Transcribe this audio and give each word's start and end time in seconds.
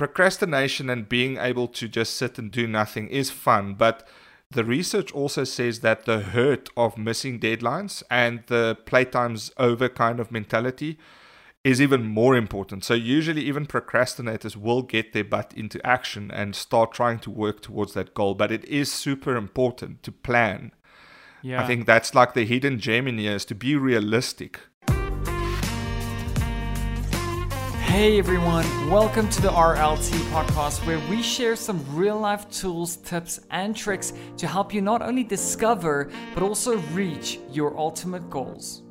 procrastination 0.00 0.88
and 0.88 1.10
being 1.10 1.36
able 1.36 1.68
to 1.68 1.86
just 1.86 2.14
sit 2.14 2.38
and 2.38 2.50
do 2.50 2.66
nothing 2.66 3.06
is 3.08 3.30
fun, 3.30 3.74
but 3.74 4.08
the 4.50 4.64
research 4.64 5.12
also 5.12 5.44
says 5.44 5.80
that 5.80 6.06
the 6.06 6.20
hurt 6.20 6.70
of 6.74 6.96
missing 6.96 7.38
deadlines 7.38 8.02
and 8.10 8.42
the 8.46 8.78
playtime's 8.86 9.52
over 9.58 9.90
kind 9.90 10.18
of 10.18 10.32
mentality 10.32 10.98
is 11.64 11.82
even 11.82 12.06
more 12.06 12.34
important. 12.34 12.82
So, 12.82 12.94
usually, 12.94 13.42
even 13.42 13.66
procrastinators 13.66 14.56
will 14.56 14.80
get 14.80 15.12
their 15.12 15.22
butt 15.22 15.52
into 15.54 15.86
action 15.86 16.30
and 16.30 16.56
start 16.56 16.92
trying 16.92 17.18
to 17.18 17.30
work 17.30 17.60
towards 17.60 17.92
that 17.92 18.14
goal. 18.14 18.34
But 18.34 18.50
it 18.50 18.64
is 18.64 18.90
super 18.90 19.36
important 19.36 20.02
to 20.04 20.12
plan. 20.12 20.72
Yeah. 21.42 21.62
I 21.62 21.66
think 21.66 21.84
that's 21.84 22.14
like 22.14 22.32
the 22.32 22.46
hidden 22.46 22.78
gem 22.78 23.06
in 23.06 23.18
here 23.18 23.34
is 23.34 23.44
to 23.44 23.54
be 23.54 23.76
realistic. 23.76 24.60
Hey 27.90 28.20
everyone, 28.20 28.64
welcome 28.88 29.28
to 29.30 29.42
the 29.42 29.48
RLT 29.48 30.12
podcast 30.30 30.86
where 30.86 31.00
we 31.10 31.24
share 31.24 31.56
some 31.56 31.84
real 31.92 32.16
life 32.16 32.48
tools, 32.48 32.98
tips, 32.98 33.40
and 33.50 33.74
tricks 33.74 34.12
to 34.36 34.46
help 34.46 34.72
you 34.72 34.80
not 34.80 35.02
only 35.02 35.24
discover 35.24 36.08
but 36.32 36.44
also 36.44 36.78
reach 36.94 37.40
your 37.50 37.76
ultimate 37.76 38.30
goals. 38.30 38.84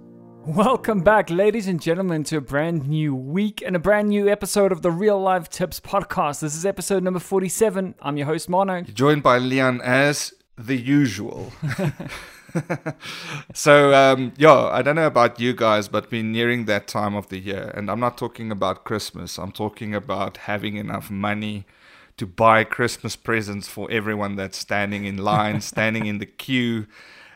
Welcome 0.45 0.99
back, 0.99 1.29
ladies 1.29 1.69
and 1.69 1.81
gentlemen, 1.81 2.25
to 2.25 2.37
a 2.37 2.41
brand 2.41 2.89
new 2.89 3.15
week 3.15 3.63
and 3.65 3.73
a 3.73 3.79
brand 3.79 4.09
new 4.09 4.27
episode 4.27 4.73
of 4.73 4.81
the 4.81 4.91
Real 4.91 5.19
Life 5.19 5.49
Tips 5.49 5.79
podcast. 5.79 6.41
This 6.41 6.53
is 6.53 6.65
episode 6.65 7.01
number 7.01 7.21
47. 7.21 7.95
I'm 8.01 8.17
your 8.17 8.27
host, 8.27 8.49
Mono. 8.49 8.81
Joined 8.81 9.23
by 9.23 9.37
Leon 9.37 9.79
as 9.79 10.33
the 10.57 10.75
usual. 10.75 11.53
so 13.53 13.93
um, 13.93 14.33
yeah, 14.37 14.65
I 14.65 14.81
don't 14.81 14.95
know 14.95 15.07
about 15.07 15.39
you 15.39 15.53
guys, 15.53 15.87
but 15.87 16.11
we're 16.11 16.23
nearing 16.23 16.65
that 16.65 16.87
time 16.87 17.15
of 17.15 17.29
the 17.29 17.39
year, 17.39 17.71
and 17.75 17.89
I'm 17.89 17.99
not 17.99 18.17
talking 18.17 18.51
about 18.51 18.83
Christmas. 18.83 19.37
I'm 19.37 19.51
talking 19.51 19.93
about 19.95 20.37
having 20.37 20.75
enough 20.77 21.09
money 21.09 21.65
to 22.17 22.25
buy 22.25 22.63
Christmas 22.63 23.15
presents 23.15 23.67
for 23.67 23.89
everyone 23.91 24.35
that's 24.35 24.57
standing 24.57 25.05
in 25.05 25.17
line, 25.17 25.61
standing 25.73 26.05
in 26.05 26.19
the 26.19 26.25
queue, 26.25 26.87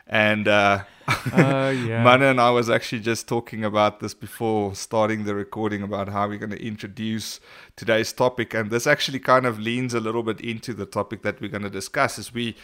and. 0.06 0.48
Uh, 0.48 0.84
uh, 1.06 1.74
yeah. 1.86 2.02
Mana 2.04 2.26
and 2.26 2.40
I 2.40 2.50
was 2.50 2.70
actually 2.70 3.00
just 3.00 3.28
talking 3.28 3.62
about 3.62 4.00
this 4.00 4.14
before 4.14 4.74
starting 4.74 5.24
the 5.24 5.34
recording 5.34 5.82
about 5.82 6.08
how 6.08 6.26
we're 6.28 6.38
going 6.38 6.48
to 6.50 6.66
introduce 6.66 7.40
today's 7.76 8.10
topic, 8.12 8.54
and 8.54 8.70
this 8.70 8.86
actually 8.86 9.18
kind 9.18 9.44
of 9.44 9.58
leans 9.58 9.92
a 9.92 10.00
little 10.00 10.22
bit 10.22 10.40
into 10.40 10.72
the 10.72 10.86
topic 10.86 11.20
that 11.20 11.42
we're 11.42 11.50
going 11.50 11.62
to 11.62 11.68
discuss. 11.68 12.18
Is 12.18 12.32
we, 12.32 12.56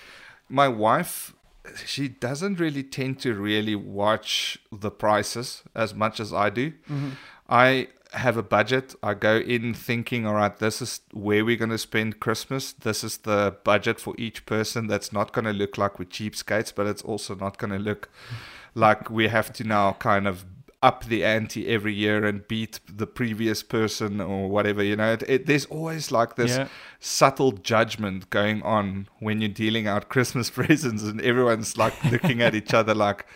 my 0.49 0.69
wife 0.69 1.35
she 1.85 2.09
doesn't 2.09 2.59
really 2.59 2.83
tend 2.83 3.21
to 3.21 3.35
really 3.35 3.75
watch 3.75 4.59
the 4.73 4.91
prices 4.91 5.63
as 5.75 5.95
much 5.95 6.21
as 6.21 6.33
I 6.33 6.51
do. 6.51 6.71
Mm-hmm. 6.71 7.11
I 7.49 7.89
have 8.13 8.37
a 8.37 8.43
budget. 8.43 8.95
I 9.03 9.15
go 9.15 9.37
in 9.37 9.75
thinking, 9.75 10.27
all 10.27 10.35
right, 10.35 10.57
this 10.57 10.83
is 10.83 11.01
where 11.13 11.45
we're 11.45 11.57
going 11.57 11.71
to 11.71 11.79
spend 11.79 12.21
Christmas. 12.21 12.73
This 12.73 13.05
is 13.05 13.19
the 13.19 13.57
budget 13.65 14.01
for 14.01 14.15
each 14.19 14.47
person. 14.47 14.87
That's 14.87 15.13
not 15.13 15.33
going 15.33 15.45
to 15.45 15.53
look 15.53 15.79
like 15.79 15.99
we're 15.99 16.07
cheapskates, 16.07 16.75
but 16.75 16.87
it's 16.87 17.03
also 17.03 17.35
not 17.35 17.59
going 17.59 17.73
to 17.73 17.79
look 17.79 18.09
like 18.75 19.11
we 19.11 19.29
have 19.29 19.53
to 19.55 19.65
now 19.65 19.93
kind 19.95 20.27
of 20.27 20.45
up 20.83 21.05
the 21.05 21.25
ante 21.25 21.69
every 21.69 21.93
year 21.93 22.25
and 22.25 22.47
beat 22.49 22.81
the 22.89 23.07
previous 23.07 23.63
person 23.63 24.21
or 24.21 24.49
whatever. 24.49 24.83
You 24.83 24.97
know, 24.97 25.13
it, 25.13 25.23
it, 25.29 25.47
there's 25.47 25.67
always 25.67 26.11
like 26.11 26.37
this 26.37 26.57
yeah. 26.57 26.69
subtle 26.99 27.53
judgment 27.53 28.31
going 28.31 28.63
on 28.63 29.09
when 29.19 29.41
you're 29.41 29.51
dealing 29.51 29.87
out 29.87 30.09
Christmas 30.09 30.49
presents, 30.59 31.03
and 31.03 31.21
everyone's 31.21 31.77
like 31.77 32.03
looking 32.05 32.41
at 32.41 32.55
each 32.55 32.73
other 32.73 32.95
like, 32.95 33.27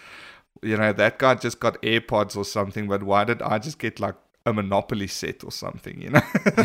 you 0.63 0.77
know, 0.77 0.93
that 0.93 1.19
guy 1.19 1.35
just 1.35 1.61
got 1.61 1.81
AirPods 1.83 2.37
or 2.37 2.45
something, 2.45 2.89
but 2.89 3.03
why 3.03 3.25
did 3.25 3.43
I 3.43 3.59
just 3.59 3.79
get 3.79 4.01
like 4.01 4.15
a 4.47 4.53
Monopoly 4.53 5.07
set 5.07 5.43
or 5.43 5.51
something, 5.51 6.01
you 6.01 6.11
know. 6.11 6.21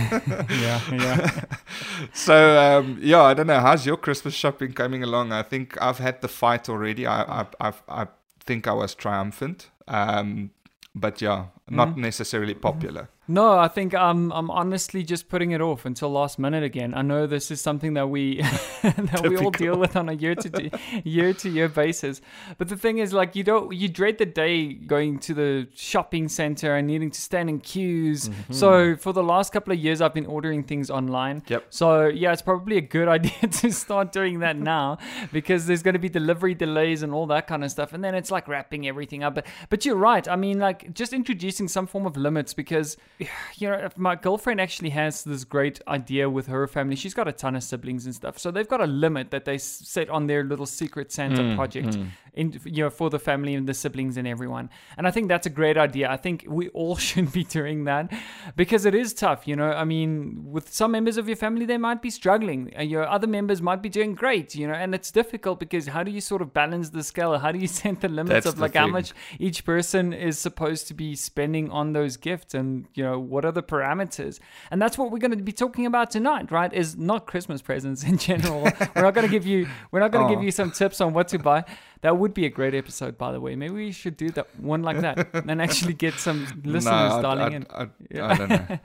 yeah, 0.49 0.81
yeah. 0.91 1.45
so 2.13 2.59
um, 2.59 2.97
yeah, 3.01 3.21
I 3.21 3.33
don't 3.33 3.47
know. 3.47 3.59
How's 3.59 3.85
your 3.85 3.97
Christmas 3.97 4.33
shopping 4.33 4.73
coming 4.73 5.03
along? 5.03 5.31
I 5.31 5.43
think 5.43 5.81
I've 5.81 5.97
had 5.99 6.21
the 6.21 6.27
fight 6.27 6.67
already. 6.69 7.07
I 7.07 7.41
I 7.41 7.45
I, 7.61 7.73
I 7.87 8.07
think 8.39 8.67
I 8.67 8.73
was 8.73 8.95
triumphant. 8.95 9.69
Um, 9.87 10.51
but 10.99 11.21
yeah, 11.21 11.45
not 11.69 11.89
mm-hmm. 11.89 12.01
necessarily 12.01 12.53
popular. 12.53 13.09
No, 13.31 13.59
I 13.59 13.67
think 13.67 13.93
I'm 13.93 14.31
I'm 14.31 14.49
honestly 14.49 15.03
just 15.03 15.29
putting 15.29 15.51
it 15.51 15.61
off 15.61 15.85
until 15.85 16.09
last 16.09 16.39
minute 16.39 16.63
again. 16.63 16.95
I 16.95 17.03
know 17.03 17.27
this 17.27 17.51
is 17.51 17.61
something 17.61 17.93
that 17.93 18.09
we 18.09 18.37
that 18.81 19.23
we 19.23 19.37
all 19.37 19.51
deal 19.51 19.77
with 19.77 19.95
on 19.95 20.09
a 20.09 20.13
year 20.13 20.33
to 20.33 20.71
year 21.03 21.33
to 21.35 21.47
year 21.47 21.69
basis. 21.69 22.21
But 22.57 22.69
the 22.69 22.75
thing 22.75 22.97
is 22.97 23.13
like 23.13 23.35
you 23.35 23.43
don't 23.43 23.71
you 23.71 23.87
dread 23.87 24.17
the 24.17 24.25
day 24.25 24.73
going 24.73 25.19
to 25.19 25.35
the 25.35 25.67
shopping 25.75 26.27
center 26.27 26.75
and 26.75 26.87
needing 26.87 27.11
to 27.11 27.21
stand 27.21 27.51
in 27.51 27.59
queues. 27.59 28.29
Mm-hmm. 28.29 28.53
So 28.53 28.95
for 28.95 29.13
the 29.13 29.21
last 29.21 29.53
couple 29.53 29.73
of 29.73 29.79
years 29.79 30.01
I've 30.01 30.15
been 30.15 30.25
ordering 30.25 30.63
things 30.63 30.89
online. 30.89 31.43
Yep. 31.49 31.67
So 31.69 32.07
yeah, 32.07 32.33
it's 32.33 32.41
probably 32.41 32.77
a 32.77 32.81
good 32.81 33.07
idea 33.17 33.47
to 33.47 33.71
start 33.71 34.11
doing 34.11 34.39
that 34.39 34.57
now 34.57 34.97
because 35.31 35.67
there's 35.67 35.83
going 35.83 35.93
to 35.93 35.99
be 35.99 36.09
delivery 36.09 36.55
delays 36.55 37.03
and 37.03 37.13
all 37.13 37.27
that 37.27 37.45
kind 37.45 37.63
of 37.63 37.69
stuff 37.69 37.93
and 37.93 38.03
then 38.03 38.15
it's 38.15 38.31
like 38.31 38.47
wrapping 38.47 38.87
everything 38.87 39.23
up. 39.23 39.35
But 39.35 39.45
but 39.69 39.85
you're 39.85 39.97
right. 39.97 40.27
I 40.27 40.35
mean 40.35 40.57
like 40.57 40.95
just 40.95 41.13
introducing 41.13 41.58
some 41.67 41.87
form 41.87 42.05
of 42.05 42.17
limits 42.17 42.53
because 42.53 42.97
you 43.55 43.69
know, 43.69 43.89
my 43.95 44.15
girlfriend 44.15 44.61
actually 44.61 44.89
has 44.91 45.23
this 45.23 45.43
great 45.43 45.81
idea 45.87 46.29
with 46.29 46.47
her 46.47 46.67
family. 46.67 46.95
She's 46.95 47.13
got 47.13 47.27
a 47.27 47.31
ton 47.31 47.55
of 47.55 47.63
siblings 47.63 48.05
and 48.05 48.15
stuff, 48.15 48.37
so 48.37 48.51
they've 48.51 48.67
got 48.67 48.81
a 48.81 48.87
limit 48.87 49.31
that 49.31 49.45
they 49.45 49.57
set 49.57 50.09
on 50.09 50.27
their 50.27 50.43
little 50.43 50.65
secret 50.65 51.11
Santa 51.11 51.41
mm, 51.41 51.55
project, 51.55 51.89
mm. 51.89 52.07
in 52.33 52.59
you 52.65 52.83
know, 52.83 52.89
for 52.89 53.09
the 53.09 53.19
family 53.19 53.55
and 53.55 53.67
the 53.67 53.73
siblings 53.73 54.17
and 54.17 54.27
everyone. 54.27 54.69
And 54.97 55.07
I 55.07 55.11
think 55.11 55.27
that's 55.27 55.47
a 55.47 55.49
great 55.49 55.77
idea. 55.77 56.09
I 56.09 56.17
think 56.17 56.45
we 56.47 56.69
all 56.69 56.95
should 57.07 57.31
be 57.31 57.43
doing 57.43 57.85
that 57.85 58.11
because 58.55 58.85
it 58.85 58.95
is 58.95 59.13
tough. 59.13 59.47
You 59.47 59.55
know, 59.55 59.71
I 59.71 59.83
mean, 59.83 60.43
with 60.45 60.73
some 60.73 60.91
members 60.91 61.17
of 61.17 61.27
your 61.27 61.37
family, 61.37 61.65
they 61.65 61.77
might 61.77 62.01
be 62.01 62.09
struggling. 62.09 62.73
Your 62.79 63.07
other 63.07 63.27
members 63.27 63.61
might 63.61 63.81
be 63.81 63.89
doing 63.89 64.15
great. 64.15 64.55
You 64.55 64.67
know, 64.67 64.73
and 64.73 64.93
it's 64.95 65.11
difficult 65.11 65.59
because 65.59 65.87
how 65.87 66.03
do 66.03 66.11
you 66.11 66.21
sort 66.21 66.41
of 66.41 66.53
balance 66.53 66.89
the 66.89 67.03
scale? 67.03 67.37
How 67.37 67.51
do 67.51 67.59
you 67.59 67.67
set 67.79 68.01
the 68.01 68.09
limits 68.09 68.45
that's 68.45 68.55
of 68.55 68.59
like 68.59 68.75
how 68.75 68.87
much 68.87 69.13
each 69.39 69.65
person 69.65 70.13
is 70.13 70.37
supposed 70.37 70.87
to 70.87 70.93
be 70.93 71.15
spending 71.15 71.48
on 71.71 71.93
those 71.93 72.17
gifts 72.17 72.53
and 72.53 72.87
you 72.93 73.03
know 73.03 73.19
what 73.19 73.45
are 73.45 73.51
the 73.51 73.63
parameters? 73.63 74.39
And 74.71 74.81
that's 74.81 74.97
what 74.97 75.11
we're 75.11 75.19
going 75.19 75.37
to 75.37 75.37
be 75.37 75.51
talking 75.51 75.85
about 75.85 76.11
tonight, 76.11 76.51
right? 76.51 76.71
Is 76.73 76.97
not 76.97 77.25
Christmas 77.25 77.61
presents 77.61 78.03
in 78.03 78.17
general. 78.17 78.61
we're 78.95 79.01
not 79.01 79.13
going 79.13 79.27
to 79.27 79.31
give 79.31 79.45
you 79.45 79.67
we're 79.91 79.99
not 79.99 80.11
going 80.11 80.27
to 80.27 80.33
oh. 80.33 80.35
give 80.35 80.43
you 80.43 80.51
some 80.51 80.71
tips 80.71 81.01
on 81.01 81.13
what 81.13 81.27
to 81.29 81.39
buy. 81.39 81.63
That 82.01 82.17
would 82.17 82.33
be 82.33 82.45
a 82.45 82.49
great 82.49 82.73
episode, 82.73 83.17
by 83.17 83.33
the 83.33 83.41
way. 83.41 83.55
Maybe 83.55 83.73
we 83.73 83.91
should 83.91 84.15
do 84.15 84.29
that 84.31 84.47
one 84.57 84.83
like 84.83 85.01
that 85.01 85.27
and 85.33 85.61
actually 85.61 85.93
get 85.93 86.13
some 86.13 86.47
listeners 86.63 87.15
no, 87.15 87.21
darling 87.21 87.53
in. 87.53 87.67
I, 87.69 87.89
I, 88.21 88.35
don't 88.37 88.49
know. 88.49 88.79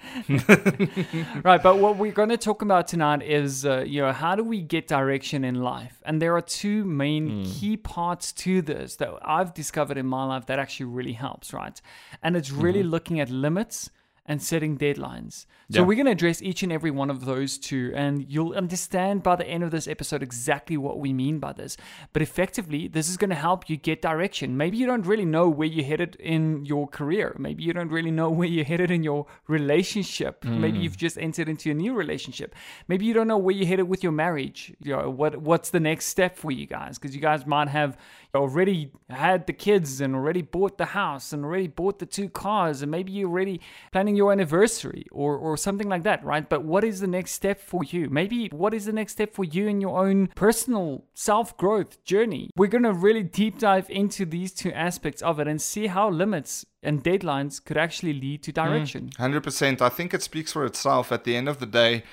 right, 1.44 1.62
but 1.62 1.78
what 1.78 1.96
we're 1.96 2.12
going 2.12 2.30
to 2.30 2.36
talk 2.36 2.62
about 2.62 2.88
tonight 2.88 3.22
is, 3.22 3.64
uh, 3.64 3.84
you 3.86 4.02
know, 4.02 4.12
how 4.12 4.34
do 4.34 4.42
we 4.42 4.60
get 4.60 4.88
direction 4.88 5.44
in 5.44 5.62
life? 5.62 6.02
And 6.04 6.20
there 6.20 6.34
are 6.34 6.40
two 6.40 6.84
main 6.84 7.44
mm. 7.44 7.60
key 7.60 7.76
parts 7.76 8.32
to 8.32 8.60
this 8.62 8.96
that 8.96 9.10
I've 9.22 9.54
discovered 9.54 9.96
in 9.96 10.06
my 10.06 10.24
life 10.24 10.46
that 10.46 10.58
actually 10.58 10.86
really 10.86 11.12
helps, 11.12 11.52
right? 11.52 11.80
And 12.20 12.36
it's 12.36 12.50
really 12.50 12.80
mm-hmm. 12.80 12.90
looking 12.90 13.20
at 13.20 13.30
limits 13.30 13.90
and 14.26 14.42
setting 14.42 14.78
deadlines. 14.78 15.46
So 15.70 15.80
yeah. 15.80 15.82
we're 15.82 15.94
going 15.94 16.06
to 16.06 16.12
address 16.12 16.40
each 16.42 16.62
and 16.62 16.72
every 16.72 16.90
one 16.90 17.10
of 17.10 17.24
those 17.24 17.58
two, 17.58 17.92
and 17.94 18.24
you'll 18.28 18.54
understand 18.54 19.22
by 19.22 19.36
the 19.36 19.46
end 19.46 19.64
of 19.64 19.70
this 19.70 19.88
episode 19.88 20.22
exactly 20.22 20.76
what 20.76 20.98
we 20.98 21.12
mean 21.12 21.38
by 21.38 21.52
this. 21.52 21.76
But 22.12 22.22
effectively, 22.22 22.88
this 22.88 23.08
is 23.08 23.16
going 23.16 23.30
to 23.30 23.36
help 23.36 23.68
you 23.68 23.76
get 23.76 24.02
direction. 24.02 24.56
Maybe 24.56 24.76
you 24.76 24.86
don't 24.86 25.06
really 25.06 25.24
know 25.24 25.48
where 25.48 25.68
you're 25.68 25.84
headed 25.84 26.16
in 26.16 26.64
your 26.64 26.86
career. 26.86 27.34
Maybe 27.38 27.64
you 27.64 27.72
don't 27.72 27.90
really 27.90 28.10
know 28.10 28.30
where 28.30 28.48
you're 28.48 28.64
headed 28.64 28.90
in 28.90 29.02
your 29.02 29.26
relationship. 29.46 30.42
Mm. 30.42 30.58
Maybe 30.58 30.78
you've 30.78 30.96
just 30.96 31.18
entered 31.18 31.48
into 31.48 31.70
a 31.70 31.74
new 31.74 31.94
relationship. 31.94 32.54
Maybe 32.88 33.04
you 33.04 33.14
don't 33.14 33.28
know 33.28 33.38
where 33.38 33.54
you're 33.54 33.66
headed 33.66 33.88
with 33.88 34.02
your 34.02 34.12
marriage. 34.12 34.72
You 34.80 34.96
know 34.96 35.10
what 35.10 35.36
what's 35.38 35.70
the 35.70 35.80
next 35.80 36.06
step 36.06 36.36
for 36.36 36.50
you 36.50 36.66
guys? 36.66 36.98
Because 36.98 37.14
you 37.14 37.20
guys 37.20 37.46
might 37.46 37.68
have 37.68 37.96
already 38.34 38.90
had 39.10 39.46
the 39.46 39.52
kids 39.52 40.00
and 40.00 40.14
already 40.14 40.42
bought 40.42 40.78
the 40.78 40.86
house 40.86 41.32
and 41.32 41.44
already 41.44 41.68
bought 41.68 41.98
the 41.98 42.06
two 42.06 42.28
cars 42.28 42.82
and 42.82 42.90
maybe 42.90 43.12
you're 43.12 43.28
already 43.28 43.60
planning 43.92 44.13
your 44.16 44.32
anniversary 44.32 45.06
or, 45.12 45.36
or 45.36 45.56
something 45.56 45.88
like 45.88 46.02
that, 46.04 46.24
right? 46.24 46.48
But 46.48 46.64
what 46.64 46.84
is 46.84 47.00
the 47.00 47.06
next 47.06 47.32
step 47.32 47.60
for 47.60 47.84
you? 47.84 48.08
Maybe 48.10 48.48
what 48.52 48.74
is 48.74 48.84
the 48.84 48.92
next 48.92 49.12
step 49.12 49.34
for 49.34 49.44
you 49.44 49.66
in 49.68 49.80
your 49.80 50.04
own 50.04 50.28
personal 50.28 51.04
self 51.14 51.56
growth 51.56 52.02
journey? 52.04 52.50
We're 52.56 52.68
going 52.68 52.84
to 52.84 52.92
really 52.92 53.22
deep 53.22 53.58
dive 53.58 53.88
into 53.90 54.24
these 54.24 54.52
two 54.52 54.72
aspects 54.72 55.22
of 55.22 55.40
it 55.40 55.48
and 55.48 55.60
see 55.60 55.86
how 55.86 56.10
limits 56.10 56.64
and 56.82 57.02
deadlines 57.02 57.64
could 57.64 57.76
actually 57.76 58.12
lead 58.12 58.42
to 58.44 58.50
hmm. 58.50 58.54
direction. 58.54 59.10
Mm, 59.18 59.42
100%. 59.42 59.80
I 59.80 59.88
think 59.88 60.14
it 60.14 60.22
speaks 60.22 60.52
for 60.52 60.64
itself. 60.64 61.10
At 61.12 61.24
the 61.24 61.36
end 61.36 61.48
of 61.48 61.58
the 61.58 61.66
day, 61.66 62.04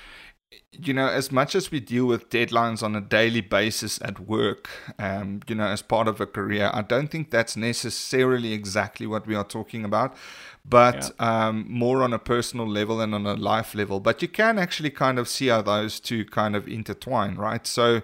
you 0.72 0.94
know, 0.94 1.06
as 1.06 1.30
much 1.30 1.54
as 1.54 1.70
we 1.70 1.80
deal 1.80 2.06
with 2.06 2.30
deadlines 2.30 2.82
on 2.82 2.96
a 2.96 3.00
daily 3.00 3.42
basis 3.42 4.00
at 4.02 4.20
work, 4.20 4.68
um, 4.98 5.40
you 5.46 5.54
know, 5.54 5.66
as 5.66 5.82
part 5.82 6.08
of 6.08 6.20
a 6.20 6.26
career, 6.26 6.70
I 6.72 6.82
don't 6.82 7.08
think 7.08 7.30
that's 7.30 7.56
necessarily 7.56 8.52
exactly 8.52 9.06
what 9.06 9.26
we 9.26 9.34
are 9.34 9.44
talking 9.44 9.84
about, 9.84 10.16
but 10.64 11.12
yeah. 11.20 11.48
um, 11.48 11.66
more 11.68 12.02
on 12.02 12.12
a 12.12 12.18
personal 12.18 12.66
level 12.66 13.00
and 13.00 13.14
on 13.14 13.26
a 13.26 13.34
life 13.34 13.74
level. 13.74 14.00
But 14.00 14.22
you 14.22 14.28
can 14.28 14.58
actually 14.58 14.90
kind 14.90 15.18
of 15.18 15.28
see 15.28 15.48
how 15.48 15.62
those 15.62 16.00
two 16.00 16.24
kind 16.24 16.56
of 16.56 16.66
intertwine, 16.66 17.36
right? 17.36 17.66
So 17.66 18.02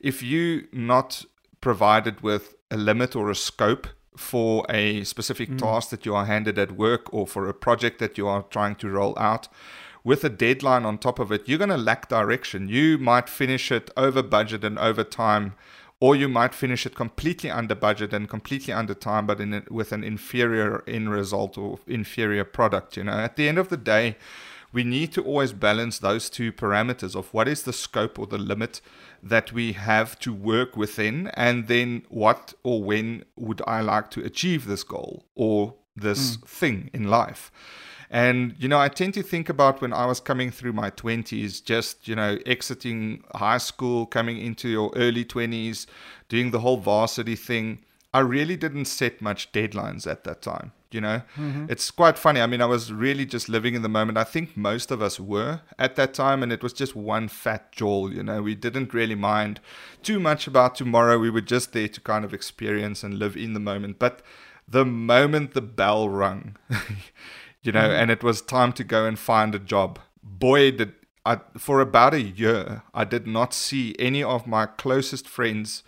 if 0.00 0.22
you 0.22 0.66
not 0.72 1.24
provided 1.60 2.20
with 2.20 2.56
a 2.70 2.76
limit 2.76 3.14
or 3.14 3.30
a 3.30 3.34
scope 3.34 3.86
for 4.16 4.66
a 4.68 5.04
specific 5.04 5.48
mm. 5.50 5.58
task 5.58 5.90
that 5.90 6.04
you 6.04 6.14
are 6.14 6.26
handed 6.26 6.58
at 6.58 6.72
work 6.72 7.12
or 7.14 7.26
for 7.26 7.48
a 7.48 7.54
project 7.54 8.00
that 8.00 8.18
you 8.18 8.26
are 8.26 8.42
trying 8.42 8.74
to 8.74 8.88
roll 8.88 9.16
out, 9.18 9.48
with 10.08 10.24
a 10.24 10.30
deadline 10.30 10.86
on 10.86 10.96
top 10.96 11.18
of 11.18 11.30
it, 11.30 11.46
you're 11.46 11.58
going 11.58 11.68
to 11.68 11.76
lack 11.76 12.08
direction. 12.08 12.66
You 12.66 12.96
might 12.96 13.28
finish 13.28 13.70
it 13.70 13.90
over 13.94 14.22
budget 14.22 14.64
and 14.64 14.78
over 14.78 15.04
time, 15.04 15.52
or 16.00 16.16
you 16.16 16.30
might 16.30 16.54
finish 16.54 16.86
it 16.86 16.94
completely 16.94 17.50
under 17.50 17.74
budget 17.74 18.14
and 18.14 18.26
completely 18.26 18.72
under 18.72 18.94
time, 18.94 19.26
but 19.26 19.38
in 19.38 19.66
with 19.70 19.92
an 19.92 20.02
inferior 20.02 20.82
end 20.88 21.10
result 21.10 21.58
or 21.58 21.78
inferior 21.86 22.44
product. 22.44 22.96
You 22.96 23.04
know, 23.04 23.18
at 23.18 23.36
the 23.36 23.50
end 23.50 23.58
of 23.58 23.68
the 23.68 23.76
day, 23.76 24.16
we 24.72 24.82
need 24.82 25.12
to 25.12 25.22
always 25.22 25.52
balance 25.52 25.98
those 25.98 26.30
two 26.30 26.52
parameters 26.52 27.14
of 27.14 27.34
what 27.34 27.46
is 27.46 27.64
the 27.64 27.74
scope 27.74 28.18
or 28.18 28.26
the 28.26 28.38
limit 28.38 28.80
that 29.22 29.52
we 29.52 29.72
have 29.72 30.18
to 30.20 30.32
work 30.32 30.74
within, 30.74 31.26
and 31.34 31.68
then 31.68 32.02
what 32.08 32.54
or 32.62 32.82
when 32.82 33.26
would 33.36 33.60
I 33.66 33.82
like 33.82 34.10
to 34.12 34.24
achieve 34.24 34.64
this 34.64 34.84
goal 34.84 35.26
or 35.34 35.74
this 35.94 36.38
mm. 36.38 36.48
thing 36.48 36.88
in 36.94 37.10
life. 37.10 37.52
And, 38.10 38.54
you 38.58 38.68
know, 38.68 38.78
I 38.78 38.88
tend 38.88 39.14
to 39.14 39.22
think 39.22 39.48
about 39.48 39.80
when 39.82 39.92
I 39.92 40.06
was 40.06 40.20
coming 40.20 40.50
through 40.50 40.72
my 40.72 40.90
20s, 40.90 41.62
just, 41.62 42.08
you 42.08 42.16
know, 42.16 42.38
exiting 42.46 43.22
high 43.34 43.58
school, 43.58 44.06
coming 44.06 44.38
into 44.38 44.68
your 44.68 44.90
early 44.96 45.24
20s, 45.24 45.86
doing 46.28 46.50
the 46.50 46.60
whole 46.60 46.78
varsity 46.78 47.36
thing. 47.36 47.80
I 48.14 48.20
really 48.20 48.56
didn't 48.56 48.86
set 48.86 49.20
much 49.20 49.52
deadlines 49.52 50.06
at 50.10 50.24
that 50.24 50.40
time. 50.40 50.72
You 50.90 51.02
know, 51.02 51.20
mm-hmm. 51.36 51.66
it's 51.68 51.90
quite 51.90 52.16
funny. 52.16 52.40
I 52.40 52.46
mean, 52.46 52.62
I 52.62 52.66
was 52.66 52.90
really 52.90 53.26
just 53.26 53.50
living 53.50 53.74
in 53.74 53.82
the 53.82 53.90
moment. 53.90 54.16
I 54.16 54.24
think 54.24 54.56
most 54.56 54.90
of 54.90 55.02
us 55.02 55.20
were 55.20 55.60
at 55.78 55.96
that 55.96 56.14
time, 56.14 56.42
and 56.42 56.50
it 56.50 56.62
was 56.62 56.72
just 56.72 56.96
one 56.96 57.28
fat 57.28 57.72
jaw. 57.72 58.08
You 58.08 58.22
know, 58.22 58.40
we 58.40 58.54
didn't 58.54 58.94
really 58.94 59.14
mind 59.14 59.60
too 60.02 60.18
much 60.18 60.46
about 60.46 60.76
tomorrow. 60.76 61.18
We 61.18 61.28
were 61.28 61.42
just 61.42 61.74
there 61.74 61.88
to 61.88 62.00
kind 62.00 62.24
of 62.24 62.32
experience 62.32 63.04
and 63.04 63.18
live 63.18 63.36
in 63.36 63.52
the 63.52 63.60
moment. 63.60 63.98
But 63.98 64.22
the 64.66 64.86
moment 64.86 65.52
the 65.52 65.60
bell 65.60 66.08
rung, 66.08 66.56
you 67.68 67.72
know, 67.72 67.80
mm-hmm. 67.80 68.00
and 68.00 68.10
it 68.10 68.22
was 68.22 68.40
time 68.40 68.72
to 68.72 68.82
go 68.82 69.04
and 69.04 69.18
find 69.18 69.54
a 69.54 69.58
job, 69.58 69.98
boy, 70.22 70.70
did 70.70 70.94
I, 71.26 71.40
for 71.58 71.82
about 71.82 72.14
a 72.14 72.22
year, 72.22 72.82
I 72.94 73.04
did 73.04 73.26
not 73.26 73.52
see 73.52 73.94
any 73.98 74.22
of 74.22 74.46
my 74.46 74.64
closest 74.64 75.28
friends 75.28 75.82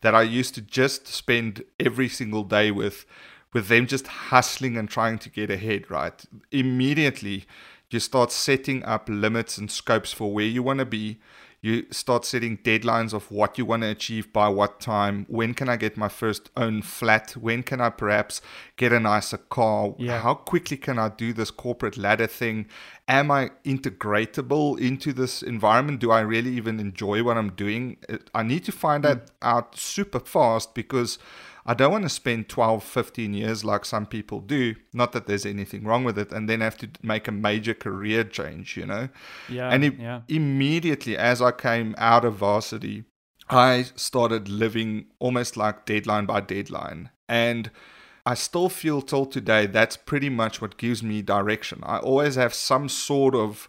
that 0.00 0.14
I 0.14 0.22
used 0.22 0.54
to 0.54 0.62
just 0.62 1.06
spend 1.06 1.62
every 1.78 2.08
single 2.08 2.42
day 2.42 2.70
with 2.70 3.04
with 3.52 3.68
them 3.68 3.86
just 3.86 4.06
hustling 4.06 4.78
and 4.78 4.88
trying 4.88 5.18
to 5.18 5.28
get 5.28 5.50
ahead, 5.50 5.90
right? 5.90 6.24
Immediately, 6.52 7.44
you 7.90 8.00
start 8.00 8.32
setting 8.32 8.82
up 8.84 9.06
limits 9.06 9.58
and 9.58 9.70
scopes 9.70 10.14
for 10.14 10.32
where 10.32 10.46
you 10.46 10.62
want 10.62 10.78
to 10.78 10.86
be. 10.86 11.20
You 11.62 11.86
start 11.90 12.24
setting 12.24 12.58
deadlines 12.58 13.12
of 13.12 13.30
what 13.30 13.58
you 13.58 13.64
want 13.64 13.82
to 13.82 13.88
achieve 13.88 14.32
by 14.32 14.48
what 14.48 14.80
time. 14.80 15.26
When 15.28 15.54
can 15.54 15.68
I 15.68 15.76
get 15.76 15.96
my 15.96 16.08
first 16.08 16.50
own 16.56 16.82
flat? 16.82 17.32
When 17.32 17.62
can 17.62 17.80
I 17.80 17.90
perhaps 17.90 18.40
get 18.76 18.92
a 18.92 19.00
nicer 19.00 19.38
car? 19.38 19.94
Yeah. 19.98 20.20
How 20.20 20.34
quickly 20.34 20.76
can 20.76 20.98
I 20.98 21.08
do 21.08 21.32
this 21.32 21.50
corporate 21.50 21.96
ladder 21.96 22.26
thing? 22.26 22.66
Am 23.08 23.30
I 23.30 23.50
integratable 23.64 24.78
into 24.78 25.12
this 25.12 25.42
environment? 25.42 26.00
Do 26.00 26.10
I 26.10 26.20
really 26.20 26.52
even 26.52 26.78
enjoy 26.78 27.22
what 27.22 27.36
I'm 27.36 27.50
doing? 27.50 27.96
I 28.34 28.42
need 28.42 28.64
to 28.64 28.72
find 28.72 29.02
mm. 29.02 29.08
that 29.08 29.30
out 29.42 29.76
super 29.76 30.20
fast 30.20 30.74
because 30.74 31.18
I 31.66 31.74
don't 31.74 31.90
want 31.90 32.04
to 32.04 32.08
spend 32.08 32.48
12, 32.48 32.82
15 32.82 33.34
years 33.34 33.64
like 33.64 33.84
some 33.84 34.06
people 34.06 34.40
do. 34.40 34.76
Not 34.92 35.12
that 35.12 35.26
there's 35.26 35.44
anything 35.44 35.84
wrong 35.84 36.04
with 36.04 36.18
it, 36.18 36.32
and 36.32 36.48
then 36.48 36.60
have 36.60 36.78
to 36.78 36.88
make 37.02 37.26
a 37.26 37.32
major 37.32 37.74
career 37.74 38.22
change, 38.24 38.76
you 38.76 38.86
know? 38.86 39.08
Yeah. 39.48 39.70
And 39.70 39.84
it, 39.84 39.98
yeah. 39.98 40.20
immediately 40.28 41.16
as 41.16 41.42
I 41.42 41.50
came 41.50 41.94
out 41.98 42.24
of 42.24 42.36
varsity, 42.36 43.04
I 43.50 43.86
started 43.96 44.48
living 44.48 45.06
almost 45.18 45.56
like 45.56 45.86
deadline 45.86 46.26
by 46.26 46.40
deadline. 46.40 47.10
And 47.28 47.70
I 48.24 48.34
still 48.34 48.68
feel 48.68 49.02
till 49.02 49.26
today 49.26 49.66
that's 49.66 49.96
pretty 49.96 50.28
much 50.28 50.60
what 50.60 50.76
gives 50.76 51.02
me 51.02 51.22
direction. 51.22 51.80
I 51.84 51.98
always 51.98 52.34
have 52.34 52.54
some 52.54 52.88
sort 52.88 53.34
of 53.34 53.68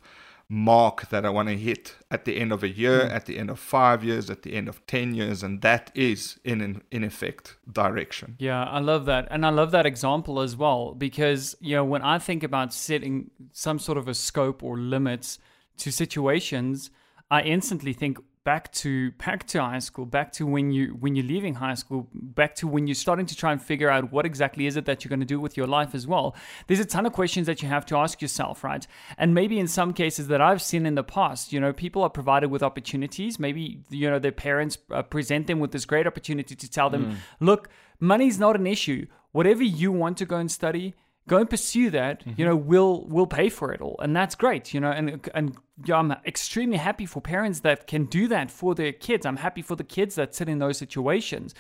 mark 0.50 1.10
that 1.10 1.26
I 1.26 1.30
want 1.30 1.50
to 1.50 1.58
hit 1.58 1.96
at 2.10 2.24
the 2.26 2.38
end 2.38 2.54
of 2.54 2.64
a 2.64 2.70
year, 2.70 3.02
mm. 3.02 3.12
at 3.12 3.26
the 3.26 3.38
end 3.38 3.50
of 3.50 3.60
five 3.60 4.04
years, 4.04 4.30
at 4.30 4.44
the 4.44 4.54
end 4.54 4.70
of 4.70 4.86
10 4.88 5.14
years. 5.14 5.44
And 5.44 5.62
that 5.62 5.92
is, 5.94 6.40
in, 6.44 6.82
in 6.90 7.04
effect, 7.04 7.58
direction. 7.70 8.36
Yeah, 8.40 8.64
I 8.64 8.80
love 8.80 9.06
that. 9.06 9.28
And 9.30 9.46
I 9.46 9.50
love 9.50 9.72
that 9.72 9.86
example 9.86 10.40
as 10.40 10.56
well, 10.56 10.94
because, 10.94 11.56
you 11.60 11.76
know, 11.76 11.84
when 11.84 12.02
I 12.02 12.18
think 12.18 12.44
about 12.44 12.74
setting 12.74 13.30
some 13.52 13.78
sort 13.78 13.98
of 13.98 14.08
a 14.08 14.14
scope 14.14 14.64
or 14.64 14.78
limits 14.78 15.40
to 15.80 15.92
situations, 15.92 16.92
I 17.30 17.42
instantly 17.42 17.94
think, 17.94 18.18
back 18.48 18.72
to 18.72 19.12
back 19.26 19.46
to 19.46 19.60
high 19.60 19.78
school 19.78 20.06
back 20.06 20.32
to 20.32 20.46
when 20.48 20.72
you 20.72 20.96
when 21.02 21.18
you're 21.18 21.26
leaving 21.26 21.56
high 21.56 21.74
school 21.74 22.08
back 22.14 22.56
to 22.56 22.66
when 22.66 22.88
you're 22.88 22.96
starting 22.96 23.26
to 23.26 23.36
try 23.36 23.52
and 23.52 23.62
figure 23.62 23.90
out 23.90 24.10
what 24.10 24.26
exactly 24.26 24.68
is 24.68 24.78
it 24.78 24.86
that 24.86 25.04
you're 25.04 25.10
going 25.10 25.20
to 25.20 25.26
do 25.26 25.38
with 25.38 25.58
your 25.58 25.68
life 25.68 25.94
as 25.94 26.08
well. 26.08 26.34
There's 26.68 26.80
a 26.80 26.86
ton 26.86 27.06
of 27.06 27.12
questions 27.12 27.46
that 27.48 27.62
you 27.62 27.68
have 27.68 27.86
to 27.88 27.98
ask 27.98 28.22
yourself 28.22 28.64
right? 28.64 28.88
And 29.18 29.34
maybe 29.34 29.60
in 29.60 29.68
some 29.68 29.92
cases 29.92 30.30
that 30.30 30.40
i've 30.40 30.62
seen 30.62 30.86
in 30.86 30.96
the 30.96 31.04
past 31.04 31.52
you 31.52 31.60
know 31.60 31.74
people 31.74 32.02
are 32.04 32.10
provided 32.10 32.50
with 32.50 32.64
opportunities. 32.64 33.38
Maybe 33.38 33.82
you 33.90 34.10
know 34.10 34.18
their 34.18 34.38
parents 34.48 34.78
uh, 34.92 35.02
present 35.02 35.48
them 35.48 35.60
with 35.60 35.74
this 35.74 35.84
great 35.84 36.08
opportunity 36.08 36.56
to 36.56 36.72
tell 36.72 36.90
them 36.90 37.04
mm. 37.06 37.18
look 37.42 37.68
money's 38.00 38.40
not 38.40 38.56
an 38.56 38.66
issue. 38.66 39.08
Whatever 39.34 39.64
you 39.64 39.92
want 39.92 40.16
to 40.20 40.26
go 40.26 40.38
and 40.38 40.50
study 40.50 40.96
go 41.28 41.38
and 41.38 41.50
pursue 41.50 41.90
that 41.90 42.22
mm-hmm. 42.22 42.34
you 42.38 42.46
know 42.46 42.56
we'll 42.56 43.06
we'll 43.08 43.28
pay 43.28 43.50
for 43.50 43.72
it 43.72 43.82
all. 43.82 43.96
And 44.00 44.16
that's 44.16 44.36
great 44.36 44.74
you 44.74 44.80
know 44.80 44.92
and 44.92 45.30
and 45.34 45.56
yeah, 45.86 45.98
i'm 45.98 46.12
extremely 46.26 46.78
happy 46.78 47.06
for 47.06 47.22
parents 47.22 47.60
that 47.60 47.86
can 47.86 48.06
do 48.06 48.28
that 48.30 48.50
for 48.50 48.74
their 48.74 48.92
kids. 48.92 49.26
I'm 49.26 49.38
happy 49.38 49.62
for 49.62 49.76
the 49.76 49.84
kids 49.84 50.16
that 50.16 50.34
sit 50.34 50.50
in 50.50 50.60
those 50.60 50.78
situations. 50.78 51.54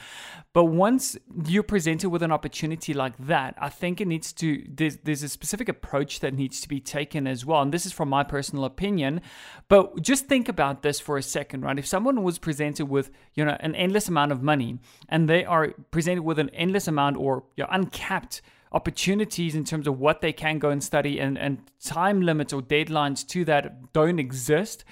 But 0.53 0.65
once 0.65 1.17
you're 1.45 1.61
presented 1.61 2.09
with 2.09 2.23
an 2.23 2.31
opportunity 2.31 2.93
like 2.93 3.15
that 3.19 3.55
i 3.59 3.69
think 3.69 4.01
it 4.01 4.07
needs 4.07 4.33
to 4.33 4.65
there's, 4.69 4.97
there's 4.97 5.23
a 5.23 5.29
specific 5.29 5.69
approach 5.69 6.21
that 6.21 6.33
needs 6.33 6.61
to 6.61 6.69
be 6.69 6.79
taken 6.79 7.27
as 7.27 7.45
well. 7.45 7.61
And 7.61 7.73
this 7.73 7.85
is 7.85 7.91
from 7.91 8.09
my 8.09 8.23
personal 8.23 8.65
opinion. 8.65 9.21
But 9.67 10.01
just 10.01 10.27
think 10.27 10.49
about 10.49 10.81
this 10.81 10.99
for 10.99 11.17
a 11.17 11.23
second 11.23 11.61
right? 11.61 11.77
If 11.77 11.85
someone 11.85 12.23
was 12.23 12.39
presented 12.39 12.85
with 12.85 13.11
you 13.35 13.45
know 13.45 13.57
an 13.59 13.75
endless 13.75 14.07
amount 14.07 14.31
of 14.31 14.41
money 14.41 14.79
and 15.09 15.29
they 15.29 15.43
are 15.45 15.73
presented 15.91 16.23
with 16.23 16.39
an 16.39 16.49
endless 16.51 16.87
amount 16.87 17.17
or 17.17 17.43
you 17.55 17.63
know, 17.63 17.69
uncapped 17.71 18.41
opportunities 18.71 19.55
in 19.55 19.63
terms 19.63 19.87
of 19.87 19.99
what 19.99 20.21
they 20.21 20.33
can 20.33 20.59
go 20.59 20.69
and 20.69 20.83
study 20.83 21.19
and, 21.19 21.37
and 21.37 21.59
time 21.83 22.21
limits 22.21 22.53
or 22.53 22.61
deadlines 22.61 23.25
to 23.27 23.45
that 23.45 23.93
don't 23.93 24.19
exist, 24.19 24.83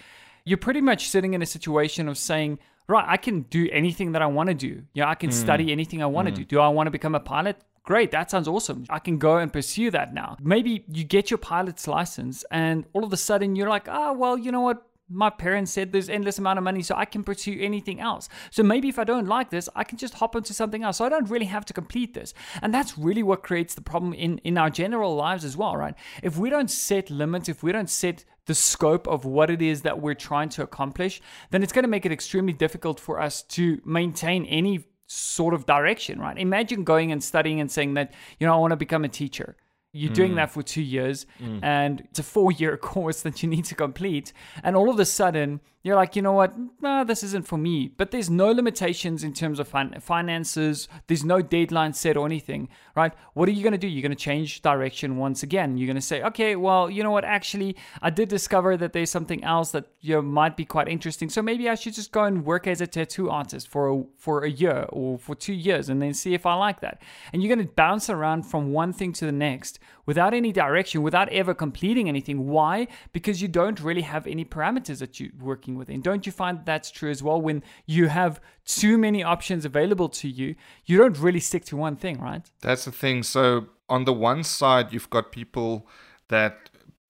you're 0.44 0.58
pretty 0.58 0.82
much 0.82 1.10
sitting 1.10 1.34
in 1.34 1.42
a 1.42 1.46
situation 1.46 2.08
of 2.08 2.18
saying, 2.18 2.60
right, 2.88 3.06
I 3.08 3.18
can 3.18 3.42
do 3.42 3.68
anything 3.72 4.12
that 4.14 4.22
I 4.22 4.28
want 4.28 4.50
to 4.50 4.56
do. 4.56 4.84
Yeah, 4.94 5.10
I 5.10 5.16
can 5.16 5.30
mm. 5.30 5.34
study 5.34 5.72
anything 5.72 6.02
I 6.02 6.06
want 6.06 6.28
to 6.28 6.32
mm. 6.32 6.38
do. 6.38 6.46
Do 6.46 6.60
I 6.60 6.70
want 6.70 6.88
to 6.88 6.92
become 6.92 7.16
a 7.16 7.20
pilot? 7.20 7.58
Great, 7.84 8.12
that 8.12 8.32
sounds 8.32 8.48
awesome. 8.48 8.86
I 8.90 8.98
can 9.00 9.20
go 9.20 9.38
and 9.38 9.54
pursue 9.54 9.92
that 9.92 10.14
now. 10.14 10.38
Maybe 10.42 10.84
you 10.92 11.04
get 11.04 11.30
your 11.30 11.38
pilot's 11.38 11.88
license 11.88 12.44
and 12.50 12.86
all 12.94 13.04
of 13.04 13.14
a 13.14 13.18
sudden 13.18 13.56
you're 13.56 13.70
like, 13.70 13.88
oh, 13.88 14.14
well, 14.14 14.38
you 14.38 14.52
know 14.52 14.62
what? 14.62 14.88
My 15.10 15.30
parents 15.30 15.72
said 15.72 15.92
there's 15.92 16.10
endless 16.10 16.40
amount 16.40 16.58
of 16.58 16.64
money 16.64 16.82
so 16.82 16.96
i 16.96 17.06
can 17.06 17.24
pursue 17.24 17.58
anything 17.60 18.00
else. 18.00 18.28
So 18.50 18.64
maybe 18.64 18.90
if 18.90 18.98
i 18.98 19.04
don't 19.04 19.28
like 19.28 19.50
this 19.50 19.70
i 19.76 19.84
can 19.84 19.98
just 19.98 20.16
hop 20.16 20.36
onto 20.36 20.54
something 20.54 20.84
else. 20.84 20.98
So 20.98 21.06
i 21.06 21.10
don't 21.10 21.30
really 21.30 21.46
have 21.46 21.66
to 21.66 21.74
complete 21.74 22.14
this. 22.14 22.34
And 22.62 22.74
that's 22.74 22.98
really 22.98 23.24
what 23.24 23.44
creates 23.44 23.76
the 23.76 23.82
problem 23.82 24.14
in 24.14 24.40
in 24.40 24.58
our 24.58 24.70
general 24.70 25.16
lives 25.16 25.46
as 25.46 25.56
well 25.56 25.76
right? 25.78 25.96
If 26.24 26.38
we 26.38 26.50
don't 26.50 26.72
set 26.72 27.10
limits 27.10 27.50
if 27.50 27.64
we 27.64 27.72
don't 27.72 27.90
set 27.90 28.26
the 28.46 28.56
scope 28.56 29.08
of 29.08 29.26
what 29.26 29.50
it 29.50 29.62
is 29.62 29.82
that 29.82 30.02
we're 30.02 30.14
trying 30.14 30.50
to 30.50 30.64
accomplish 30.64 31.22
then 31.52 31.64
it's 31.64 31.74
going 31.74 31.84
to 31.84 31.90
make 31.90 32.06
it 32.06 32.12
extremely 32.12 32.54
difficult 32.54 33.00
for 33.00 33.20
us 33.20 33.42
to 33.44 33.82
maintain 33.86 34.46
any 34.46 34.86
sort 35.08 35.54
of 35.54 35.66
direction 35.66 36.20
right? 36.20 36.38
Imagine 36.38 36.84
going 36.84 37.12
and 37.12 37.24
studying 37.24 37.60
and 37.60 37.72
saying 37.72 37.94
that 37.94 38.12
you 38.40 38.48
know 38.48 38.54
i 38.54 38.58
want 38.58 38.72
to 38.72 38.78
become 38.78 39.04
a 39.06 39.10
teacher 39.10 39.56
you're 39.96 40.12
mm. 40.12 40.16
doing 40.16 40.36
that 40.36 40.52
for 40.52 40.62
two 40.62 40.82
years, 40.82 41.26
mm. 41.42 41.60
and 41.64 42.02
it's 42.02 42.20
a 42.20 42.24
four 42.24 42.52
year 42.52 42.76
course 42.92 43.22
that 43.22 43.42
you 43.42 43.50
need 43.50 43.66
to 43.66 43.76
complete. 43.76 44.34
And 44.64 44.76
all 44.76 44.90
of 44.90 45.00
a 45.00 45.06
sudden, 45.06 45.62
you're 45.86 45.96
like, 45.96 46.16
you 46.16 46.24
know 46.24 46.32
what? 46.32 46.56
Nah, 46.82 47.04
this 47.04 47.22
isn't 47.22 47.46
for 47.46 47.60
me. 47.60 47.88
But 47.88 48.10
there's 48.10 48.28
no 48.28 48.48
limitations 48.48 49.24
in 49.24 49.34
terms 49.34 49.60
of 49.60 49.68
fin- 49.68 49.96
finances. 50.02 50.88
There's 51.06 51.24
no 51.24 51.44
deadline 51.44 51.94
set 51.94 52.18
or 52.18 52.26
anything, 52.26 52.70
right? 52.96 53.14
What 53.36 53.48
are 53.48 53.52
you 53.52 53.62
going 53.62 53.74
to 53.74 53.78
do? 53.78 53.88
You're 53.88 54.02
going 54.02 54.10
to 54.10 54.16
change 54.16 54.64
direction 54.64 55.18
once 55.18 55.44
again. 55.44 55.78
You're 55.78 55.86
going 55.86 55.96
to 55.96 56.02
say, 56.02 56.24
okay, 56.24 56.56
well, 56.56 56.90
you 56.90 57.04
know 57.04 57.12
what? 57.12 57.24
Actually, 57.24 57.76
I 58.02 58.10
did 58.10 58.30
discover 58.30 58.76
that 58.78 58.94
there's 58.94 59.12
something 59.12 59.44
else 59.44 59.70
that 59.74 59.86
you 60.02 60.16
know, 60.16 60.24
might 60.24 60.58
be 60.58 60.66
quite 60.66 60.88
interesting. 60.88 61.30
So 61.30 61.44
maybe 61.44 61.70
I 61.70 61.76
should 61.76 61.94
just 61.94 62.12
go 62.12 62.24
and 62.24 62.44
work 62.44 62.66
as 62.66 62.82
a 62.82 62.88
tattoo 62.88 63.30
artist 63.30 63.68
for 63.68 63.88
a, 63.88 64.04
for 64.18 64.44
a 64.44 64.50
year 64.50 64.88
or 64.90 65.20
for 65.20 65.36
two 65.36 65.54
years 65.54 65.88
and 65.88 66.02
then 66.02 66.16
see 66.16 66.34
if 66.34 66.48
I 66.48 66.56
like 66.56 66.80
that. 66.80 67.00
And 67.32 67.44
you're 67.44 67.56
going 67.56 67.68
to 67.68 67.72
bounce 67.72 68.10
around 68.10 68.48
from 68.48 68.74
one 68.74 68.92
thing 68.92 69.14
to 69.14 69.28
the 69.28 69.32
next 69.32 69.78
without 70.06 70.34
any 70.34 70.52
direction, 70.52 71.02
without 71.02 71.30
ever 71.30 71.54
completing 71.54 72.08
anything. 72.08 72.48
Why? 72.48 72.88
Because 73.14 73.42
you 73.42 73.48
don't 73.48 73.80
really 73.80 74.02
have 74.02 74.28
any 74.28 74.46
parameters 74.46 75.00
that 75.00 75.20
you're 75.20 75.32
working 75.40 75.76
within. 75.76 76.02
Don't 76.02 76.26
you 76.26 76.32
find 76.32 76.66
that's 76.66 76.92
true 76.92 77.10
as 77.10 77.24
well? 77.24 77.42
When 77.42 77.64
you 77.86 78.08
have 78.08 78.40
too 78.66 78.98
many 78.98 79.24
options 79.24 79.66
available 79.66 80.10
to 80.10 80.30
you, 80.30 80.56
you 80.86 80.98
don't 80.98 81.18
really 81.18 81.40
stick 81.40 81.66
to 81.66 81.78
one 81.78 81.96
thing, 81.96 82.20
right? 82.20 82.50
That's 82.62 82.86
the 82.86 82.92
thing. 82.92 83.24
So, 83.24 83.68
on 83.90 84.06
the 84.06 84.14
one 84.14 84.44
side, 84.44 84.94
you've 84.94 85.10
got 85.10 85.32
people 85.32 85.88
that 86.30 86.70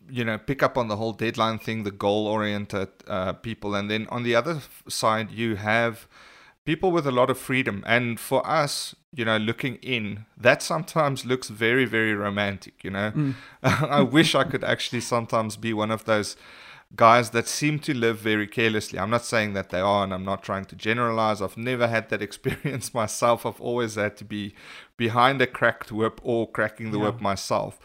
you 0.10 0.24
know 0.24 0.38
pick 0.38 0.62
up 0.62 0.78
on 0.78 0.88
the 0.88 0.98
whole 0.98 1.14
deadline 1.14 1.58
thing 1.58 1.84
the 1.84 1.90
goal 1.90 2.28
oriented 2.28 2.90
uh, 3.08 3.34
people 3.34 3.74
and 3.74 3.90
then 3.90 4.06
on 4.10 4.22
the 4.22 4.36
other 4.36 4.60
side 4.88 5.32
you 5.32 5.56
have 5.56 6.08
people 6.66 6.92
with 6.92 7.08
a 7.08 7.12
lot 7.12 7.30
of 7.30 7.38
freedom. 7.38 7.84
And 7.88 8.20
for 8.20 8.46
us, 8.48 8.96
you 9.14 9.24
know, 9.24 9.38
looking 9.38 9.76
in, 9.76 10.26
that 10.36 10.62
sometimes 10.62 11.26
looks 11.26 11.50
very, 11.50 11.86
very 11.86 12.14
romantic, 12.14 12.84
you 12.84 12.92
know. 12.92 13.12
Mm. 13.12 13.36
I 13.64 14.02
wish 14.02 14.36
I 14.36 14.44
could 14.44 14.64
actually 14.64 15.02
sometimes 15.02 15.56
be 15.56 15.74
one 15.74 15.92
of 15.92 16.06
those 16.06 16.36
guys 16.96 17.32
that 17.32 17.48
seem 17.48 17.80
to 17.80 17.94
live 17.94 18.20
very 18.20 18.48
carelessly. 18.48 19.00
I'm 19.00 19.10
not 19.10 19.26
saying 19.26 19.54
that 19.54 19.70
they 19.70 19.80
are, 19.80 20.04
and 20.04 20.14
I'm 20.14 20.24
not 20.24 20.44
trying 20.44 20.66
to 20.66 20.76
generalize. 20.76 21.42
I've 21.42 21.58
never 21.58 21.88
had 21.88 22.10
that 22.10 22.22
experience 22.30 22.94
myself. 22.94 23.46
I've 23.46 23.62
always 23.62 23.96
had 23.96 24.18
to 24.18 24.26
be 24.26 24.54
behind 24.98 25.42
a 25.42 25.48
cracked 25.48 25.92
whip 25.92 26.20
or 26.24 26.50
cracking 26.50 26.92
the 26.92 27.00
yeah. 27.00 27.06
whip 27.06 27.22
myself. 27.22 27.80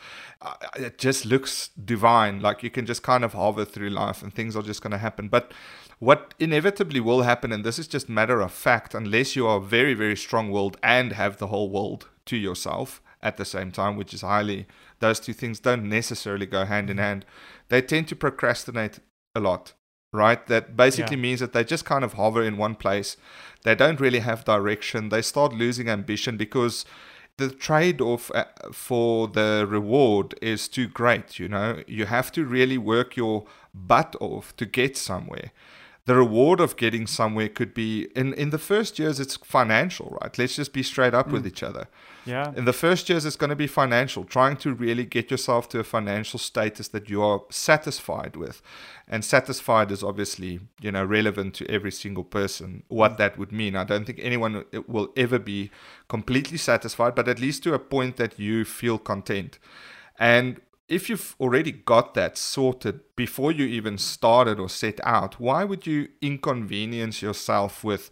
It 0.77 0.97
just 0.97 1.27
looks 1.27 1.69
divine. 1.69 2.41
Like 2.41 2.63
you 2.63 2.71
can 2.71 2.87
just 2.87 3.03
kind 3.03 3.25
of 3.25 3.35
hover 3.35 3.65
through 3.65 3.91
life 3.91 4.23
and 4.23 4.33
things 4.33 4.57
are 4.57 4.63
just 4.63 4.81
going 4.81 4.93
to 4.93 4.99
happen. 4.99 5.29
But 5.29 5.53
what 6.01 6.35
inevitably 6.39 6.99
will 6.99 7.23
happen, 7.23 7.53
and 7.53 7.63
this 7.63 7.79
is 7.79 7.87
just 7.87 8.09
matter 8.09 8.41
of 8.41 8.53
fact, 8.53 8.95
unless 8.95 9.37
you 9.37 9.47
are 9.47 9.61
very, 9.61 9.95
very 9.95 10.17
strong 10.17 10.51
willed 10.51 10.77
and 10.83 11.13
have 11.13 11.37
the 11.37 11.47
whole 11.47 11.71
world 11.71 12.09
to 12.27 12.37
yourself 12.37 13.01
at 13.23 13.37
the 13.37 13.45
same 13.45 13.71
time, 13.71 13.97
which 13.97 14.13
is 14.13 14.23
highly, 14.23 14.67
those 14.99 15.21
two 15.21 15.35
things 15.35 15.61
don't 15.61 15.89
necessarily 15.89 16.47
go 16.47 16.65
hand 16.65 16.91
in 16.91 16.99
hand 16.99 17.25
they 17.71 17.81
tend 17.81 18.09
to 18.09 18.17
procrastinate 18.17 18.99
a 19.35 19.41
lot, 19.41 19.73
right? 20.13 20.47
That 20.49 20.77
basically 20.77 21.17
yeah. 21.17 21.23
means 21.23 21.41
that 21.41 21.55
they 21.55 21.65
just 21.65 21.87
kind 21.87 22.05
of 22.05 22.15
hover 22.15 22.43
in 22.43 22.59
one 22.59 22.75
place. 22.75 23.17
They 23.63 23.75
don't 23.75 24.01
really 24.01 24.19
have 24.19 24.45
direction. 24.45 25.09
They 25.09 25.23
start 25.23 25.55
losing 25.55 25.89
ambition 25.89 26.37
because 26.37 26.85
the 27.39 27.49
trade 27.49 28.01
off 28.01 28.31
uh, 28.35 28.45
for 28.73 29.29
the 29.29 29.67
reward 29.69 30.35
is 30.43 30.69
too 30.69 30.89
great. 30.89 31.39
You 31.39 31.49
know, 31.49 31.83
you 31.87 32.07
have 32.07 32.31
to 32.33 32.45
really 32.45 32.77
work 32.77 33.17
your 33.17 33.47
butt 33.73 34.17
off 34.21 34.55
to 34.57 34.67
get 34.67 34.97
somewhere 34.97 35.53
the 36.07 36.15
reward 36.17 36.61
of 36.61 36.77
getting 36.77 37.07
somewhere 37.07 37.49
could 37.49 37.75
be 37.75 38.09
in 38.17 38.33
in 38.35 38.51
the 38.51 38.59
first 38.59 38.99
years 38.99 39.21
it's 39.21 39.37
financial 39.37 40.19
right? 40.21 40.37
Let's 40.39 40.57
just 40.57 40.73
be 40.73 40.83
straight 40.83 41.15
up 41.15 41.29
mm. 41.29 41.33
with 41.33 41.47
each 41.47 41.63
other. 41.63 41.89
Yeah. 42.25 42.53
In 42.57 42.65
the 42.65 42.73
first 42.73 43.09
years 43.09 43.25
it's 43.25 43.37
going 43.37 43.51
to 43.51 43.57
be 43.57 43.67
financial 43.67 44.25
trying 44.25 44.57
to 44.59 44.75
really 44.75 45.05
get 45.05 45.31
yourself 45.31 45.69
to 45.71 45.79
a 45.79 45.85
financial 45.85 46.39
status 46.39 46.89
that 46.89 47.11
you 47.11 47.23
are 47.23 47.43
satisfied 47.51 48.37
with. 48.37 48.63
And 49.09 49.25
satisfied 49.25 49.91
is 49.91 50.03
obviously 50.03 50.61
you 50.81 50.93
know 50.93 51.05
relevant 51.05 51.55
to 51.55 51.71
every 51.71 51.93
single 51.93 52.25
person 52.25 52.83
what 52.89 53.19
that 53.19 53.39
would 53.39 53.53
mean. 53.53 53.77
I 53.77 53.85
don't 53.85 54.05
think 54.05 54.21
anyone 54.23 54.65
will 54.87 55.11
ever 55.17 55.39
be 55.39 55.71
completely 56.09 56.59
satisfied 56.59 57.15
but 57.15 57.29
at 57.29 57.41
least 57.41 57.63
to 57.65 57.75
a 57.75 57.79
point 57.79 58.17
that 58.17 58.39
you 58.39 58.65
feel 58.65 58.99
content. 58.99 59.59
And 60.19 60.61
if 60.91 61.09
you've 61.09 61.37
already 61.39 61.71
got 61.71 62.15
that 62.15 62.37
sorted 62.37 63.01
before 63.15 63.53
you 63.53 63.65
even 63.65 63.97
started 63.97 64.59
or 64.59 64.69
set 64.69 64.99
out, 65.05 65.39
why 65.39 65.63
would 65.63 65.87
you 65.87 66.09
inconvenience 66.21 67.23
yourself 67.23 67.85
with 67.85 68.11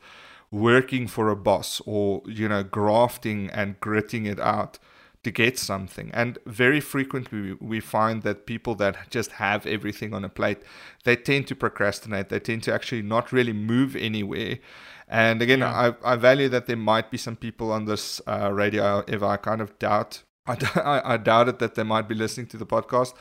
working 0.53 1.09
for 1.09 1.29
a 1.29 1.37
boss 1.37 1.83
or, 1.85 2.23
you 2.27 2.49
know, 2.49 2.63
grafting 2.63 3.51
and 3.51 3.79
gritting 3.81 4.27
it 4.27 4.39
out 4.39 4.79
to 5.25 5.33
get 5.33 5.59
something? 5.59 6.13
And 6.15 6.39
very 6.47 6.79
frequently 6.79 7.55
we 7.61 7.81
find 7.81 8.23
that 8.23 8.47
people 8.47 8.77
that 8.77 9.11
just 9.11 9.33
have 9.33 9.67
everything 9.67 10.15
on 10.15 10.25
a 10.25 10.29
plate, 10.29 10.63
they 11.03 11.17
tend 11.17 11.49
to 11.49 11.57
procrastinate. 11.57 12.29
They 12.29 12.39
tend 12.39 12.63
to 12.63 12.73
actually 12.73 13.03
not 13.03 13.33
really 13.33 13.53
move 13.53 13.97
anywhere. 13.97 14.61
And 15.09 15.43
again, 15.43 15.61
yeah. 15.61 15.95
I, 16.05 16.13
I 16.13 16.15
value 16.15 16.49
that 16.51 16.67
there 16.67 16.77
might 16.77 17.11
be 17.11 17.19
some 17.19 17.35
people 17.35 17.73
on 17.73 17.87
this 17.87 18.21
uh, 18.29 18.53
radio, 18.53 19.03
if 19.09 19.21
I 19.21 19.37
kind 19.37 19.61
of 19.61 19.77
doubt 19.81 20.23
I, 20.77 21.03
I, 21.05 21.17
doubt 21.19 21.49
it 21.49 21.59
that 21.59 21.75
they 21.75 21.83
might 21.83 22.09
be 22.09 22.15
listening 22.15 22.47
to 22.49 22.57
the 22.57 22.67
podcast 22.67 23.13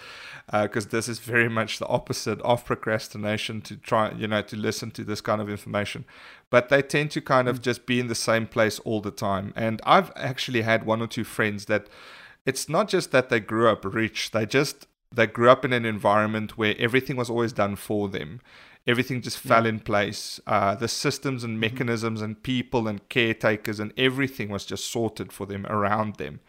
because 0.50 0.86
uh, 0.86 0.89
this 0.89 1.10
is 1.10 1.19
very 1.19 1.50
much 1.50 1.77
the 1.77 1.88
opposite 1.88 2.41
of 2.41 2.63
procrastination 2.63 3.62
to 3.62 3.75
try, 3.75 4.12
you 4.13 4.27
know, 4.27 4.41
to 4.43 4.55
listen 4.55 4.91
to 4.91 5.03
this 5.03 5.19
kind 5.19 5.41
of 5.41 5.50
information. 5.50 6.05
But 6.50 6.69
they 6.69 6.81
tend 6.81 7.12
to 7.12 7.22
kind 7.22 7.50
of 7.50 7.60
mm. 7.60 7.63
just 7.63 7.86
be 7.86 8.00
in 8.00 8.07
the 8.07 8.15
same 8.15 8.48
place 8.48 8.79
all 8.79 9.01
the 9.01 9.12
time. 9.12 9.51
And 9.55 9.81
I've 9.86 10.12
actually 10.15 10.62
had 10.62 10.86
one 10.86 11.01
or 11.01 11.07
two 11.07 11.25
friends 11.25 11.65
that 11.65 11.88
it's 12.46 12.69
not 12.69 12.88
just 12.88 13.12
that 13.12 13.29
they 13.29 13.41
grew 13.41 13.67
up 13.67 13.84
rich, 13.84 14.31
they 14.31 14.46
just 14.46 14.88
they 15.12 15.27
grew 15.27 15.50
up 15.50 15.63
in 15.65 15.74
an 15.74 15.86
environment 15.86 16.57
where 16.57 16.75
everything 16.77 17.15
was 17.15 17.29
always 17.29 17.53
done 17.53 17.75
for 17.75 18.07
them. 18.10 18.41
Everything 18.86 19.22
just 19.22 19.38
fell 19.38 19.63
yeah. 19.63 19.69
in 19.69 19.79
place. 19.81 20.39
Uh, 20.48 20.75
the 20.75 20.88
systems 20.88 21.43
and 21.43 21.53
mm-hmm. 21.53 21.62
mechanisms 21.62 22.22
and 22.22 22.41
people 22.41 22.88
and 22.88 23.07
caretakers 23.10 23.81
and 23.81 23.91
everything 23.98 24.48
was 24.48 24.65
just 24.65 24.89
sorted 24.89 25.34
for 25.34 25.46
them 25.46 25.65
around 25.67 26.15
them 26.15 26.39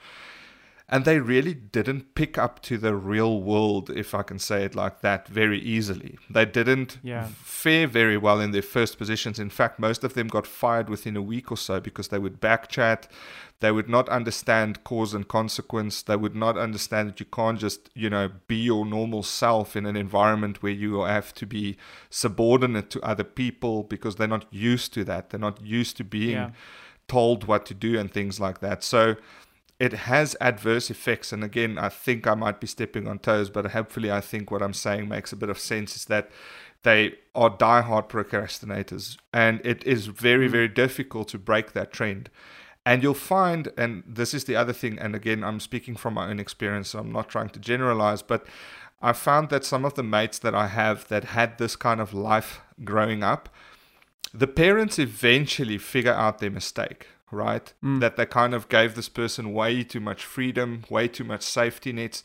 and 0.90 1.04
they 1.04 1.21
really 1.21 1.52
didn't 1.52 2.14
pick 2.14 2.38
up 2.38 2.62
to 2.62 2.78
the 2.78 2.95
real 2.95 3.42
world, 3.42 3.90
if 3.90 4.14
I 4.14 4.23
can 4.23 4.38
say 4.38 4.64
it 4.64 4.75
like 4.75 5.02
that, 5.02 5.28
very 5.28 5.61
easily. 5.61 6.18
They 6.30 6.47
didn't 6.47 6.97
yeah. 7.02 7.28
fare 7.42 7.87
very 7.87 8.16
well 8.16 8.40
in 8.40 8.52
their 8.52 8.62
first 8.62 8.97
positions. 8.97 9.38
In 9.38 9.50
fact, 9.50 9.78
most 9.78 10.02
of 10.02 10.14
them 10.14 10.28
got 10.28 10.47
fired 10.47 10.88
within 10.88 11.14
a 11.14 11.23
week 11.23 11.52
or 11.52 11.59
so 11.59 11.78
because 11.78 12.09
they 12.09 12.18
would 12.18 12.40
backchat. 12.40 13.07
They 13.61 13.71
would 13.71 13.88
not 13.88 14.09
understand 14.09 14.83
cause 14.85 15.12
and 15.12 15.28
consequence. 15.28 16.00
They 16.00 16.16
would 16.16 16.35
not 16.35 16.57
understand 16.57 17.11
that 17.11 17.21
you 17.21 17.26
can't 17.26 17.59
just, 17.59 17.90
you 17.92 18.09
know, 18.09 18.30
be 18.47 18.57
your 18.57 18.87
normal 18.87 19.23
self 19.23 19.76
in 19.76 19.85
an 19.85 19.97
environment 19.97 20.62
where 20.62 20.73
you 20.73 21.00
have 21.02 21.35
to 21.35 21.45
be 21.45 21.76
subordinate 22.09 22.88
to 22.90 23.02
other 23.02 23.25
people 23.25 23.83
because 23.83 24.16
they're 24.16 24.26
not 24.26 24.47
used 24.50 24.95
to 24.95 25.04
that. 25.04 25.30
They're 25.30 25.40
not 25.40 25.61
used 25.61 25.99
to 25.99 26.04
being 26.04 26.30
yeah. 26.30 26.50
told 27.09 27.45
what 27.45 27.66
to 27.66 27.75
do 27.75 27.99
and 27.99 28.11
things 28.11 28.40
like 28.40 28.61
that. 28.61 28.83
So, 28.83 29.16
it 29.78 29.92
has 29.92 30.37
adverse 30.40 30.90
effects. 30.90 31.32
And 31.32 31.44
again, 31.44 31.78
I 31.78 31.88
think 31.88 32.26
I 32.26 32.35
might 32.35 32.61
be 32.61 32.66
stepping 32.66 33.06
on 33.06 33.18
toes, 33.18 33.50
but 33.50 33.66
hopefully, 33.66 34.11
I 34.11 34.20
think 34.20 34.50
what 34.50 34.62
I'm 34.62 34.75
saying 34.75 35.08
makes 35.08 35.32
a 35.32 35.37
bit 35.37 35.50
of 35.50 35.58
sense 35.58 35.97
is 35.97 36.04
that 36.06 36.30
they 36.82 37.14
are 37.35 37.50
diehard 37.50 38.08
procrastinators. 38.08 39.16
And 39.32 39.61
it 39.64 39.85
is 39.85 40.06
very, 40.06 40.49
mm. 40.49 40.52
very 40.52 40.68
difficult 40.68 41.28
to 41.28 41.38
break 41.38 41.73
that 41.73 41.92
trend. 41.92 42.30
And 42.85 43.02
you'll 43.02 43.14
find, 43.14 43.68
and 43.76 44.02
this 44.06 44.32
is 44.32 44.44
the 44.44 44.56
other 44.56 44.73
thing, 44.73 44.99
and 44.99 45.14
again, 45.14 45.44
I'm 45.44 45.61
speaking 45.61 45.94
from 45.94 46.14
my 46.14 46.30
own 46.30 46.40
experience, 46.40 46.90
so 46.90 47.00
I'm 47.00 47.12
not 47.12 47.28
trying 47.28 47.50
to 47.50 47.61
generalize, 47.61 48.23
but 48.23 48.47
I 49.02 49.12
found 49.12 49.50
that 49.50 49.64
some 49.64 49.85
of 49.85 49.94
the 49.94 50.02
mates 50.02 50.38
that 50.38 50.54
I 50.54 50.68
have 50.68 51.06
that 51.08 51.25
had 51.25 51.58
this 51.58 51.76
kind 51.76 52.00
of 52.00 52.14
life 52.14 52.61
growing 52.85 53.23
up, 53.23 53.49
the 54.32 54.47
parents 54.47 54.99
eventually 54.99 55.78
figure 55.78 56.14
out 56.14 56.38
their 56.38 56.50
mistake 56.50 57.08
right? 57.30 57.73
Mm. 57.82 58.00
That 58.00 58.16
they 58.16 58.26
kind 58.26 58.54
of 58.54 58.68
gave 58.68 58.94
this 58.94 59.08
person 59.08 59.52
way 59.52 59.82
too 59.82 60.00
much 60.00 60.25
freedom, 60.25 60.85
way 60.88 61.08
too 61.08 61.25
much 61.25 61.42
safety 61.42 61.92
nets, 61.92 62.23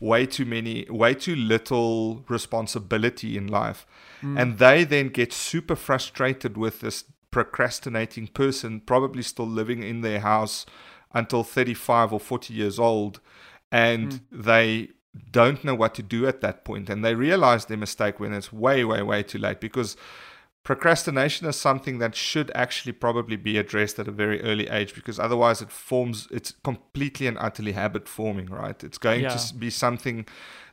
way 0.00 0.26
too 0.26 0.44
many, 0.44 0.86
way 0.90 1.14
too 1.14 1.36
little 1.36 2.24
responsibility 2.28 3.36
in 3.36 3.46
life. 3.46 3.86
Mm. 4.22 4.40
And 4.40 4.58
they 4.58 4.84
then 4.84 5.08
get 5.08 5.32
super 5.32 5.76
frustrated 5.76 6.56
with 6.56 6.80
this 6.80 7.04
procrastinating 7.30 8.26
person, 8.28 8.80
probably 8.80 9.22
still 9.22 9.46
living 9.46 9.82
in 9.82 10.00
their 10.02 10.20
house 10.20 10.66
until 11.14 11.44
35 11.44 12.12
or 12.12 12.20
40 12.20 12.54
years 12.54 12.78
old. 12.78 13.20
And 13.70 14.12
mm. 14.12 14.20
they 14.30 14.88
don't 15.30 15.62
know 15.64 15.74
what 15.74 15.94
to 15.94 16.02
do 16.02 16.26
at 16.26 16.40
that 16.40 16.64
point 16.64 16.88
and 16.88 17.04
they 17.04 17.14
realize 17.14 17.66
their 17.66 17.76
mistake 17.76 18.18
when 18.18 18.32
it's 18.32 18.52
way 18.52 18.82
way 18.84 19.02
way 19.02 19.22
too 19.22 19.38
late 19.38 19.60
because 19.60 19.96
procrastination 20.64 21.48
is 21.48 21.56
something 21.56 21.98
that 21.98 22.14
should 22.14 22.50
actually 22.54 22.92
probably 22.92 23.36
be 23.36 23.58
addressed 23.58 23.98
at 23.98 24.06
a 24.06 24.12
very 24.12 24.40
early 24.42 24.68
age 24.68 24.94
because 24.94 25.18
otherwise 25.18 25.60
it 25.60 25.70
forms 25.70 26.28
it's 26.30 26.54
completely 26.62 27.26
and 27.26 27.36
utterly 27.38 27.72
habit 27.72 28.08
forming 28.08 28.46
right 28.46 28.84
it's 28.84 28.98
going 28.98 29.22
yeah. 29.22 29.36
to 29.36 29.54
be 29.54 29.70
something 29.70 30.24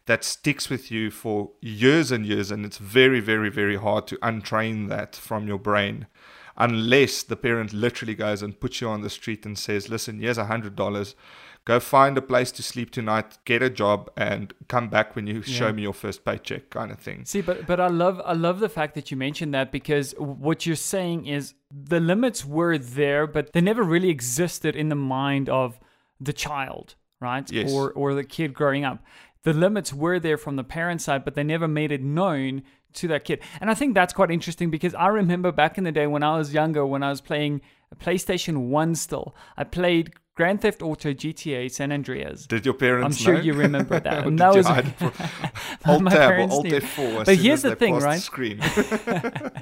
that 0.05 0.23
sticks 0.23 0.69
with 0.69 0.91
you 0.91 1.09
for 1.09 1.51
years 1.61 2.11
and 2.11 2.25
years 2.25 2.51
and 2.51 2.65
it's 2.65 2.77
very 2.77 3.19
very 3.19 3.49
very 3.49 3.77
hard 3.77 4.05
to 4.05 4.15
untrain 4.17 4.89
that 4.89 5.15
from 5.15 5.47
your 5.47 5.59
brain 5.59 6.05
unless 6.57 7.23
the 7.23 7.35
parent 7.35 7.73
literally 7.73 8.15
goes 8.15 8.43
and 8.43 8.59
puts 8.59 8.81
you 8.81 8.87
on 8.87 9.01
the 9.01 9.09
street 9.09 9.43
and 9.45 9.57
says 9.57 9.89
listen 9.89 10.19
here's 10.19 10.37
a 10.37 10.45
hundred 10.45 10.75
dollars 10.75 11.15
go 11.69 11.79
find 11.79 12.17
a 12.17 12.21
place 12.21 12.51
to 12.51 12.63
sleep 12.63 12.89
tonight, 12.89 13.37
get 13.45 13.61
a 13.61 13.69
job, 13.69 14.09
and 14.17 14.55
come 14.67 14.89
back 14.89 15.15
when 15.15 15.27
you 15.27 15.35
yeah. 15.45 15.53
show 15.59 15.71
me 15.71 15.83
your 15.83 15.93
first 15.93 16.25
paycheck, 16.25 16.71
kind 16.71 16.91
of 16.91 16.97
thing. 16.97 17.23
See, 17.25 17.41
but 17.41 17.67
but 17.67 17.79
I 17.79 17.89
love 18.03 18.19
I 18.25 18.33
love 18.33 18.59
the 18.59 18.69
fact 18.69 18.95
that 18.95 19.11
you 19.11 19.17
mentioned 19.17 19.53
that 19.53 19.71
because 19.71 20.15
what 20.17 20.65
you're 20.65 20.83
saying 20.95 21.27
is 21.27 21.53
the 21.69 21.99
limits 21.99 22.43
were 22.43 22.79
there, 22.79 23.27
but 23.27 23.53
they 23.53 23.61
never 23.61 23.83
really 23.83 24.09
existed 24.09 24.75
in 24.75 24.89
the 24.89 25.01
mind 25.19 25.47
of 25.47 25.79
the 26.19 26.33
child, 26.33 26.95
right? 27.21 27.47
Yes. 27.51 27.71
Or 27.71 27.91
or 27.91 28.15
the 28.15 28.23
kid 28.23 28.55
growing 28.55 28.83
up. 28.83 29.03
The 29.43 29.53
limits 29.53 29.93
were 29.93 30.19
there 30.19 30.37
from 30.37 30.55
the 30.55 30.63
parent 30.63 31.01
side, 31.03 31.23
but 31.23 31.35
they 31.35 31.43
never 31.43 31.67
made 31.67 31.91
it 31.91 32.01
known 32.01 32.63
to 32.93 33.07
that 33.09 33.25
kid. 33.25 33.39
And 33.61 33.69
I 33.69 33.75
think 33.75 33.93
that's 33.93 34.11
quite 34.11 34.31
interesting 34.31 34.71
because 34.71 34.95
I 34.95 35.07
remember 35.07 35.51
back 35.51 35.77
in 35.77 35.83
the 35.83 35.91
day 35.91 36.07
when 36.07 36.23
I 36.23 36.35
was 36.35 36.51
younger, 36.51 36.83
when 36.83 37.03
I 37.03 37.09
was 37.09 37.21
playing 37.21 37.61
PlayStation 38.03 38.69
1 38.69 38.95
still, 38.95 39.35
I 39.55 39.63
played 39.63 40.13
Grand 40.39 40.61
Theft 40.61 40.81
Auto 40.81 41.11
GTA 41.11 41.69
San 41.69 41.91
Andreas. 41.91 42.45
Did 42.45 42.63
your 42.63 42.73
parents? 42.73 43.05
I'm 43.05 43.23
sure 43.25 43.33
know? 43.33 43.41
you 43.41 43.51
remember 43.51 43.99
that. 44.07 44.25
and 44.25 44.39
that 44.39 44.55
was 44.55 44.65
alt 44.67 44.85
tab 46.09 46.39
or 46.39 46.49
alt 46.49 46.65
F4. 46.65 47.25
But 47.25 47.35
here's 47.35 47.61
the 47.61 47.75
thing, 47.75 47.95
right? 47.95 48.21
Screen. 48.21 48.61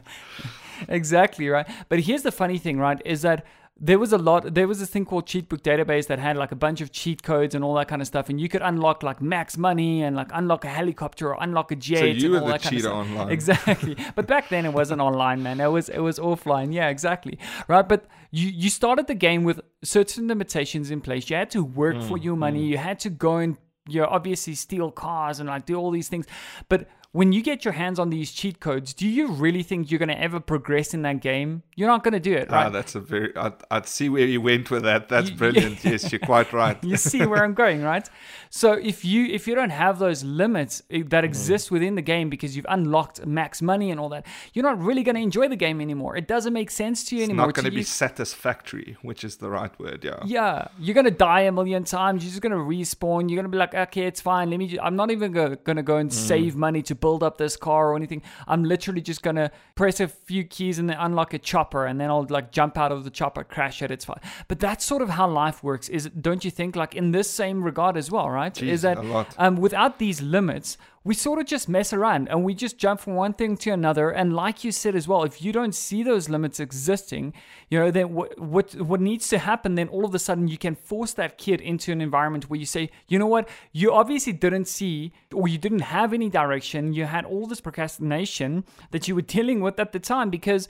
exactly 0.88 1.50
right. 1.50 1.68
But 1.90 2.02
here's 2.02 2.22
the 2.22 2.32
funny 2.32 2.60
thing, 2.60 2.78
right? 2.78 3.02
Is 3.06 3.24
that 3.24 3.44
there 3.80 4.00
was 4.00 4.12
a 4.12 4.18
lot 4.18 4.54
there 4.56 4.68
was 4.68 4.80
this 4.80 4.90
thing 4.90 5.06
called 5.06 5.26
cheatbook 5.28 5.62
database 5.62 6.08
that 6.08 6.18
had 6.18 6.36
like 6.36 6.52
a 6.52 6.56
bunch 6.56 6.82
of 6.82 6.92
cheat 6.92 7.22
codes 7.22 7.54
and 7.54 7.64
all 7.64 7.76
that 7.76 7.88
kind 7.88 8.02
of 8.02 8.08
stuff 8.08 8.28
and 8.28 8.42
you 8.42 8.50
could 8.50 8.62
unlock 8.64 9.04
like 9.04 9.22
max 9.22 9.56
money 9.56 10.02
and 10.02 10.16
like 10.16 10.30
unlock 10.34 10.66
a 10.66 10.68
helicopter 10.68 11.30
or 11.34 11.38
unlock 11.44 11.72
a 11.72 11.76
jet 11.76 12.00
So 12.00 12.06
you 12.06 12.26
and 12.26 12.34
were 12.34 12.40
all 12.40 12.46
the 12.48 12.52
that 12.54 12.62
kind 12.64 12.76
of 12.76 12.82
cheater 12.82 12.90
stuff. 12.90 13.08
online. 13.08 13.30
exactly. 13.30 13.96
But 14.16 14.26
back 14.26 14.50
then 14.50 14.66
it 14.66 14.74
wasn't 14.74 15.00
online 15.02 15.44
man. 15.44 15.60
It 15.60 15.68
was 15.68 15.90
it 15.90 16.00
was 16.00 16.18
offline. 16.18 16.74
Yeah 16.74 16.90
exactly. 16.90 17.38
Right? 17.68 17.88
But 17.88 18.06
you 18.32 18.50
you 18.50 18.70
started 18.72 19.06
the 19.08 19.16
game 19.16 19.44
with 19.44 19.62
certain 19.84 20.28
limitations 20.28 20.90
in 20.90 21.00
place. 21.02 21.30
You 21.30 21.36
had 21.36 21.52
to 21.52 21.64
work 21.64 21.98
Mm, 21.98 22.08
for 22.08 22.18
your 22.18 22.36
money. 22.36 22.64
you 22.66 22.78
had 22.78 23.00
to 23.02 23.10
go 23.12 23.38
and 23.38 23.58
you 23.88 24.02
know, 24.02 24.08
obviously 24.10 24.54
steal 24.56 24.92
cars 24.92 25.40
and 25.40 25.48
like 25.48 25.66
do 25.66 25.76
all 25.76 25.92
these 25.92 26.10
things. 26.10 26.26
But 26.68 26.90
when 27.14 27.32
you 27.32 27.42
get 27.42 27.66
your 27.66 27.72
hands 27.74 27.98
on 28.00 28.10
these 28.10 28.32
cheat 28.32 28.60
codes, 28.60 28.94
do 28.94 29.08
you 29.08 29.28
really 29.28 29.64
think 29.64 29.90
you're 29.90 29.98
going 29.98 30.10
to 30.10 30.20
ever 30.20 30.40
progress 30.40 30.94
in 30.94 31.02
that 31.04 31.20
game? 31.22 31.64
You're 31.76 31.88
not 31.88 32.04
going 32.04 32.14
to 32.14 32.20
do 32.20 32.34
it, 32.34 32.52
right? 32.52 32.68
Ah, 32.68 32.70
that's 32.70 32.94
a 32.96 33.00
very. 33.00 33.36
I'd, 33.36 33.54
I'd 33.72 33.88
see 33.88 34.10
where 34.10 34.26
you 34.26 34.42
went 34.42 34.70
with 34.70 34.84
that. 34.84 35.10
That's 35.10 35.30
You- 35.32 35.36
brilliant. 35.36 35.84
yes, 35.84 36.12
you're 36.12 36.20
quite 36.20 36.54
right. 36.64 36.78
you 36.84 36.98
see 36.98 37.26
where 37.26 37.44
I'm 37.44 37.54
going, 37.54 37.82
right? 37.82 38.08
So 38.50 38.74
if 38.74 39.04
you 39.06 39.26
if 39.26 39.48
you 39.48 39.56
don't 39.56 39.72
have 39.72 40.00
those 40.00 40.24
limits 40.24 40.82
eh, 40.92 41.04
that 41.08 41.24
exist 41.24 41.72
within 41.72 41.96
the 41.96 42.02
game 42.02 42.30
because 42.30 42.56
you've 42.56 42.66
unlocked 42.70 43.26
max 43.26 43.62
money 43.62 43.90
and 43.92 44.00
all 44.00 44.10
that, 44.10 44.26
you're 44.54 44.64
not 44.64 44.80
really 44.82 45.04
going 45.04 45.16
to 45.16 45.22
enjoy 45.22 45.48
the 45.48 45.56
game 45.56 45.82
anymore. 45.82 46.16
It 46.18 46.28
doesn't 46.28 46.54
make 46.54 46.70
sense 46.72 47.04
to 47.06 47.16
you 47.16 47.24
It's 47.24 47.30
anymore. 47.30 47.50
It's 47.50 47.58
not 47.58 47.64
going 47.64 47.72
to 47.72 47.76
be 47.76 47.78
use- 47.78 47.90
satisfactory, 47.90 48.98
which 49.02 49.24
is 49.24 49.38
the 49.38 49.50
right 49.50 49.78
word. 49.80 50.04
Yeah. 50.04 50.20
yeah, 50.26 50.68
you're 50.80 50.96
gonna 50.96 51.10
die 51.12 51.42
a 51.42 51.52
million 51.52 51.84
times. 51.84 52.24
You're 52.24 52.32
just 52.32 52.42
gonna 52.42 52.56
respawn. 52.58 53.30
You're 53.30 53.38
gonna 53.38 53.50
be 53.50 53.58
like, 53.58 53.74
okay, 53.74 54.04
it's 54.04 54.22
fine. 54.22 54.50
Let 54.50 54.58
me. 54.60 54.68
Ju- 54.68 54.80
I'm 54.82 54.96
not 54.96 55.10
even 55.12 55.32
gonna 55.32 55.84
go 55.84 55.98
and 55.98 56.12
save 56.14 56.56
money 56.56 56.82
to 56.84 56.96
build 56.96 57.07
up 57.16 57.38
this 57.38 57.56
car 57.56 57.92
or 57.92 57.96
anything. 57.96 58.22
I'm 58.48 58.64
literally 58.64 59.02
just 59.02 59.22
gonna 59.22 59.52
press 59.76 60.00
a 60.00 60.08
few 60.08 60.44
keys 60.44 60.80
and 60.80 60.90
then 60.90 60.98
unlock 61.00 61.34
a 61.34 61.40
chopper, 61.40 61.86
and 61.86 62.00
then 62.00 62.10
I'll 62.10 62.26
like 62.30 62.52
jump 62.52 62.78
out 62.78 62.92
of 62.92 63.04
the 63.04 63.10
chopper, 63.10 63.44
crash 63.44 63.82
it. 63.82 63.92
It's 63.92 64.06
fine. 64.06 64.20
But 64.48 64.60
that's 64.60 64.84
sort 64.86 65.02
of 65.02 65.10
how 65.10 65.28
life 65.30 65.64
works. 65.64 65.90
Is 65.90 66.10
don't 66.10 66.44
you 66.44 66.52
think? 66.52 66.76
Like 66.76 66.96
in 66.96 67.12
this 67.12 67.30
same 67.30 67.64
regard 67.64 67.98
as 67.98 68.12
well, 68.12 68.30
right? 68.30 68.54
Jeez, 68.54 68.68
is 68.68 68.82
that 68.82 68.98
a 68.98 69.02
lot. 69.02 69.34
um, 69.38 69.56
without 69.56 70.00
these 70.00 70.22
limits, 70.22 70.78
we 71.08 71.14
sort 71.14 71.40
of 71.40 71.46
just 71.46 71.70
mess 71.70 71.94
around 71.94 72.28
and 72.28 72.44
we 72.44 72.54
just 72.54 72.78
jump 72.78 73.00
from 73.00 73.16
one 73.16 73.32
thing 73.32 73.56
to 73.56 73.70
another. 73.70 74.10
And 74.10 74.36
like 74.36 74.66
you 74.66 74.74
said 74.74 74.94
as 74.94 75.08
well, 75.08 75.24
if 75.24 75.42
you 75.42 75.54
don't 75.54 75.74
see 75.74 76.04
those 76.04 76.28
limits 76.28 76.60
existing, 76.60 77.34
you 77.70 77.80
know, 77.80 77.92
then 77.92 78.14
what 78.14 78.38
what 78.38 78.76
what 78.76 79.00
needs 79.00 79.30
to 79.30 79.38
happen? 79.38 79.76
Then 79.76 79.88
all 79.88 80.04
of 80.04 80.14
a 80.14 80.20
sudden 80.20 80.50
you 80.50 80.58
can 80.58 80.76
force 80.76 81.14
that 81.14 81.38
kid 81.38 81.62
into 81.62 81.94
an 81.94 82.02
environment 82.02 82.50
where 82.50 82.60
you 82.60 82.66
say, 82.66 82.90
you 83.08 83.18
know 83.18 83.26
what, 83.26 83.48
you 83.72 83.94
obviously 83.94 84.34
didn't 84.34 84.68
see 84.68 85.14
or 85.34 85.48
you 85.48 85.58
didn't 85.58 85.88
have 85.98 86.12
any 86.12 86.30
direction. 86.30 86.92
You 86.92 87.06
had 87.06 87.24
all 87.24 87.48
this 87.48 87.62
procrastination 87.62 88.66
that 88.92 89.08
you 89.08 89.16
were 89.16 89.22
dealing 89.22 89.62
with 89.62 89.80
at 89.80 89.94
the 89.94 90.00
time 90.00 90.30
because 90.30 90.68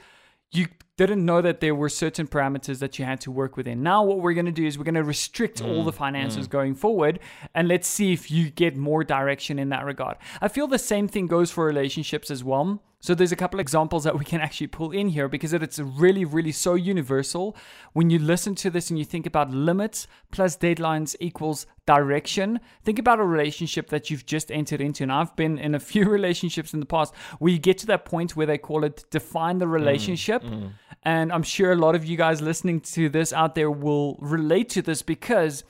you 0.51 0.67
didn't 0.97 1.23
know 1.23 1.41
that 1.41 1.59
there 1.59 1.75
were 1.75 1.89
certain 1.89 2.27
parameters 2.27 2.79
that 2.79 2.97
you 2.97 3.05
had 3.05 3.21
to 3.21 3.31
work 3.31 3.55
within. 3.55 3.83
Now, 3.83 4.03
what 4.03 4.19
we're 4.19 4.33
going 4.33 4.47
to 4.47 4.51
do 4.51 4.65
is 4.65 4.77
we're 4.77 4.83
going 4.83 4.95
to 4.95 5.03
restrict 5.03 5.61
all 5.61 5.83
the 5.83 5.91
mm, 5.91 5.95
finances 5.95 6.47
mm. 6.47 6.51
going 6.51 6.73
forward, 6.73 7.19
and 7.53 7.67
let's 7.67 7.87
see 7.87 8.13
if 8.13 8.31
you 8.31 8.49
get 8.49 8.75
more 8.75 9.03
direction 9.03 9.59
in 9.59 9.69
that 9.69 9.85
regard. 9.85 10.17
I 10.41 10.47
feel 10.47 10.67
the 10.67 10.79
same 10.79 11.07
thing 11.07 11.27
goes 11.27 11.51
for 11.51 11.65
relationships 11.65 12.31
as 12.31 12.43
well. 12.43 12.81
So 13.07 13.15
there's 13.15 13.31
a 13.31 13.37
couple 13.37 13.61
examples 13.61 14.03
that 14.03 14.19
we 14.19 14.25
can 14.25 14.41
actually 14.41 14.67
pull 14.67 14.91
in 14.91 15.07
here 15.07 15.29
because 15.29 15.53
it's 15.53 15.79
really, 15.79 16.25
really 16.25 16.51
so 16.51 16.73
universal. 16.73 17.55
When 17.93 18.09
you 18.09 18.19
listen 18.19 18.53
to 18.55 18.69
this 18.69 18.89
and 18.89 18.99
you 18.99 19.05
think 19.05 19.25
about 19.25 19.49
limits 19.49 20.09
plus 20.29 20.57
deadlines 20.57 21.15
equals 21.21 21.67
direction, 21.85 22.59
think 22.83 22.99
about 22.99 23.21
a 23.21 23.23
relationship 23.23 23.87
that 23.91 24.09
you've 24.09 24.25
just 24.25 24.51
entered 24.51 24.81
into. 24.81 25.03
And 25.03 25.13
I've 25.13 25.33
been 25.37 25.57
in 25.57 25.73
a 25.73 25.79
few 25.79 26.03
relationships 26.09 26.73
in 26.73 26.81
the 26.81 26.85
past 26.85 27.15
where 27.39 27.49
you 27.49 27.59
get 27.59 27.77
to 27.77 27.85
that 27.85 28.03
point 28.03 28.35
where 28.35 28.45
they 28.45 28.57
call 28.57 28.83
it 28.83 29.05
define 29.09 29.59
the 29.59 29.67
mm, 29.67 29.71
relationship. 29.71 30.43
Mm. 30.43 30.71
And 31.03 31.31
I'm 31.31 31.43
sure 31.43 31.71
a 31.71 31.77
lot 31.77 31.95
of 31.95 32.03
you 32.03 32.17
guys 32.17 32.41
listening 32.41 32.81
to 32.81 33.07
this 33.07 33.31
out 33.31 33.55
there 33.55 33.71
will 33.71 34.17
relate 34.19 34.67
to 34.71 34.81
this 34.81 35.01
because 35.01 35.63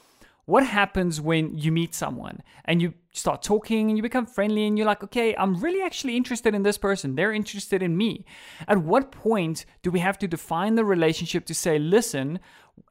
what 0.47 0.65
happens 0.65 1.19
when 1.19 1.57
you 1.57 1.73
meet 1.73 1.93
someone 1.93 2.41
and 2.63 2.81
you 2.81 2.93
start 3.11 3.43
talking 3.43 3.89
and 3.89 3.97
you 3.97 4.01
become 4.01 4.25
friendly 4.25 4.65
and 4.65 4.77
you're 4.77 4.87
like, 4.87 5.03
okay, 5.03 5.35
I'm 5.35 5.55
really 5.59 5.81
actually 5.81 6.15
interested 6.15 6.55
in 6.55 6.63
this 6.63 6.77
person. 6.77 7.15
They're 7.15 7.33
interested 7.33 7.83
in 7.83 7.97
me. 7.97 8.25
At 8.65 8.77
what 8.77 9.11
point 9.11 9.65
do 9.83 9.91
we 9.91 9.99
have 9.99 10.17
to 10.19 10.27
define 10.27 10.75
the 10.75 10.85
relationship 10.85 11.45
to 11.47 11.53
say, 11.53 11.77
listen, 11.77 12.39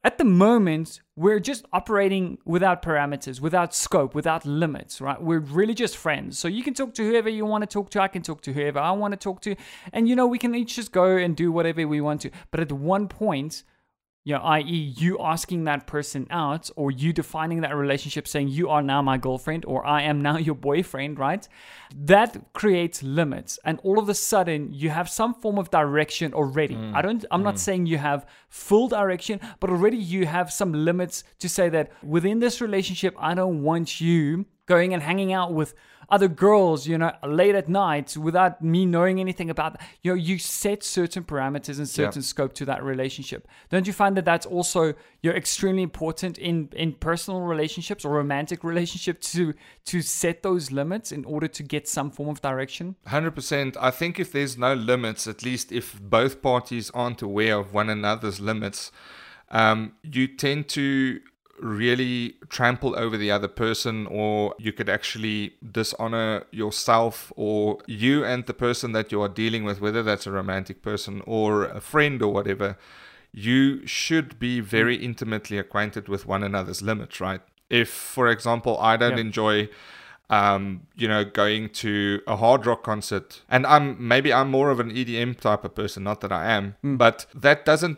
at 0.03 0.19
the 0.19 0.23
moment, 0.23 1.01
we're 1.15 1.39
just 1.39 1.65
operating 1.73 2.37
without 2.45 2.83
parameters, 2.83 3.41
without 3.41 3.73
scope, 3.73 4.13
without 4.13 4.45
limits, 4.45 5.01
right? 5.01 5.19
We're 5.19 5.39
really 5.39 5.73
just 5.73 5.97
friends. 5.97 6.37
So 6.37 6.47
you 6.47 6.61
can 6.61 6.75
talk 6.75 6.93
to 6.93 7.03
whoever 7.03 7.29
you 7.29 7.43
want 7.47 7.63
to 7.63 7.67
talk 7.67 7.89
to. 7.91 8.01
I 8.03 8.07
can 8.07 8.21
talk 8.21 8.41
to 8.41 8.53
whoever 8.53 8.77
I 8.77 8.91
want 8.91 9.13
to 9.13 9.17
talk 9.17 9.41
to. 9.41 9.55
And, 9.93 10.07
you 10.07 10.15
know, 10.15 10.27
we 10.27 10.37
can 10.37 10.53
each 10.53 10.75
just 10.75 10.91
go 10.91 11.17
and 11.17 11.35
do 11.35 11.51
whatever 11.51 11.87
we 11.87 12.01
want 12.01 12.21
to. 12.21 12.29
But 12.51 12.59
at 12.59 12.71
one 12.71 13.07
point, 13.07 13.63
you 14.27 14.33
know, 14.33 14.41
i.e., 14.41 14.93
you 14.97 15.17
asking 15.19 15.63
that 15.63 15.87
person 15.87 16.27
out 16.31 16.69
or 16.75 16.91
you 16.91 17.13
defining 17.13 17.61
that 17.61 17.73
relationship 17.73 18.27
saying 18.27 18.49
you 18.49 18.67
are 18.67 18.81
now 18.81 19.01
my 19.01 19.17
girlfriend 19.17 19.63
or 19.63 19.87
I 19.87 20.01
am 20.01 20.21
now 20.21 20.35
your 20.47 20.53
boyfriend, 20.53 21.17
right? 21.17 21.47
That 21.95 22.51
creates 22.51 23.01
limits. 23.01 23.57
And 23.63 23.79
all 23.83 23.97
of 23.97 24.09
a 24.09 24.13
sudden 24.13 24.73
you 24.73 24.89
have 24.89 25.07
some 25.09 25.33
form 25.33 25.57
of 25.57 25.69
direction 25.69 26.33
already. 26.33 26.75
Mm, 26.75 26.93
I 26.93 27.01
don't 27.01 27.23
I'm 27.31 27.41
not 27.41 27.55
mm. 27.55 27.59
saying 27.59 27.85
you 27.85 27.99
have 27.99 28.25
full 28.49 28.89
direction, 28.89 29.39
but 29.61 29.69
already 29.69 29.95
you 29.95 30.25
have 30.25 30.51
some 30.51 30.73
limits 30.73 31.23
to 31.39 31.47
say 31.47 31.69
that 31.69 31.93
within 32.03 32.39
this 32.39 32.59
relationship, 32.59 33.15
I 33.17 33.33
don't 33.33 33.63
want 33.63 34.01
you 34.01 34.45
going 34.67 34.93
and 34.93 35.01
hanging 35.01 35.33
out 35.33 35.53
with 35.53 35.73
other 36.09 36.27
girls, 36.27 36.87
you 36.87 36.97
know, 36.97 37.11
late 37.25 37.55
at 37.55 37.67
night 37.67 38.15
without 38.15 38.61
me 38.61 38.85
knowing 38.85 39.19
anything 39.19 39.49
about 39.49 39.73
that. 39.73 39.87
You 40.03 40.11
know, 40.11 40.15
you 40.15 40.37
set 40.37 40.83
certain 40.83 41.23
parameters 41.23 41.79
and 41.79 41.89
certain 41.89 42.21
scope 42.21 42.53
to 42.53 42.65
that 42.65 42.83
relationship. 42.83 43.47
Don't 43.69 43.87
you 43.87 43.93
find 43.93 44.15
that 44.15 44.23
that's 44.23 44.45
also 44.45 44.93
you're 45.21 45.35
extremely 45.35 45.83
important 45.83 46.37
in 46.37 46.69
in 46.73 46.93
personal 46.93 47.41
relationships 47.41 48.05
or 48.05 48.13
romantic 48.13 48.63
relationships 48.63 49.31
to 49.33 49.53
to 49.85 50.01
set 50.01 50.43
those 50.43 50.71
limits 50.71 51.11
in 51.11 51.25
order 51.25 51.47
to 51.47 51.63
get 51.63 51.87
some 51.87 52.09
form 52.09 52.29
of 52.29 52.41
direction? 52.41 52.95
100%. 53.07 53.75
I 53.79 53.91
think 53.91 54.19
if 54.19 54.31
there's 54.31 54.57
no 54.57 54.73
limits, 54.73 55.27
at 55.27 55.43
least 55.43 55.71
if 55.71 55.99
both 56.01 56.41
parties 56.41 56.89
aren't 56.93 57.21
aware 57.21 57.57
of 57.57 57.73
one 57.73 57.89
another's 57.89 58.39
limits, 58.39 58.91
um, 59.49 59.93
you 60.03 60.27
tend 60.27 60.69
to 60.69 61.19
really 61.59 62.35
trample 62.49 62.95
over 62.97 63.17
the 63.17 63.31
other 63.31 63.47
person, 63.47 64.07
or 64.07 64.55
you 64.59 64.71
could 64.73 64.89
actually 64.89 65.53
dishonor 65.71 66.43
yourself 66.51 67.31
or 67.35 67.79
you 67.87 68.23
and 68.23 68.45
the 68.45 68.53
person 68.53 68.91
that 68.91 69.11
you 69.11 69.21
are 69.21 69.29
dealing 69.29 69.63
with, 69.63 69.81
whether 69.81 70.03
that's 70.03 70.27
a 70.27 70.31
romantic 70.31 70.81
person 70.81 71.21
or 71.25 71.65
a 71.65 71.81
friend 71.81 72.21
or 72.21 72.31
whatever. 72.33 72.77
You 73.31 73.85
should 73.85 74.39
be 74.39 74.59
very 74.61 74.95
intimately 74.95 75.57
acquainted 75.57 76.07
with 76.07 76.25
one 76.25 76.43
another's 76.43 76.81
limits, 76.81 77.19
right? 77.19 77.41
If, 77.69 77.89
for 77.89 78.27
example, 78.29 78.77
I 78.79 78.97
don't 78.97 79.13
Yeah. 79.17 79.21
enjoy 79.21 79.69
um, 80.29 80.81
you 80.95 81.07
know, 81.07 81.23
going 81.23 81.69
to 81.69 82.21
a 82.27 82.35
hard 82.35 82.65
rock 82.65 82.83
concert. 82.83 83.43
And 83.47 83.65
I'm 83.65 83.95
maybe 84.07 84.33
I'm 84.33 84.51
more 84.51 84.69
of 84.71 84.79
an 84.81 84.91
EDM 84.91 85.39
type 85.39 85.63
of 85.63 85.73
person, 85.73 86.03
not 86.03 86.19
that 86.19 86.33
I 86.33 86.47
am, 86.51 86.75
but 86.83 87.27
that 87.33 87.63
doesn't 87.63 87.97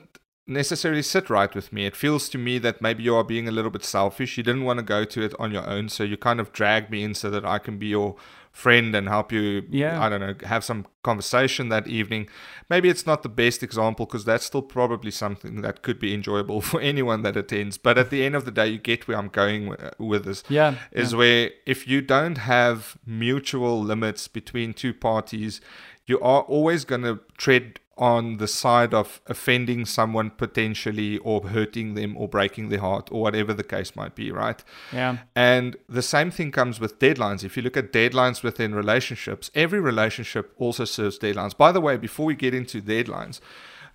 necessarily 0.50 1.02
sit 1.04 1.30
right 1.30 1.54
with 1.54 1.72
me. 1.72 1.86
It 1.86 1.96
feels 1.96 2.28
to 2.30 2.38
me 2.38 2.58
that 2.60 2.82
maybe 2.82 3.04
you 3.04 3.16
are 3.16 3.24
being 3.24 3.48
a 3.48 3.52
little 3.52 3.72
bit 3.72 3.84
selfish. 3.86 4.38
You 4.38 4.44
didn't 4.44 4.64
want 4.64 4.80
to 4.80 4.84
go 4.84 5.06
to 5.06 5.22
it 5.22 5.34
on 5.40 5.52
your 5.52 5.68
own, 5.70 5.90
so 5.90 6.04
you 6.04 6.18
kind 6.18 6.40
of 6.40 6.52
drag 6.52 6.90
me 6.90 7.04
in 7.04 7.14
so 7.14 7.30
that 7.30 7.46
I 7.46 7.60
can 7.60 7.78
be 7.78 7.88
your 7.88 8.16
friend 8.52 8.96
and 8.96 9.08
help 9.08 9.32
you 9.32 9.64
Yeah. 9.70 10.02
I 10.04 10.10
don't 10.10 10.20
know, 10.22 10.34
have 10.48 10.64
some 10.64 10.88
conversation 11.04 11.70
that 11.70 11.88
evening. 11.88 12.28
Maybe 12.70 12.90
it's 12.90 13.06
not 13.06 13.22
the 13.22 13.30
best 13.30 13.62
example 13.62 14.06
because 14.08 14.26
that's 14.26 14.44
still 14.44 14.64
probably 14.64 15.12
something 15.12 15.62
that 15.62 15.84
could 15.84 16.00
be 16.00 16.14
enjoyable 16.16 16.60
for 16.70 16.82
anyone 16.82 17.22
that 17.22 17.38
attends, 17.38 17.78
but 17.78 17.98
at 18.00 18.10
the 18.10 18.26
end 18.26 18.36
of 18.36 18.46
the 18.46 18.52
day 18.52 18.68
you 18.70 18.80
get 18.80 19.08
where 19.08 19.18
I'm 19.18 19.30
going 19.30 19.68
with, 19.70 19.84
uh, 19.84 19.92
with 20.00 20.26
this 20.26 20.44
Yeah. 20.50 20.76
is 20.92 21.16
where 21.16 21.52
if 21.68 21.88
you 21.88 22.02
don't 22.02 22.40
have 22.40 22.98
mutual 23.06 23.82
limits 23.82 24.28
between 24.28 24.74
two 24.74 24.94
parties, 24.96 25.62
you 26.08 26.20
are 26.20 26.42
always 26.42 26.86
going 26.86 27.04
to 27.04 27.20
tread 27.38 27.80
on 28.00 28.38
the 28.38 28.48
side 28.48 28.94
of 28.94 29.22
offending 29.28 29.86
someone 29.86 30.32
potentially 30.32 31.18
or 31.20 31.50
hurting 31.50 31.94
them 31.94 32.16
or 32.18 32.28
breaking 32.28 32.70
their 32.70 32.80
heart 32.80 33.10
or 33.12 33.22
whatever 33.22 33.54
the 33.54 33.64
case 33.64 33.96
might 33.96 34.16
be, 34.16 34.32
right? 34.32 34.64
Yeah. 34.94 35.18
And 35.36 35.76
the 35.88 36.02
same 36.02 36.32
thing 36.32 36.52
comes 36.52 36.80
with 36.80 36.98
deadlines. 36.98 37.44
If 37.44 37.58
you 37.58 37.62
look 37.62 37.78
at 37.78 37.92
deadlines 37.92 38.42
within 38.42 38.74
relationships, 38.74 39.52
every 39.54 39.82
relationship 39.82 40.54
also 40.58 40.86
serves 40.86 41.20
deadlines. 41.20 41.56
By 41.56 41.72
the 41.74 41.82
way, 41.82 41.98
before 41.98 42.26
we 42.26 42.36
get 42.36 42.54
into 42.54 42.82
deadlines, 42.82 43.42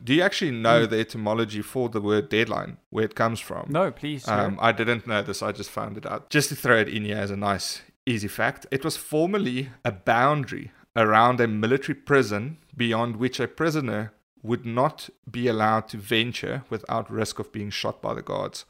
do 0.02 0.12
you 0.12 0.22
actually 0.22 0.50
know 0.50 0.84
the 0.84 1.00
etymology 1.00 1.62
for 1.62 1.88
the 1.88 2.00
word 2.00 2.28
deadline, 2.28 2.76
where 2.90 3.04
it 3.04 3.14
comes 3.14 3.40
from? 3.40 3.68
No, 3.70 3.90
please. 3.90 4.28
Um, 4.28 4.58
I 4.60 4.72
didn't 4.72 5.06
know 5.06 5.22
this. 5.22 5.42
I 5.42 5.52
just 5.52 5.70
found 5.70 5.96
it 5.96 6.04
out. 6.04 6.28
Just 6.28 6.50
to 6.50 6.56
throw 6.56 6.76
it 6.76 6.88
in 6.88 7.04
here 7.06 7.16
as 7.16 7.30
a 7.30 7.36
nice, 7.36 7.80
easy 8.04 8.28
fact, 8.28 8.66
it 8.70 8.84
was 8.84 8.98
formerly 8.98 9.70
a 9.82 9.92
boundary 9.92 10.72
around 10.94 11.40
a 11.40 11.48
military 11.48 11.94
prison 11.94 12.58
beyond 12.76 13.16
which 13.16 13.40
a 13.40 13.48
prisoner 13.48 14.12
would 14.42 14.66
not 14.66 15.08
be 15.30 15.48
allowed 15.48 15.88
to 15.88 15.96
venture 15.96 16.64
without 16.68 17.10
risk 17.10 17.38
of 17.38 17.50
being 17.50 17.70
shot 17.70 18.02
by 18.02 18.12
the 18.14 18.22
guards 18.22 18.64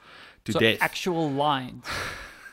to 0.45 0.53
so 0.53 0.61
death. 0.61 0.79
actual 0.81 1.31
lines. 1.31 1.85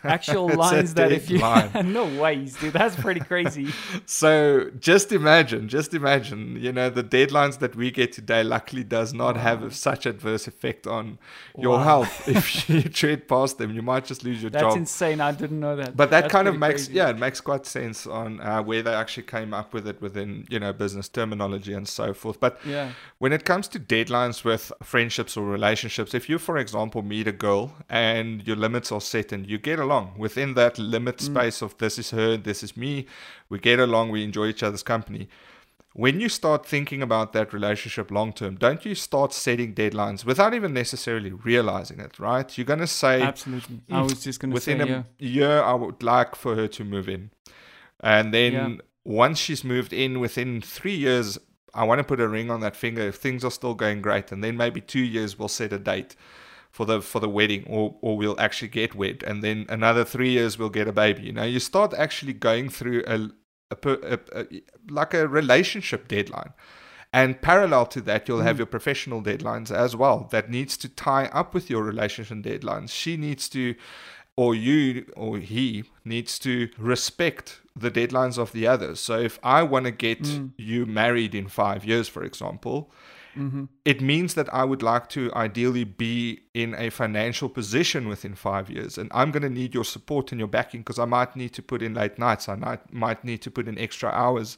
actual 0.18 0.48
lines 0.48 0.94
that 0.96 1.12
if 1.12 1.30
you 1.30 1.40
no 1.84 2.06
ways, 2.20 2.56
dude, 2.58 2.74
that's 2.74 2.96
pretty 2.96 3.20
crazy. 3.22 3.72
So 4.06 4.70
just 4.80 5.12
imagine, 5.12 5.68
just 5.70 5.94
imagine, 5.94 6.58
you 6.60 6.72
know, 6.72 6.90
the 6.90 7.04
deadlines 7.04 7.60
that 7.60 7.76
we 7.76 7.92
get 7.92 8.12
today 8.12 8.44
luckily 8.44 8.84
does 8.84 9.14
not 9.14 9.38
have 9.38 9.76
such 9.76 10.06
adverse 10.06 10.48
effect 10.48 10.88
on 10.88 11.18
your 11.58 11.78
Wow. 11.78 11.84
health. 11.84 12.28
If 12.28 12.70
you 12.70 12.82
trade 12.84 13.28
past 13.28 13.58
them, 13.58 13.74
you 13.74 13.82
might 13.82 14.06
just 14.06 14.24
lose 14.24 14.42
your 14.42 14.50
That's 14.52 14.62
job. 14.62 14.70
That's 14.72 14.78
insane. 14.80 15.22
I 15.22 15.32
didn't 15.32 15.60
know 15.60 15.76
that. 15.76 15.96
but 15.96 16.10
that 16.10 16.22
That's 16.24 16.32
kind 16.32 16.48
of 16.48 16.58
makes 16.58 16.86
crazy. 16.88 16.94
yeah 16.94 17.10
it 17.10 17.18
makes 17.18 17.40
quite 17.42 17.66
sense 17.66 18.06
on 18.08 18.40
uh, 18.42 18.62
where 18.62 18.82
they 18.82 18.94
actually 18.94 19.24
came 19.24 19.54
up 19.54 19.74
with 19.74 19.88
it 19.88 20.02
within 20.02 20.46
you 20.50 20.60
know 20.60 20.74
business 20.74 21.08
terminology 21.10 21.74
and 21.74 21.88
so 21.88 22.14
forth 22.14 22.40
but 22.40 22.60
Yeah. 22.66 22.92
when 23.20 23.32
it 23.34 23.44
comes 23.46 23.68
to 23.70 23.80
deadlines 23.80 24.44
with 24.44 24.72
friendships 24.84 25.38
or 25.38 25.46
relationships 25.46 26.14
if 26.14 26.30
you 26.30 26.38
for 26.40 26.58
example 26.58 27.02
meet 27.02 27.28
a 27.28 27.32
girl 27.32 27.74
and 27.90 28.46
your 28.48 28.56
limits 28.56 28.92
are 28.92 29.02
set 29.02 29.32
and 29.32 29.48
you 29.50 29.58
get 29.58 29.80
along 29.92 30.14
within 30.18 30.54
that 30.54 30.78
limit 30.80 31.18
Mm. 31.18 31.26
space 31.26 31.62
of 31.62 31.78
this 31.78 31.98
is 32.00 32.12
her 32.12 32.38
this 32.38 32.64
is 32.64 32.78
me 32.78 33.06
we 33.50 33.60
get 33.60 33.80
along 33.80 34.10
we 34.12 34.24
enjoy 34.24 34.48
each 34.48 34.64
other's 34.64 34.84
company 34.84 35.28
when 35.94 36.22
you 36.22 36.30
start 36.30 36.66
thinking 36.66 37.02
about 37.02 37.34
that 37.34 37.52
relationship 37.52 38.12
long 38.12 38.32
term, 38.32 38.56
don't 38.56 38.86
you 38.86 38.96
start 38.96 39.34
setting 39.34 39.76
deadlines 39.76 40.24
without 40.24 40.54
even 40.54 40.72
necessarily 40.74 41.32
realizing 41.34 42.00
it, 42.00 42.18
right? 42.18 42.48
You're 42.58 42.64
going 42.74 42.80
to 42.80 42.88
say, 42.88 43.22
Absolutely. 43.22 43.82
I 43.92 44.02
was 44.02 44.24
just 44.24 44.40
gonna 44.40 44.58
say 44.58 44.74
within 44.76 44.88
yeah. 44.88 45.04
a 45.20 45.26
year 45.38 45.62
i 45.62 45.74
would 45.74 46.02
like 46.02 46.34
for 46.44 46.56
her 46.56 46.68
to 46.78 46.84
move 46.86 47.10
in 47.10 47.30
and 48.00 48.34
then 48.34 48.52
Yeah. 48.54 48.70
once 49.26 49.38
she's 49.46 49.64
moved 49.66 49.92
in 50.04 50.12
within 50.26 50.62
three 50.62 50.96
years 50.96 51.38
i 51.74 51.84
want 51.84 52.00
to 52.00 52.06
put 52.12 52.20
a 52.22 52.28
ring 52.38 52.50
on 52.50 52.60
that 52.66 52.76
finger 52.84 53.02
if 53.12 53.16
things 53.26 53.44
are 53.48 53.52
still 53.60 53.76
going 53.84 54.00
great 54.02 54.32
and 54.32 54.42
then 54.44 54.56
maybe 54.64 54.80
two 54.96 55.06
years 55.16 55.38
we'll 55.38 55.56
set 55.62 55.74
a 55.74 55.82
date 55.92 56.16
for 56.72 56.86
the 56.86 57.02
for 57.02 57.20
the 57.20 57.30
wedding 57.30 57.64
or 57.68 57.98
or 58.02 58.18
we'll 58.18 58.40
actually 58.40 58.70
get 58.70 58.96
wed 58.96 59.24
and 59.28 59.44
then 59.44 59.66
another 59.70 60.04
three 60.04 60.32
years 60.32 60.58
we'll 60.58 60.70
get 60.70 60.88
a 60.88 60.94
baby. 60.94 61.24
You 61.24 61.34
know 61.34 61.44
you 61.44 61.60
start 61.60 61.94
actually 61.94 62.34
going 62.34 62.70
through 62.70 63.04
a, 63.06 63.30
a, 63.72 63.78
a, 63.84 64.20
a 64.34 64.46
like 64.90 65.14
a 65.14 65.28
relationship 65.28 66.08
deadline. 66.08 66.54
And 67.14 67.42
parallel 67.42 67.88
to 67.88 68.02
that, 68.02 68.30
you'll 68.30 68.40
have 68.40 68.56
mm. 68.56 68.60
your 68.60 68.68
professional 68.68 69.22
deadlines 69.22 69.70
as 69.70 69.98
well 69.98 70.30
that 70.32 70.50
needs 70.50 70.78
to 70.78 70.88
tie 70.88 71.26
up 71.26 71.54
with 71.54 71.70
your 71.70 71.84
relationship 71.84 72.38
deadlines. 72.38 72.90
She 72.90 73.18
needs 73.18 73.50
to, 73.50 73.76
or 74.42 74.56
you, 74.56 75.06
or 75.16 75.38
he 75.38 75.84
needs 76.04 76.40
to 76.40 76.68
respect 76.76 77.62
the 77.76 77.92
deadlines 77.92 78.40
of 78.40 78.52
the 78.54 78.66
others. 78.66 79.00
So 79.00 79.20
if 79.20 79.38
I 79.44 79.62
want 79.62 79.86
to 79.86 79.92
get 79.92 80.24
mm. 80.24 80.50
you 80.58 80.88
married 80.88 81.36
in 81.36 81.48
five 81.48 81.86
years, 81.86 82.08
for 82.08 82.24
example, 82.24 82.90
mm-hmm. 83.38 83.66
it 83.86 84.02
means 84.02 84.34
that 84.34 84.52
I 84.52 84.64
would 84.64 84.82
like 84.82 85.10
to 85.10 85.32
ideally 85.36 85.84
be 85.84 86.42
in 86.56 86.74
a 86.74 86.90
financial 86.90 87.50
position 87.50 88.08
within 88.08 88.34
five 88.34 88.68
years. 88.68 88.98
And 88.98 89.12
I'm 89.14 89.30
going 89.30 89.44
to 89.44 89.50
need 89.62 89.76
your 89.76 89.86
support 89.86 90.32
and 90.32 90.40
your 90.40 90.48
backing 90.48 90.82
because 90.82 90.98
I 90.98 91.06
might 91.06 91.36
need 91.36 91.54
to 91.54 91.62
put 91.62 91.84
in 91.84 91.94
late 91.94 92.18
nights. 92.18 92.50
I 92.50 92.56
might, 92.56 92.92
might 92.92 93.24
need 93.24 93.44
to 93.44 93.52
put 93.52 93.68
in 93.68 93.78
extra 93.78 94.10
hours 94.10 94.58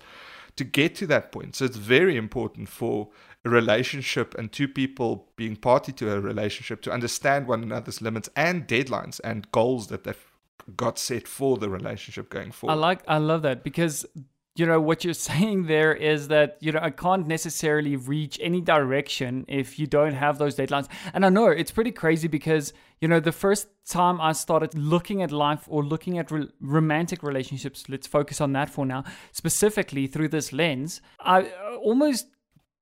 to 0.55 0.63
get 0.63 0.95
to 0.95 1.07
that 1.07 1.33
point. 1.33 1.57
So 1.57 1.65
it's 1.65 1.75
very 1.75 2.15
important 2.15 2.69
for 2.69 3.09
a 3.45 3.49
relationship 3.49 4.35
and 4.37 4.51
two 4.51 4.67
people 4.67 5.27
being 5.35 5.55
party 5.55 5.91
to 5.91 6.13
a 6.13 6.19
relationship 6.19 6.81
to 6.81 6.91
understand 6.91 7.47
one 7.47 7.61
another's 7.63 8.01
limits 8.01 8.29
and 8.35 8.67
deadlines 8.67 9.19
and 9.23 9.51
goals 9.51 9.87
that 9.87 10.03
they've 10.03 10.25
got 10.77 10.97
set 10.97 11.27
for 11.27 11.57
the 11.57 11.69
relationship 11.69 12.29
going 12.29 12.51
forward. 12.51 12.73
I 12.73 12.77
like 12.77 13.01
I 13.07 13.17
love 13.17 13.41
that 13.41 13.63
because 13.63 14.05
you 14.55 14.65
know 14.65 14.79
what 14.79 15.03
you're 15.03 15.13
saying 15.31 15.65
there 15.65 15.93
is 15.93 16.27
that 16.29 16.57
you 16.61 16.71
know 16.71 16.79
I 16.81 16.89
can't 16.89 17.27
necessarily 17.27 17.95
reach 17.95 18.39
any 18.41 18.61
direction 18.61 19.45
if 19.47 19.77
you 19.77 19.87
don't 19.87 20.13
have 20.13 20.37
those 20.37 20.55
deadlines. 20.55 20.87
And 21.13 21.25
I 21.25 21.29
know 21.29 21.47
it's 21.47 21.71
pretty 21.71 21.91
crazy 21.91 22.29
because 22.29 22.71
you 23.01 23.09
know 23.09 23.19
the 23.19 23.33
first 23.33 23.67
time 23.85 24.21
I 24.21 24.31
started 24.31 24.73
looking 24.73 25.21
at 25.21 25.31
life 25.31 25.65
or 25.67 25.83
looking 25.83 26.17
at 26.17 26.31
re- 26.31 26.49
romantic 26.61 27.23
relationships, 27.23 27.89
let's 27.89 28.07
focus 28.07 28.39
on 28.39 28.53
that 28.53 28.69
for 28.69 28.85
now, 28.85 29.03
specifically 29.33 30.07
through 30.07 30.29
this 30.29 30.53
lens, 30.53 31.01
I 31.19 31.49
almost 31.81 32.27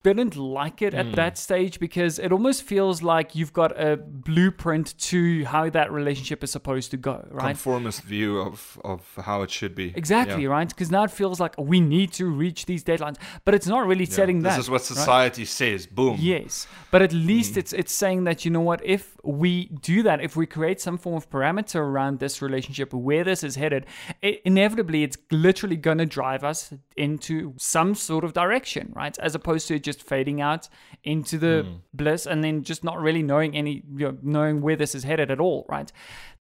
didn't 0.04 0.36
like 0.36 0.82
it 0.82 0.94
at 0.94 1.14
that 1.14 1.38
stage 1.38 1.80
because 1.80 2.18
it 2.18 2.32
almost 2.32 2.64
feels 2.64 3.04
like 3.04 3.36
you've 3.36 3.54
got 3.54 3.72
a 3.80 3.98
blueprint 3.98 4.98
to 4.98 5.46
how 5.46 5.70
that 5.70 5.92
relationship 5.92 6.44
is 6.44 6.52
supposed 6.52 6.90
to 6.92 6.98
go, 6.98 7.28
right? 7.30 7.48
Conformist 7.50 8.02
view 8.02 8.40
of, 8.40 8.80
of 8.84 9.02
how 9.24 9.44
it 9.44 9.52
should 9.52 9.76
be. 9.76 9.94
Exactly, 9.96 10.44
Yeah. 10.44 10.50
right? 10.50 10.68
Because 10.68 10.90
now 10.90 11.04
it 11.04 11.12
feels 11.12 11.40
like 11.40 11.54
we 11.60 11.80
need 11.80 12.12
to 12.14 12.26
reach 12.26 12.66
these 12.66 12.84
deadlines, 12.84 13.18
but 13.46 13.54
it's 13.54 13.68
not 13.68 13.86
really 13.86 14.06
setting 14.06 14.42
that. 14.44 14.56
This 14.56 14.66
is 14.66 14.70
what 14.70 14.82
right? 14.82 14.86
society 14.88 15.46
says. 15.46 15.86
Boom. 15.86 16.18
Yes, 16.20 16.68
but 16.90 17.02
at 17.02 17.12
Mm. 17.12 17.26
least 17.28 17.58
it's 17.58 17.74
it's 17.74 17.94
saying 17.94 18.24
that 18.24 18.44
you 18.46 18.52
know 18.52 18.62
what 18.62 18.82
if 18.84 19.16
we 19.24 19.66
do 19.82 20.02
that, 20.04 20.20
if 20.22 20.36
we 20.36 20.46
create 20.48 20.80
some 20.82 20.98
form 20.98 21.16
of 21.16 21.30
parameter 21.30 21.76
around 21.80 22.20
this 22.20 22.42
relationship, 22.42 22.92
where 22.94 23.24
this 23.24 23.44
is 23.44 23.56
headed, 23.56 23.86
it, 24.22 24.42
inevitably 24.46 25.04
it's 25.04 25.18
literally 25.30 25.76
going 25.78 26.00
to 26.00 26.06
drive 26.08 26.44
us 26.44 26.74
into 26.98 27.54
some 27.58 27.94
sort 27.94 28.24
of 28.24 28.34
direction, 28.34 28.92
right? 28.96 29.18
As 29.20 29.36
opposed 29.36 29.68
to 29.68 29.78
just 29.80 29.91
fading 30.00 30.40
out 30.42 30.70
into 31.04 31.38
the 31.40 31.66
Mm. 31.66 31.82
bliss 31.94 32.28
and 32.28 32.44
then 32.44 32.62
just 32.64 32.84
not 32.84 33.00
really 33.00 33.24
knowing 33.24 33.56
any, 33.56 33.82
you 33.96 34.12
know, 34.12 34.18
knowing 34.22 34.62
where 34.62 34.76
this 34.76 34.94
is 34.94 35.04
headed 35.04 35.32
at 35.32 35.40
all, 35.40 35.66
right? 35.68 35.92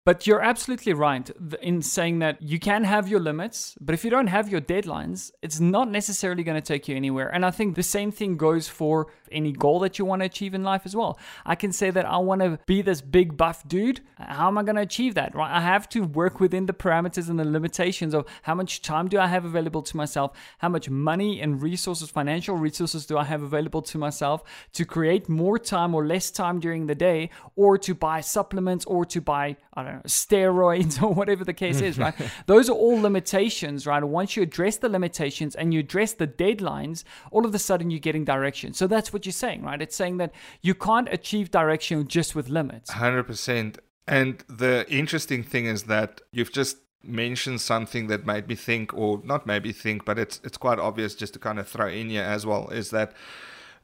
But 0.08 0.26
you're 0.26 0.40
absolutely 0.40 0.94
right 0.94 1.30
in 1.62 1.82
saying 1.82 2.20
that 2.20 2.42
you 2.42 2.60
can 2.60 2.86
have 2.86 3.10
your 3.10 3.20
limits, 3.20 3.76
but 3.82 3.94
if 3.94 4.06
you 4.06 4.10
don't 4.10 4.28
have 4.28 4.48
your 4.48 4.62
deadlines, 4.62 5.34
it's 5.42 5.60
not 5.60 5.92
necessarily 5.92 6.44
going 6.46 6.56
to 6.56 6.66
take 6.66 6.88
you 6.88 6.96
anywhere. 6.96 7.28
And 7.28 7.46
I 7.46 7.52
think 7.52 7.76
the 7.76 7.84
same 7.84 8.14
thing 8.14 8.38
goes 8.38 8.70
for 8.70 9.08
any 9.30 9.52
goal 9.52 9.80
that 9.82 10.00
you 10.00 10.06
want 10.06 10.22
to 10.22 10.26
achieve 10.26 10.54
in 10.54 10.64
life 10.64 10.84
as 10.86 10.96
well. 10.96 11.20
I 11.46 11.56
can 11.56 11.74
say 11.74 11.92
that 11.92 12.06
I 12.06 12.20
want 12.20 12.40
to 12.40 12.58
be 12.66 12.82
this 12.82 13.02
big 13.02 13.36
buff 13.36 13.68
dude. 13.68 14.00
How 14.18 14.48
am 14.48 14.58
I 14.58 14.64
going 14.64 14.78
to 14.78 14.82
achieve 14.82 15.16
that? 15.16 15.36
Right? 15.36 15.52
I 15.52 15.60
have 15.60 15.90
to 15.90 16.06
work 16.06 16.40
within 16.40 16.68
the 16.68 16.74
parameters 16.74 17.30
and 17.30 17.38
the 17.38 17.44
limitations 17.44 18.14
of 18.14 18.26
how 18.44 18.56
much 18.56 18.82
time 18.82 19.10
do 19.10 19.20
I 19.20 19.28
have 19.28 19.44
available 19.44 19.82
to 19.82 19.98
myself, 19.98 20.32
how 20.60 20.70
much 20.70 20.90
money 20.90 21.42
and 21.42 21.62
resources, 21.62 22.10
financial 22.10 22.56
resources 22.56 23.06
do 23.06 23.18
I 23.18 23.26
have 23.26 23.42
available 23.42 23.82
to 23.82 23.98
myself 23.98 24.42
to 24.72 24.86
create 24.86 25.28
more 25.28 25.60
time 25.60 25.94
or 25.94 26.08
less 26.08 26.32
time 26.32 26.62
during 26.62 26.88
the 26.88 26.96
day, 26.96 27.30
or 27.58 27.78
to 27.80 27.94
buy 27.94 28.22
supplements 28.22 28.86
or 28.86 29.04
to 29.04 29.20
buy, 29.20 29.58
I 29.74 29.84
don't 29.84 29.96
know, 29.96 29.97
steroids 30.06 31.02
or 31.04 31.14
whatever 31.14 31.44
the 31.44 31.54
case 31.54 31.82
is, 31.82 31.98
right? 31.98 32.14
Those 32.46 32.70
are 32.70 32.74
all 32.74 33.00
limitations, 33.02 33.86
right? 33.88 34.04
Once 34.04 34.36
you 34.36 34.44
address 34.44 34.78
the 34.78 34.90
limitations 34.90 35.56
and 35.56 35.74
you 35.74 35.80
address 35.80 36.14
the 36.14 36.28
deadlines, 36.28 37.04
all 37.32 37.46
of 37.46 37.54
a 37.54 37.60
sudden 37.60 37.90
you're 37.90 38.00
getting 38.00 38.26
direction. 38.26 38.74
So 38.74 38.88
that's 38.88 39.12
what 39.12 39.26
you're 39.26 39.34
saying, 39.34 39.64
right? 39.64 39.82
It's 39.82 39.96
saying 39.96 40.18
that 40.18 40.34
you 40.62 40.76
can't 40.76 41.12
achieve 41.12 41.52
direction 41.52 42.08
just 42.08 42.36
with 42.36 42.50
limits. 42.50 42.92
100%. 42.92 43.78
And 44.08 44.44
the 44.48 44.86
interesting 44.90 45.44
thing 45.44 45.66
is 45.66 45.84
that 45.84 46.22
you've 46.32 46.54
just 46.54 46.78
mentioned 47.04 47.62
something 47.62 48.08
that 48.08 48.26
made 48.26 48.48
me 48.48 48.56
think, 48.56 48.94
or 48.94 49.22
not 49.24 49.46
made 49.46 49.64
me 49.64 49.72
think, 49.72 50.06
but 50.06 50.18
it's 50.20 50.42
it's 50.44 50.58
quite 50.58 50.80
obvious 50.80 51.16
just 51.16 51.34
to 51.34 51.40
kind 51.40 51.60
of 51.60 51.68
throw 51.68 51.88
in 51.88 52.10
here 52.10 52.24
as 52.24 52.46
well, 52.46 52.70
is 52.70 52.90
that 52.92 53.14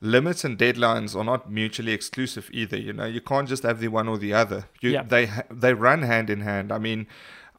limits 0.03 0.43
and 0.43 0.57
deadlines 0.57 1.15
are 1.15 1.23
not 1.23 1.49
mutually 1.49 1.93
exclusive 1.93 2.49
either. 2.51 2.77
You 2.77 2.93
know, 2.93 3.05
you 3.05 3.21
can't 3.21 3.47
just 3.47 3.63
have 3.63 3.79
the 3.79 3.87
one 3.87 4.07
or 4.07 4.17
the 4.17 4.33
other. 4.33 4.65
You, 4.81 4.91
Yeah. 4.91 5.03
They 5.03 5.31
they 5.49 5.73
run 5.73 6.03
hand 6.03 6.29
in 6.29 6.41
hand. 6.41 6.71
I 6.71 6.77
mean. 6.77 7.07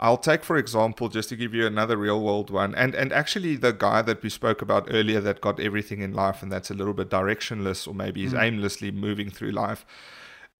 I'll 0.00 0.18
take, 0.18 0.42
for 0.42 0.56
example, 0.56 1.08
just 1.08 1.28
to 1.28 1.36
give 1.36 1.54
you 1.54 1.68
another 1.68 1.96
real 1.96 2.20
world 2.20 2.50
one, 2.50 2.74
and 2.74 2.96
and 2.96 3.12
actually 3.12 3.54
the 3.54 3.72
guy 3.72 4.02
that 4.02 4.24
we 4.24 4.28
spoke 4.28 4.60
about 4.60 4.88
earlier 4.90 5.20
that 5.20 5.40
got 5.40 5.60
everything 5.60 6.02
in 6.02 6.12
life, 6.12 6.42
and 6.42 6.50
that's 6.50 6.68
a 6.68 6.74
little 6.74 6.94
bit 6.94 7.10
directionless, 7.10 7.86
or 7.86 7.94
maybe 7.94 8.24
is 8.24 8.32
hmm. 8.32 8.38
aimlessly 8.38 8.90
moving 8.90 9.30
through 9.30 9.52
life 9.52 9.86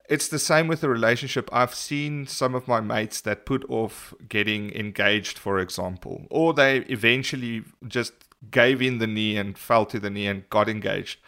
it's 0.08 0.28
the 0.28 0.38
same 0.38 0.68
with 0.68 0.84
a 0.84 0.88
relationship. 0.88 1.48
I've 1.52 1.74
seen 1.74 2.26
some 2.26 2.54
of 2.54 2.68
my 2.68 2.80
mates 2.80 3.22
that 3.22 3.46
put 3.46 3.64
off 3.70 4.12
getting 4.28 4.70
engaged, 4.74 5.38
for 5.38 5.58
example, 5.58 6.26
or 6.30 6.52
they 6.52 6.78
eventually 6.88 7.64
just 7.88 8.12
gave 8.50 8.82
in 8.82 8.98
the 8.98 9.06
knee 9.06 9.36
and 9.36 9.56
fell 9.56 9.86
to 9.86 9.98
the 9.98 10.10
knee 10.10 10.26
and 10.26 10.48
got 10.50 10.68
engaged 10.68 11.18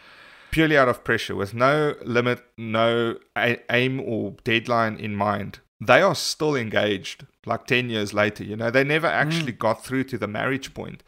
purely 0.50 0.76
out 0.76 0.88
of 0.88 1.04
pressure 1.04 1.34
with 1.34 1.54
no 1.54 1.94
limit, 2.02 2.42
no 2.56 3.16
a- 3.36 3.60
aim 3.70 4.00
or 4.00 4.36
deadline 4.44 4.96
in 4.96 5.14
mind. 5.14 5.60
They 5.80 6.00
are 6.00 6.14
still 6.14 6.56
engaged 6.56 7.26
like 7.44 7.66
10 7.66 7.90
years 7.90 8.14
later. 8.14 8.44
You 8.44 8.56
know, 8.56 8.70
they 8.70 8.84
never 8.84 9.08
mm. 9.08 9.12
actually 9.12 9.52
got 9.52 9.84
through 9.84 10.04
to 10.04 10.18
the 10.18 10.26
marriage 10.26 10.74
point. 10.74 11.02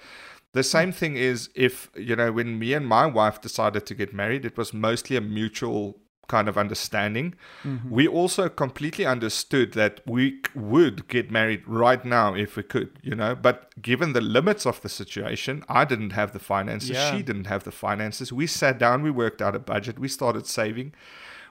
The 0.53 0.61
mm. 0.61 0.65
same 0.65 0.93
thing 0.93 1.17
is 1.17 1.51
if, 1.55 1.91
you 1.97 2.17
know, 2.17 2.33
when 2.33 2.59
me 2.59 2.75
and 2.75 2.87
my 2.87 3.07
wife 3.07 3.41
decided 3.41 3.87
to 3.87 3.95
get 3.95 4.13
married, 4.13 4.45
it 4.45 4.57
was 4.57 4.75
mostly 4.75 5.17
a 5.17 5.21
mutual 5.21 6.01
kind 6.29 6.49
of 6.49 6.57
understanding. 6.57 7.35
Mm-hmm. 7.65 7.91
We 7.91 8.07
also 8.07 8.49
completely 8.49 9.05
understood 9.07 9.73
that 9.73 10.01
we 10.07 10.41
would 10.55 11.09
get 11.09 11.31
married 11.31 11.63
right 11.67 12.05
now 12.05 12.35
if 12.35 12.55
we 12.57 12.63
could, 12.63 12.91
you 13.03 13.15
know. 13.15 13.35
But 13.35 13.81
given 13.83 14.13
the 14.13 14.21
limits 14.21 14.67
of 14.67 14.81
the 14.83 14.89
situation, 14.89 15.65
I 15.69 15.85
didn't 15.85 16.11
have 16.11 16.33
the 16.33 16.39
finances, 16.39 16.91
Yeah. 16.91 17.11
she 17.11 17.23
didn't 17.23 17.47
have 17.47 17.65
the 17.65 17.73
finances. 17.73 18.33
We 18.33 18.47
sat 18.47 18.79
down, 18.79 19.03
we 19.03 19.11
worked 19.11 19.43
out 19.43 19.57
a 19.57 19.59
budget, 19.59 19.99
we 19.99 20.09
started 20.09 20.47
saving. 20.47 20.93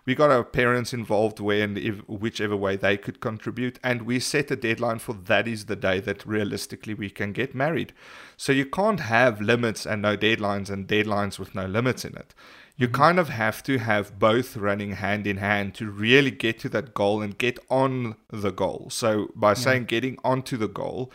we 0.07 0.15
got 0.15 0.31
our 0.31 0.43
parents 0.45 0.93
involved 0.93 1.39
where 1.41 1.61
and 1.65 1.77
if, 1.77 1.97
whichever 2.07 2.55
way 2.55 2.77
they 2.77 2.95
could 2.95 3.19
contribute 3.19 3.77
and 3.83 4.03
we 4.03 4.19
set 4.19 4.49
a 4.49 4.55
deadline 4.55 4.99
for 4.99 5.11
that 5.13 5.45
is 5.49 5.65
the 5.65 5.75
day 5.75 5.99
that 5.99 6.25
realistically 6.25 6.93
we 6.93 7.09
can 7.09 7.33
get 7.33 7.53
married 7.53 7.91
so 8.37 8.53
you 8.53 8.65
can't 8.65 9.01
have 9.01 9.41
limits 9.41 9.85
and 9.85 10.01
no 10.01 10.15
deadlines 10.15 10.69
and 10.69 10.87
deadlines 10.87 11.37
with 11.37 11.53
no 11.53 11.65
limits 11.65 12.05
in 12.05 12.15
it 12.15 12.33
you 12.77 12.87
mm. 12.87 12.93
kind 12.93 13.19
of 13.19 13.29
have 13.29 13.63
to 13.63 13.79
have 13.79 14.17
both 14.19 14.55
running 14.55 14.93
hand 14.93 15.27
in 15.27 15.37
hand 15.37 15.73
to 15.75 15.89
really 15.89 16.31
get 16.31 16.59
to 16.59 16.69
that 16.69 16.93
goal 16.93 17.21
and 17.21 17.37
get 17.37 17.59
on 17.69 18.15
the 18.29 18.51
goal. 18.51 18.87
So 18.89 19.31
by 19.35 19.53
saying 19.53 19.85
getting 19.85 20.17
onto 20.23 20.57
the 20.57 20.67
goal 20.67 21.11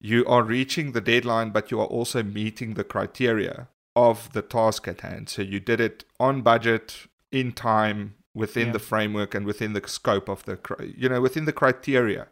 you 0.00 0.24
are 0.26 0.42
reaching 0.42 0.92
the 0.92 1.00
deadline 1.00 1.50
but 1.50 1.70
you 1.70 1.80
are 1.80 1.86
also 1.86 2.22
meeting 2.22 2.74
the 2.74 2.84
criteria 2.84 3.68
of 3.94 4.32
the 4.32 4.42
task 4.42 4.88
at 4.88 5.02
hand. 5.02 5.28
So 5.28 5.42
you 5.42 5.60
did 5.60 5.80
it 5.80 6.04
on 6.18 6.42
budget 6.42 7.06
in 7.30 7.52
time 7.52 8.14
within 8.34 8.68
Yeah. 8.68 8.72
the 8.74 8.78
framework 8.78 9.34
and 9.34 9.44
within 9.44 9.72
the 9.72 9.82
scope 9.86 10.28
of 10.28 10.44
the 10.44 10.58
you 10.96 11.08
know 11.08 11.20
within 11.20 11.44
the 11.44 11.52
criteria. 11.52 12.28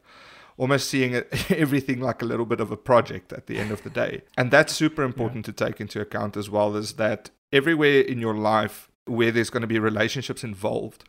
Almost 0.57 0.89
seeing 0.89 1.13
it, 1.13 1.51
everything 1.51 2.01
like 2.01 2.21
a 2.21 2.25
little 2.25 2.47
bit 2.47 2.59
of 2.59 2.73
a 2.73 2.77
project 2.77 3.33
at 3.33 3.47
the 3.47 3.59
end 3.59 3.71
of 3.71 3.85
the 3.85 3.91
day. 3.91 4.23
And 4.37 4.51
that's 4.51 4.73
super 4.73 5.05
important 5.05 5.45
to 5.45 5.53
take 5.53 5.81
into 5.81 6.01
account 6.01 6.37
as 6.37 6.51
well 6.51 6.75
is 6.75 6.95
that 6.95 7.31
everywhere 7.53 8.01
in 8.01 8.19
your 8.19 8.35
life 8.35 8.91
where 9.07 9.31
there's 9.31 9.51
going 9.51 9.63
to 9.63 9.67
be 9.67 9.79
relationships 9.79 10.45
involved 10.45 11.05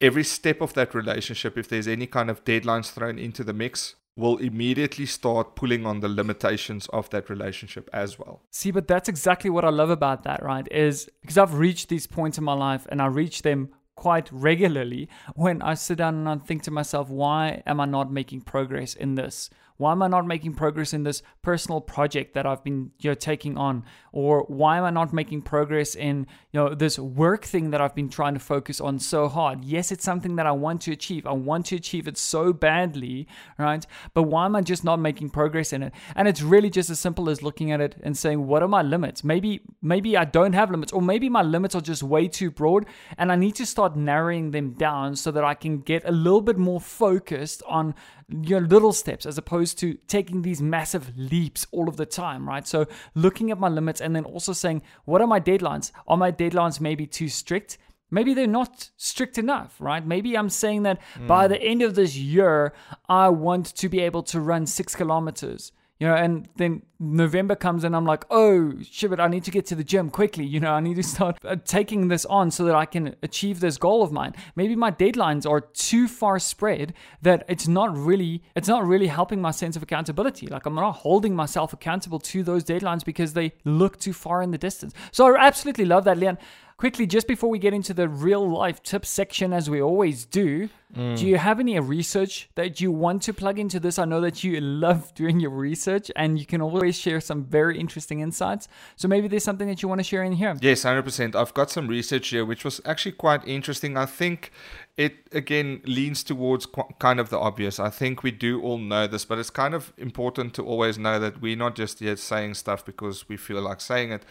every 0.00 0.24
step 0.24 0.60
of 0.60 0.74
that 0.74 0.94
relationship 0.94 1.56
if 1.56 1.68
there's 1.68 1.88
any 1.88 2.06
kind 2.06 2.28
of 2.30 2.44
deadlines 2.44 2.90
thrown 2.90 3.18
into 3.18 3.44
the 3.44 3.52
mix 3.52 3.94
will 4.16 4.36
immediately 4.38 5.06
start 5.06 5.56
pulling 5.56 5.86
on 5.86 6.00
the 6.00 6.08
limitations 6.08 6.86
of 6.88 7.08
that 7.10 7.30
relationship 7.30 7.88
as 7.92 8.18
well 8.18 8.42
See, 8.50 8.70
but 8.70 8.86
that's 8.86 9.08
exactly 9.08 9.48
what 9.48 9.64
I 9.64 9.70
love 9.70 9.90
about 9.90 10.24
that, 10.24 10.42
right? 10.42 10.66
Is 10.70 11.08
because 11.22 11.38
I've 11.38 11.54
reached 11.54 11.88
these 11.88 12.06
points 12.06 12.36
in 12.36 12.44
my 12.44 12.52
life 12.52 12.86
and 12.90 13.00
I 13.00 13.06
reach 13.06 13.42
them 13.42 13.70
quite 13.94 14.30
regularly 14.32 15.08
when 15.34 15.62
I 15.62 15.74
sit 15.74 15.98
down 15.98 16.14
and 16.14 16.28
I 16.28 16.36
think 16.44 16.62
to 16.64 16.70
myself, 16.70 17.08
why 17.08 17.62
am 17.66 17.80
I 17.80 17.86
not 17.86 18.12
making 18.12 18.42
progress 18.42 18.94
in 18.94 19.14
this? 19.14 19.48
Why 19.82 19.90
am 19.90 20.00
I 20.00 20.06
not 20.06 20.28
making 20.28 20.54
progress 20.54 20.92
in 20.92 21.02
this 21.02 21.24
personal 21.42 21.80
project 21.80 22.34
that 22.34 22.46
I've 22.46 22.62
been 22.62 22.92
you 23.00 23.10
know, 23.10 23.14
taking 23.14 23.58
on? 23.58 23.84
Or 24.12 24.44
why 24.46 24.78
am 24.78 24.84
I 24.84 24.90
not 24.90 25.12
making 25.12 25.42
progress 25.42 25.96
in 25.96 26.28
you 26.52 26.60
know 26.60 26.72
this 26.72 27.00
work 27.00 27.44
thing 27.44 27.70
that 27.70 27.80
I've 27.80 27.94
been 27.94 28.08
trying 28.08 28.34
to 28.34 28.40
focus 28.40 28.80
on 28.80 29.00
so 29.00 29.28
hard? 29.28 29.64
Yes, 29.64 29.90
it's 29.90 30.04
something 30.04 30.36
that 30.36 30.46
I 30.46 30.52
want 30.52 30.82
to 30.82 30.92
achieve. 30.92 31.26
I 31.26 31.32
want 31.32 31.66
to 31.66 31.74
achieve 31.74 32.06
it 32.06 32.16
so 32.16 32.52
badly, 32.52 33.26
right? 33.58 33.84
But 34.14 34.24
why 34.24 34.44
am 34.44 34.54
I 34.54 34.60
just 34.60 34.84
not 34.84 35.00
making 35.00 35.30
progress 35.30 35.72
in 35.72 35.82
it? 35.82 35.92
And 36.14 36.28
it's 36.28 36.42
really 36.42 36.70
just 36.70 36.88
as 36.88 37.00
simple 37.00 37.28
as 37.28 37.42
looking 37.42 37.72
at 37.72 37.80
it 37.80 37.96
and 38.04 38.16
saying, 38.16 38.46
what 38.46 38.62
are 38.62 38.68
my 38.68 38.82
limits? 38.82 39.24
Maybe 39.24 39.62
maybe 39.82 40.16
I 40.16 40.24
don't 40.24 40.52
have 40.52 40.70
limits, 40.70 40.92
or 40.92 41.02
maybe 41.02 41.28
my 41.28 41.42
limits 41.42 41.74
are 41.74 41.80
just 41.80 42.04
way 42.04 42.28
too 42.28 42.52
broad, 42.52 42.86
and 43.18 43.32
I 43.32 43.34
need 43.34 43.56
to 43.56 43.66
start 43.66 43.96
narrowing 43.96 44.52
them 44.52 44.74
down 44.74 45.16
so 45.16 45.32
that 45.32 45.42
I 45.42 45.54
can 45.54 45.80
get 45.80 46.04
a 46.04 46.12
little 46.12 46.40
bit 46.40 46.56
more 46.56 46.80
focused 46.80 47.64
on 47.66 47.96
your 48.28 48.60
little 48.60 48.92
steps 48.92 49.26
as 49.26 49.38
opposed 49.38 49.78
to 49.78 49.94
taking 50.08 50.42
these 50.42 50.62
massive 50.62 51.16
leaps 51.16 51.66
all 51.72 51.88
of 51.88 51.96
the 51.96 52.06
time, 52.06 52.48
right? 52.48 52.66
So 52.66 52.86
looking 53.14 53.50
at 53.50 53.58
my 53.58 53.68
limits 53.68 54.00
and 54.00 54.14
then 54.14 54.24
also 54.24 54.52
saying, 54.52 54.82
what 55.04 55.20
are 55.20 55.26
my 55.26 55.40
deadlines? 55.40 55.92
Are 56.06 56.16
my 56.16 56.32
deadlines 56.32 56.80
maybe 56.80 57.06
too 57.06 57.28
strict? 57.28 57.78
Maybe 58.10 58.34
they're 58.34 58.46
not 58.46 58.90
strict 58.96 59.38
enough, 59.38 59.76
right? 59.80 60.06
Maybe 60.06 60.36
I'm 60.36 60.50
saying 60.50 60.82
that 60.82 61.00
by 61.26 61.46
hmm. 61.46 61.52
the 61.52 61.62
end 61.62 61.82
of 61.82 61.94
this 61.94 62.14
year, 62.16 62.74
I 63.08 63.30
want 63.30 63.66
to 63.76 63.88
be 63.88 64.00
able 64.00 64.22
to 64.24 64.40
run 64.40 64.66
six 64.66 64.94
kilometers. 64.94 65.72
You 66.02 66.08
know, 66.08 66.16
and 66.16 66.48
then 66.56 66.82
November 66.98 67.54
comes 67.54 67.84
and 67.84 67.94
I'm 67.94 68.04
like, 68.04 68.24
oh, 68.28 68.72
shit, 68.82 69.20
I 69.20 69.28
need 69.28 69.44
to 69.44 69.52
get 69.52 69.66
to 69.66 69.76
the 69.76 69.84
gym 69.84 70.10
quickly. 70.10 70.44
You 70.44 70.58
know, 70.58 70.72
I 70.72 70.80
need 70.80 70.96
to 70.96 71.02
start 71.14 71.38
uh, 71.44 71.54
taking 71.64 72.08
this 72.08 72.24
on 72.24 72.50
so 72.50 72.64
that 72.64 72.74
I 72.74 72.86
can 72.86 73.14
achieve 73.22 73.60
this 73.60 73.78
goal 73.78 74.02
of 74.02 74.10
mine. 74.10 74.34
Maybe 74.56 74.74
my 74.74 74.90
deadlines 74.90 75.48
are 75.48 75.60
too 75.60 76.08
far 76.08 76.40
spread 76.40 76.92
that 77.22 77.44
it's 77.46 77.68
not 77.68 77.96
really, 77.96 78.42
it's 78.56 78.66
not 78.66 78.84
really 78.84 79.06
helping 79.06 79.40
my 79.40 79.52
sense 79.52 79.76
of 79.76 79.82
accountability. 79.84 80.48
Like 80.48 80.66
I'm 80.66 80.74
not 80.74 80.96
holding 80.96 81.36
myself 81.36 81.72
accountable 81.72 82.18
to 82.18 82.42
those 82.42 82.64
deadlines 82.64 83.04
because 83.04 83.34
they 83.34 83.52
look 83.64 84.00
too 84.00 84.12
far 84.12 84.42
in 84.42 84.50
the 84.50 84.58
distance. 84.58 84.94
So 85.12 85.36
I 85.36 85.46
absolutely 85.46 85.84
love 85.84 86.02
that, 86.06 86.18
Leon. 86.18 86.36
Quickly, 86.82 87.06
just 87.06 87.28
before 87.28 87.48
we 87.48 87.60
get 87.60 87.72
into 87.72 87.94
the 87.94 88.08
real 88.08 88.44
life 88.44 88.82
tips 88.82 89.08
section, 89.08 89.52
as 89.52 89.70
we 89.70 89.80
always 89.80 90.24
do, 90.24 90.68
mm. 90.92 91.16
do 91.16 91.28
you 91.28 91.36
have 91.36 91.60
any 91.60 91.78
research 91.78 92.50
that 92.56 92.80
you 92.80 92.90
want 92.90 93.22
to 93.22 93.32
plug 93.32 93.60
into 93.60 93.78
this? 93.78 94.00
I 94.00 94.04
know 94.04 94.20
that 94.20 94.42
you 94.42 94.60
love 94.60 95.14
doing 95.14 95.38
your 95.38 95.52
research 95.52 96.10
and 96.16 96.40
you 96.40 96.44
can 96.44 96.60
always 96.60 96.98
share 96.98 97.20
some 97.20 97.44
very 97.44 97.78
interesting 97.78 98.18
insights. 98.18 98.66
So 98.96 99.06
maybe 99.06 99.28
there's 99.28 99.44
something 99.44 99.68
that 99.68 99.80
you 99.80 99.88
want 99.88 100.00
to 100.00 100.02
share 100.02 100.24
in 100.24 100.32
here. 100.32 100.56
Yes, 100.60 100.82
100%. 100.82 101.36
I've 101.36 101.54
got 101.54 101.70
some 101.70 101.86
research 101.86 102.26
here 102.30 102.44
which 102.44 102.64
was 102.64 102.80
actually 102.84 103.12
quite 103.12 103.46
interesting. 103.46 103.96
I 103.96 104.06
think 104.06 104.50
it 104.96 105.28
again 105.30 105.82
leans 105.84 106.24
towards 106.24 106.66
qu- 106.66 106.92
kind 106.98 107.20
of 107.20 107.30
the 107.30 107.38
obvious. 107.38 107.78
I 107.78 107.90
think 107.90 108.24
we 108.24 108.32
do 108.32 108.60
all 108.60 108.78
know 108.78 109.06
this, 109.06 109.24
but 109.24 109.38
it's 109.38 109.50
kind 109.50 109.74
of 109.74 109.92
important 109.98 110.52
to 110.54 110.64
always 110.64 110.98
know 110.98 111.20
that 111.20 111.40
we're 111.40 111.54
not 111.54 111.76
just 111.76 112.00
yet 112.00 112.18
saying 112.18 112.54
stuff 112.54 112.84
because 112.84 113.28
we 113.28 113.36
feel 113.36 113.62
like 113.62 113.80
saying 113.80 114.10
it. 114.10 114.24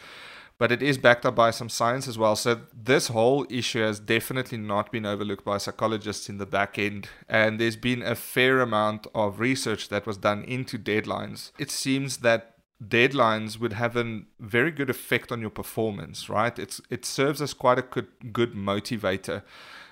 But 0.62 0.72
it 0.72 0.84
is 0.84 1.00
backed 1.00 1.26
up 1.26 1.34
by 1.34 1.50
some 1.50 1.70
science 1.70 2.08
as 2.08 2.20
well. 2.20 2.36
So, 2.36 2.62
this 2.72 3.08
whole 3.08 3.48
issue 3.50 3.82
has 3.82 4.00
definitely 4.00 4.60
not 4.60 4.92
been 4.92 5.08
overlooked 5.08 5.44
by 5.44 5.58
psychologists 5.58 6.30
in 6.30 6.38
the 6.38 6.46
back 6.46 6.78
end. 6.78 7.10
And 7.28 7.60
there's 7.60 7.76
been 7.76 8.04
a 8.04 8.14
fair 8.14 8.60
amount 8.60 9.08
of 9.16 9.40
research 9.40 9.90
that 9.90 10.06
was 10.06 10.18
done 10.18 10.44
into 10.44 10.78
deadlines. 10.78 11.52
It 11.58 11.72
seems 11.72 12.18
that 12.18 12.58
deadlines 12.80 13.60
would 13.60 13.74
have 13.74 13.98
a 13.98 14.22
very 14.40 14.70
good 14.70 14.92
effect 14.92 15.32
on 15.32 15.42
your 15.42 15.50
performance, 15.50 16.30
right? 16.30 16.60
It's 16.60 16.80
it 16.92 17.06
serves 17.06 17.42
as 17.42 17.56
quite 17.56 17.80
a 17.80 17.82
good 17.82 18.32
good 18.32 18.54
motivator. 18.54 19.42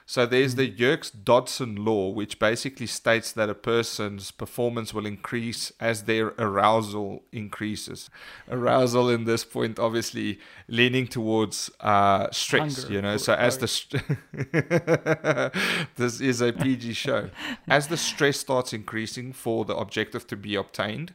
So 0.09 0.25
there's 0.25 0.55
the 0.55 0.67
Yerkes 0.67 1.11
Dodson 1.11 1.85
law, 1.85 2.09
which 2.09 2.39
basically 2.39 2.87
states 2.87 3.31
that 3.33 3.47
a 3.47 3.53
person's 3.53 4.31
performance 4.31 4.91
will 4.91 5.05
increase 5.05 5.71
as 5.79 6.05
their 6.05 6.33
arousal 6.39 7.21
increases. 7.31 8.09
Arousal 8.49 9.07
in 9.11 9.25
this 9.25 9.45
point, 9.45 9.77
obviously, 9.77 10.39
leaning 10.67 11.05
towards 11.05 11.69
uh, 11.81 12.27
stress. 12.31 12.81
Hunger, 12.81 12.91
you 12.91 13.03
know, 13.03 13.17
so 13.17 13.35
as 13.35 13.59
the 13.59 13.67
st- 13.67 14.01
this 15.95 16.19
is 16.19 16.41
a 16.41 16.53
PG 16.53 16.93
show. 16.93 17.29
As 17.67 17.87
the 17.87 17.97
stress 17.97 18.39
starts 18.39 18.73
increasing 18.73 19.31
for 19.31 19.63
the 19.63 19.75
objective 19.75 20.25
to 20.25 20.35
be 20.35 20.55
obtained, 20.55 21.13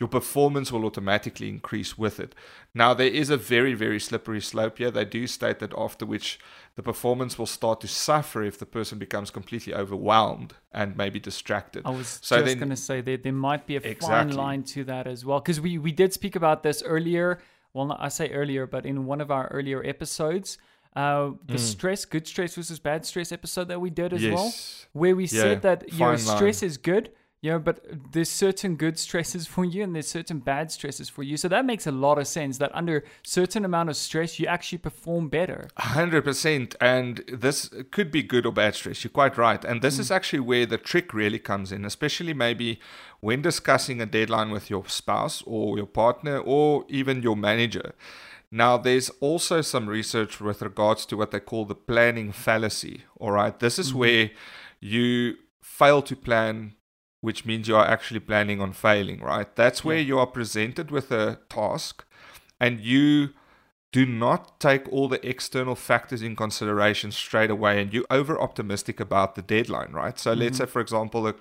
your 0.00 0.08
performance 0.08 0.72
will 0.72 0.86
automatically 0.86 1.48
increase 1.50 1.98
with 1.98 2.18
it. 2.18 2.34
Now, 2.74 2.94
there 2.94 3.06
is 3.06 3.28
a 3.28 3.36
very, 3.36 3.74
very 3.74 4.00
slippery 4.00 4.40
slope 4.40 4.78
here. 4.78 4.90
They 4.90 5.04
do 5.04 5.26
state 5.26 5.58
that 5.58 5.74
after 5.76 6.06
which 6.06 6.40
the 6.74 6.82
performance 6.82 7.38
will 7.38 7.46
start 7.46 7.82
to 7.82 7.88
suffer 7.88 8.42
if 8.42 8.58
the 8.58 8.64
person 8.64 8.98
becomes 8.98 9.30
completely 9.30 9.74
overwhelmed 9.74 10.54
and 10.72 10.96
maybe 10.96 11.20
distracted. 11.20 11.84
I 11.84 11.90
was 11.90 12.18
So 12.22 12.42
just 12.42 12.58
going 12.58 12.70
to 12.70 12.76
say 12.76 13.02
that 13.02 13.22
there 13.22 13.32
might 13.32 13.66
be 13.66 13.76
a 13.76 13.80
fine 13.80 14.34
line 14.34 14.62
to 14.64 14.84
that 14.84 15.06
as 15.06 15.26
well. 15.26 15.40
Because 15.40 15.60
we, 15.60 15.76
we 15.76 15.92
did 15.92 16.14
speak 16.14 16.34
about 16.34 16.62
this 16.62 16.82
earlier. 16.82 17.38
Well, 17.74 17.84
not, 17.84 17.98
I 18.00 18.08
say 18.08 18.30
earlier, 18.30 18.66
but 18.66 18.86
in 18.86 19.04
one 19.04 19.20
of 19.20 19.30
our 19.30 19.48
earlier 19.48 19.84
episodes, 19.84 20.56
uh, 20.96 21.32
the 21.46 21.58
stress, 21.58 22.06
good 22.06 22.26
stress 22.26 22.54
versus 22.54 22.78
bad 22.80 23.04
stress 23.04 23.32
episode 23.32 23.68
that 23.68 23.80
we 23.80 23.90
did 23.90 24.14
as 24.14 24.26
well, 24.26 24.52
where 24.92 25.14
we 25.14 25.26
Yeah, 25.26 25.42
said 25.42 25.62
that 25.62 25.92
your 25.92 26.16
fine 26.16 26.24
line. 26.26 26.36
stress 26.36 26.62
is 26.62 26.78
good. 26.78 27.10
You 27.42 27.52
know, 27.52 27.58
but 27.58 27.82
there's 28.12 28.28
certain 28.28 28.76
good 28.76 28.98
stresses 28.98 29.46
for 29.46 29.64
you 29.64 29.82
and 29.82 29.94
there's 29.94 30.08
certain 30.08 30.40
bad 30.40 30.70
stresses 30.70 31.08
for 31.08 31.22
you. 31.22 31.38
So 31.38 31.48
that 31.48 31.64
makes 31.64 31.86
a 31.86 31.90
lot 31.90 32.18
of 32.18 32.26
sense 32.26 32.58
that 32.58 32.70
under 32.74 33.02
certain 33.22 33.64
amount 33.64 33.88
of 33.88 33.96
stress, 33.96 34.38
you 34.38 34.46
actually 34.46 34.76
perform 34.76 35.30
better. 35.30 35.68
Hundred 35.78 36.24
percent, 36.24 36.74
and 36.82 37.24
this 37.32 37.70
could 37.92 38.10
be 38.10 38.22
good 38.22 38.44
or 38.44 38.52
bad 38.52 38.74
stress. 38.74 39.02
You're 39.02 39.10
quite 39.10 39.38
right, 39.38 39.64
and 39.64 39.80
this 39.80 39.96
mm. 39.96 40.00
is 40.00 40.10
actually 40.10 40.40
where 40.40 40.66
the 40.66 40.76
trick 40.76 41.14
really 41.14 41.38
comes 41.38 41.72
in, 41.72 41.86
especially 41.86 42.34
maybe 42.34 42.78
when 43.20 43.40
discussing 43.40 44.02
a 44.02 44.06
deadline 44.06 44.50
with 44.50 44.68
your 44.68 44.86
spouse 44.86 45.42
or 45.46 45.78
your 45.78 45.86
partner 45.86 46.38
or 46.38 46.84
even 46.88 47.22
your 47.22 47.36
manager. 47.36 47.94
Now, 48.50 48.76
there's 48.76 49.08
also 49.20 49.62
some 49.62 49.88
research 49.88 50.40
with 50.40 50.60
regards 50.60 51.06
to 51.06 51.16
what 51.16 51.30
they 51.30 51.40
call 51.40 51.64
the 51.64 51.74
planning 51.74 52.32
fallacy. 52.32 53.04
All 53.18 53.30
right, 53.30 53.58
this 53.58 53.78
is 53.78 53.90
mm-hmm. 53.90 53.98
where 53.98 54.30
you 54.80 55.36
fail 55.62 56.02
to 56.02 56.16
plan 56.16 56.74
which 57.20 57.44
means 57.44 57.68
you 57.68 57.76
are 57.76 57.86
actually 57.86 58.20
planning 58.20 58.60
on 58.60 58.72
failing, 58.72 59.20
right? 59.20 59.54
That's 59.54 59.84
where 59.84 59.98
you 59.98 60.18
are 60.18 60.26
presented 60.26 60.90
with 60.90 61.10
a 61.10 61.38
task 61.48 62.04
and 62.58 62.80
you 62.80 63.30
do 63.92 64.06
not 64.06 64.60
take 64.60 64.90
all 64.92 65.08
the 65.08 65.26
external 65.26 65.74
factors 65.74 66.22
in 66.22 66.36
consideration 66.36 67.10
straight 67.10 67.50
away 67.50 67.80
and 67.80 67.92
you're 67.92 68.04
over 68.10 68.40
optimistic 68.40 69.00
about 69.00 69.34
the 69.34 69.42
deadline, 69.42 69.92
right? 69.92 70.18
So 70.18 70.32
let's 70.32 70.58
mm-hmm. 70.58 70.64
say, 70.64 70.70
for 70.70 70.80
example, 70.80 71.26
a, 71.26 71.34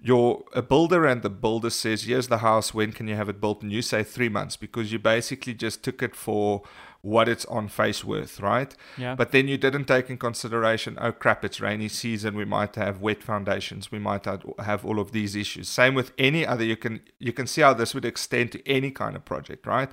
you're 0.00 0.42
a 0.54 0.62
builder 0.62 1.04
and 1.04 1.22
the 1.22 1.30
builder 1.30 1.70
says, 1.70 2.04
Here's 2.04 2.28
the 2.28 2.38
house, 2.38 2.72
when 2.72 2.92
can 2.92 3.08
you 3.08 3.14
have 3.14 3.28
it 3.28 3.40
built? 3.40 3.62
And 3.62 3.70
you 3.70 3.82
say 3.82 4.02
three 4.02 4.28
months 4.28 4.56
because 4.56 4.90
you 4.90 4.98
basically 4.98 5.54
just 5.54 5.84
took 5.84 6.02
it 6.02 6.16
for 6.16 6.62
what 7.06 7.28
it's 7.28 7.44
on 7.44 7.68
face 7.68 8.04
worth, 8.04 8.40
right? 8.40 8.74
Yeah. 8.98 9.14
But 9.14 9.30
then 9.30 9.46
you 9.46 9.56
didn't 9.56 9.84
take 9.84 10.10
in 10.10 10.18
consideration, 10.18 10.98
oh 11.00 11.12
crap, 11.12 11.44
it's 11.44 11.60
rainy 11.60 11.88
season. 11.88 12.34
We 12.34 12.44
might 12.44 12.74
have 12.74 13.00
wet 13.00 13.22
foundations. 13.22 13.92
We 13.92 14.00
might 14.00 14.24
have 14.24 14.84
all 14.84 14.98
of 14.98 15.12
these 15.12 15.36
issues. 15.36 15.68
Same 15.68 15.94
with 15.94 16.10
any 16.18 16.44
other. 16.44 16.64
You 16.64 16.76
can 16.76 17.00
you 17.20 17.32
can 17.32 17.46
see 17.46 17.62
how 17.62 17.74
this 17.74 17.94
would 17.94 18.04
extend 18.04 18.52
to 18.52 18.68
any 18.68 18.90
kind 18.90 19.14
of 19.14 19.24
project, 19.24 19.66
right? 19.66 19.90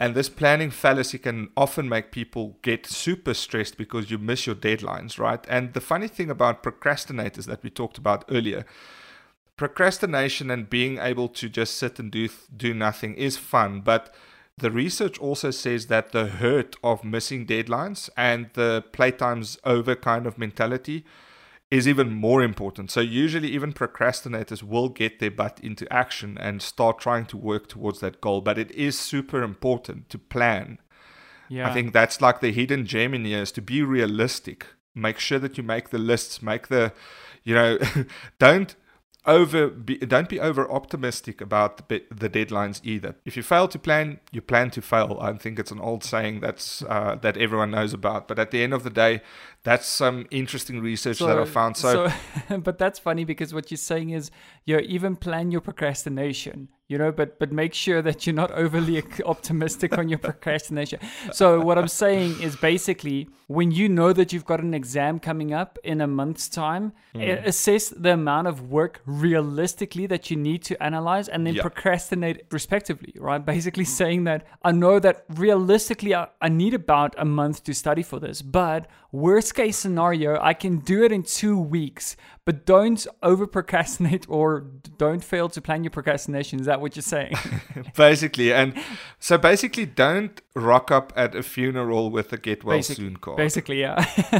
And 0.00 0.14
this 0.14 0.28
planning 0.28 0.70
fallacy 0.70 1.18
can 1.18 1.48
often 1.56 1.88
make 1.88 2.12
people 2.12 2.56
get 2.62 2.86
super 2.86 3.34
stressed 3.34 3.76
because 3.76 4.12
you 4.12 4.18
miss 4.18 4.46
your 4.46 4.54
deadlines, 4.54 5.18
right? 5.18 5.44
And 5.48 5.72
the 5.72 5.80
funny 5.80 6.06
thing 6.06 6.30
about 6.30 6.62
procrastinators 6.62 7.46
that 7.46 7.64
we 7.64 7.70
talked 7.70 7.98
about 7.98 8.24
earlier, 8.30 8.64
procrastination 9.56 10.52
and 10.52 10.70
being 10.70 10.98
able 10.98 11.28
to 11.40 11.48
just 11.48 11.76
sit 11.76 11.98
and 11.98 12.12
do 12.12 12.28
do 12.56 12.72
nothing 12.72 13.16
is 13.16 13.36
fun, 13.36 13.80
but 13.80 14.14
the 14.58 14.70
research 14.70 15.18
also 15.18 15.50
says 15.50 15.86
that 15.86 16.12
the 16.12 16.26
hurt 16.26 16.76
of 16.82 17.04
missing 17.04 17.46
deadlines 17.46 18.10
and 18.16 18.50
the 18.54 18.84
playtime's 18.92 19.58
over 19.64 19.94
kind 19.94 20.26
of 20.26 20.38
mentality 20.38 21.04
is 21.70 21.86
even 21.86 22.10
more 22.10 22.42
important. 22.42 22.90
So 22.90 23.00
usually 23.00 23.48
even 23.48 23.72
procrastinators 23.72 24.62
will 24.62 24.88
get 24.88 25.18
their 25.18 25.30
butt 25.30 25.60
into 25.62 25.90
action 25.92 26.38
and 26.38 26.62
start 26.62 26.98
trying 26.98 27.26
to 27.26 27.36
work 27.36 27.68
towards 27.68 28.00
that 28.00 28.20
goal, 28.20 28.40
but 28.40 28.58
it 28.58 28.70
is 28.70 28.98
super 28.98 29.42
important 29.42 30.08
to 30.08 30.18
plan. 30.18 30.78
Yeah. 31.48 31.68
I 31.68 31.74
think 31.74 31.92
that's 31.92 32.20
like 32.20 32.40
the 32.40 32.52
hidden 32.52 32.86
gem 32.86 33.14
in 33.14 33.24
here 33.24 33.42
is 33.42 33.52
to 33.52 33.62
be 33.62 33.82
realistic. 33.82 34.66
Make 34.94 35.18
sure 35.18 35.38
that 35.38 35.56
you 35.56 35.62
make 35.62 35.90
the 35.90 35.98
lists, 35.98 36.42
make 36.42 36.68
the 36.68 36.92
you 37.44 37.54
know, 37.54 37.78
don't 38.38 38.74
over 39.28 39.68
be, 39.68 39.98
don't 39.98 40.28
be 40.28 40.40
over 40.40 40.68
optimistic 40.70 41.40
about 41.40 41.88
the, 41.88 42.02
the 42.10 42.28
deadlines 42.28 42.80
either. 42.82 43.14
If 43.24 43.36
you 43.36 43.42
fail 43.42 43.68
to 43.68 43.78
plan, 43.78 44.18
you 44.32 44.40
plan 44.40 44.70
to 44.70 44.82
fail. 44.82 45.18
I 45.20 45.32
think 45.34 45.58
it's 45.58 45.70
an 45.70 45.80
old 45.80 46.02
saying 46.02 46.40
that's 46.40 46.82
uh, 46.82 47.16
that 47.16 47.36
everyone 47.36 47.70
knows 47.70 47.92
about. 47.92 48.26
But 48.26 48.38
at 48.38 48.50
the 48.50 48.62
end 48.62 48.72
of 48.72 48.82
the 48.82 48.90
day, 48.90 49.20
that's 49.68 49.86
some 49.86 50.26
interesting 50.30 50.80
research 50.80 51.18
so, 51.18 51.26
that 51.26 51.38
I 51.38 51.44
found. 51.44 51.76
So, 51.76 52.10
so 52.48 52.58
but 52.68 52.78
that's 52.78 52.98
funny 52.98 53.24
because 53.24 53.52
what 53.52 53.70
you're 53.70 53.76
saying 53.76 54.10
is 54.10 54.30
you 54.64 54.78
even 54.78 55.14
plan 55.14 55.50
your 55.50 55.60
procrastination 55.60 56.68
you 56.88 56.96
know 56.96 57.12
but 57.12 57.38
but 57.38 57.52
make 57.52 57.74
sure 57.74 58.00
that 58.02 58.26
you're 58.26 58.34
not 58.34 58.50
overly 58.52 59.02
optimistic 59.26 59.96
on 59.96 60.08
your 60.08 60.18
procrastination 60.18 60.98
so 61.32 61.60
what 61.60 61.78
i'm 61.78 61.88
saying 61.88 62.40
is 62.40 62.56
basically 62.56 63.28
when 63.46 63.70
you 63.70 63.88
know 63.88 64.12
that 64.12 64.32
you've 64.32 64.44
got 64.44 64.60
an 64.60 64.74
exam 64.74 65.18
coming 65.18 65.52
up 65.52 65.78
in 65.84 66.00
a 66.00 66.06
month's 66.06 66.48
time 66.48 66.92
mm. 67.14 67.46
assess 67.46 67.90
the 67.90 68.12
amount 68.12 68.46
of 68.46 68.70
work 68.70 69.00
realistically 69.06 70.06
that 70.06 70.30
you 70.30 70.36
need 70.36 70.62
to 70.62 70.82
analyze 70.82 71.28
and 71.28 71.46
then 71.46 71.54
procrastinate 71.56 72.44
respectively 72.50 73.14
right 73.18 73.44
basically 73.44 73.84
saying 73.84 74.24
that 74.24 74.46
i 74.62 74.72
know 74.72 74.98
that 74.98 75.24
realistically 75.28 76.14
I, 76.14 76.28
I 76.40 76.48
need 76.48 76.74
about 76.74 77.14
a 77.18 77.24
month 77.24 77.64
to 77.64 77.74
study 77.74 78.02
for 78.02 78.18
this 78.18 78.40
but 78.40 78.88
worst 79.12 79.54
case 79.58 79.76
scenario 79.76 80.30
i 80.40 80.54
can 80.54 80.74
do 80.78 80.98
it 81.06 81.10
in 81.12 81.22
two 81.22 81.58
weeks 81.58 82.16
but 82.48 82.64
don't 82.64 83.06
over 83.22 83.46
procrastinate 83.46 84.24
or 84.30 84.64
don't 84.96 85.22
fail 85.22 85.50
to 85.50 85.60
plan 85.60 85.84
your 85.84 85.90
procrastination. 85.90 86.58
Is 86.58 86.64
that 86.64 86.80
what 86.80 86.96
you're 86.96 87.02
saying? 87.02 87.34
basically. 87.94 88.54
And 88.54 88.72
so 89.18 89.36
basically, 89.36 89.84
don't 89.84 90.40
rock 90.54 90.90
up 90.90 91.12
at 91.14 91.34
a 91.34 91.42
funeral 91.42 92.10
with 92.10 92.32
a 92.32 92.38
get 92.38 92.64
well 92.64 92.78
Basic, 92.78 92.96
soon 92.96 93.18
card. 93.18 93.36
Basically, 93.36 93.80
yeah. 93.80 94.02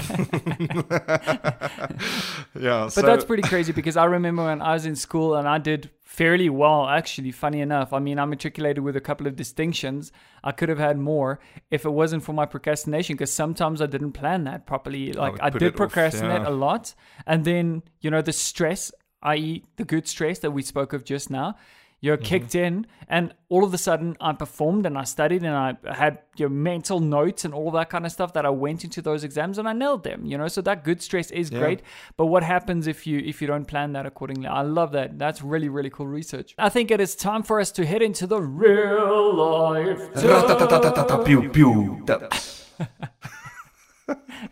yeah. 2.58 2.84
But 2.84 2.92
so. 2.92 3.02
that's 3.02 3.26
pretty 3.26 3.42
crazy 3.42 3.72
because 3.72 3.98
I 3.98 4.06
remember 4.06 4.46
when 4.46 4.62
I 4.62 4.72
was 4.72 4.86
in 4.86 4.96
school 4.96 5.34
and 5.34 5.46
I 5.46 5.58
did 5.58 5.90
fairly 6.08 6.48
well, 6.48 6.88
actually, 6.88 7.30
funny 7.30 7.60
enough. 7.60 7.92
I 7.92 7.98
mean, 7.98 8.18
I 8.18 8.24
matriculated 8.24 8.82
with 8.82 8.96
a 8.96 9.00
couple 9.00 9.26
of 9.26 9.36
distinctions. 9.36 10.10
I 10.42 10.52
could 10.52 10.70
have 10.70 10.78
had 10.78 10.98
more 10.98 11.38
if 11.70 11.84
it 11.84 11.90
wasn't 11.90 12.22
for 12.22 12.32
my 12.32 12.46
procrastination 12.46 13.14
because 13.14 13.30
sometimes 13.30 13.82
I 13.82 13.86
didn't 13.86 14.12
plan 14.12 14.44
that 14.44 14.66
properly. 14.66 15.12
Like, 15.12 15.38
I, 15.38 15.48
I 15.48 15.50
did 15.50 15.76
procrastinate 15.76 16.40
off, 16.40 16.42
yeah. 16.44 16.48
a 16.48 16.54
lot. 16.54 16.94
And 17.26 17.44
then, 17.44 17.82
you 18.00 18.10
know, 18.10 18.22
the 18.22 18.32
stress, 18.32 18.90
i.e., 19.22 19.64
the 19.76 19.84
good 19.84 20.08
stress 20.08 20.38
that 20.38 20.50
we 20.50 20.62
spoke 20.62 20.94
of 20.94 21.04
just 21.04 21.28
now, 21.28 21.56
you're 22.00 22.16
mm-hmm. 22.16 22.24
kicked 22.24 22.54
in 22.54 22.86
and 23.08 23.34
all 23.48 23.64
of 23.64 23.74
a 23.74 23.78
sudden 23.78 24.16
i 24.20 24.32
performed 24.32 24.86
and 24.86 24.96
i 24.96 25.04
studied 25.04 25.42
and 25.42 25.54
i 25.54 25.76
had 25.94 26.18
your 26.36 26.48
mental 26.48 27.00
notes 27.00 27.44
and 27.44 27.52
all 27.52 27.70
that 27.70 27.90
kind 27.90 28.06
of 28.06 28.12
stuff 28.12 28.32
that 28.32 28.46
i 28.46 28.50
went 28.50 28.84
into 28.84 29.02
those 29.02 29.24
exams 29.24 29.58
and 29.58 29.68
i 29.68 29.72
nailed 29.72 30.04
them 30.04 30.24
you 30.24 30.36
know? 30.36 30.48
So 30.48 30.62
that 30.62 30.84
good 30.84 31.02
stress 31.02 31.30
is 31.30 31.50
yeah. 31.50 31.58
great 31.58 31.82
but 32.16 32.26
what 32.26 32.42
happens 32.42 32.86
if 32.86 33.06
you 33.06 33.18
if 33.18 33.40
you 33.40 33.46
don't 33.46 33.64
plan 33.64 33.92
that 33.92 34.06
accordingly? 34.06 34.46
I 34.46 34.62
love 34.62 34.92
that. 34.92 35.18
That's 35.18 35.42
really 35.42 35.68
really 35.68 35.90
cool 35.90 36.06
research. 36.06 36.54
I 36.58 36.68
think 36.68 36.90
it 36.90 37.00
is 37.00 37.14
time 37.14 37.42
for 37.42 37.60
us 37.60 37.70
to 37.72 37.86
head 37.86 38.02
into 38.02 38.26
the 38.26 38.40
real 38.40 39.34
life 39.34 40.00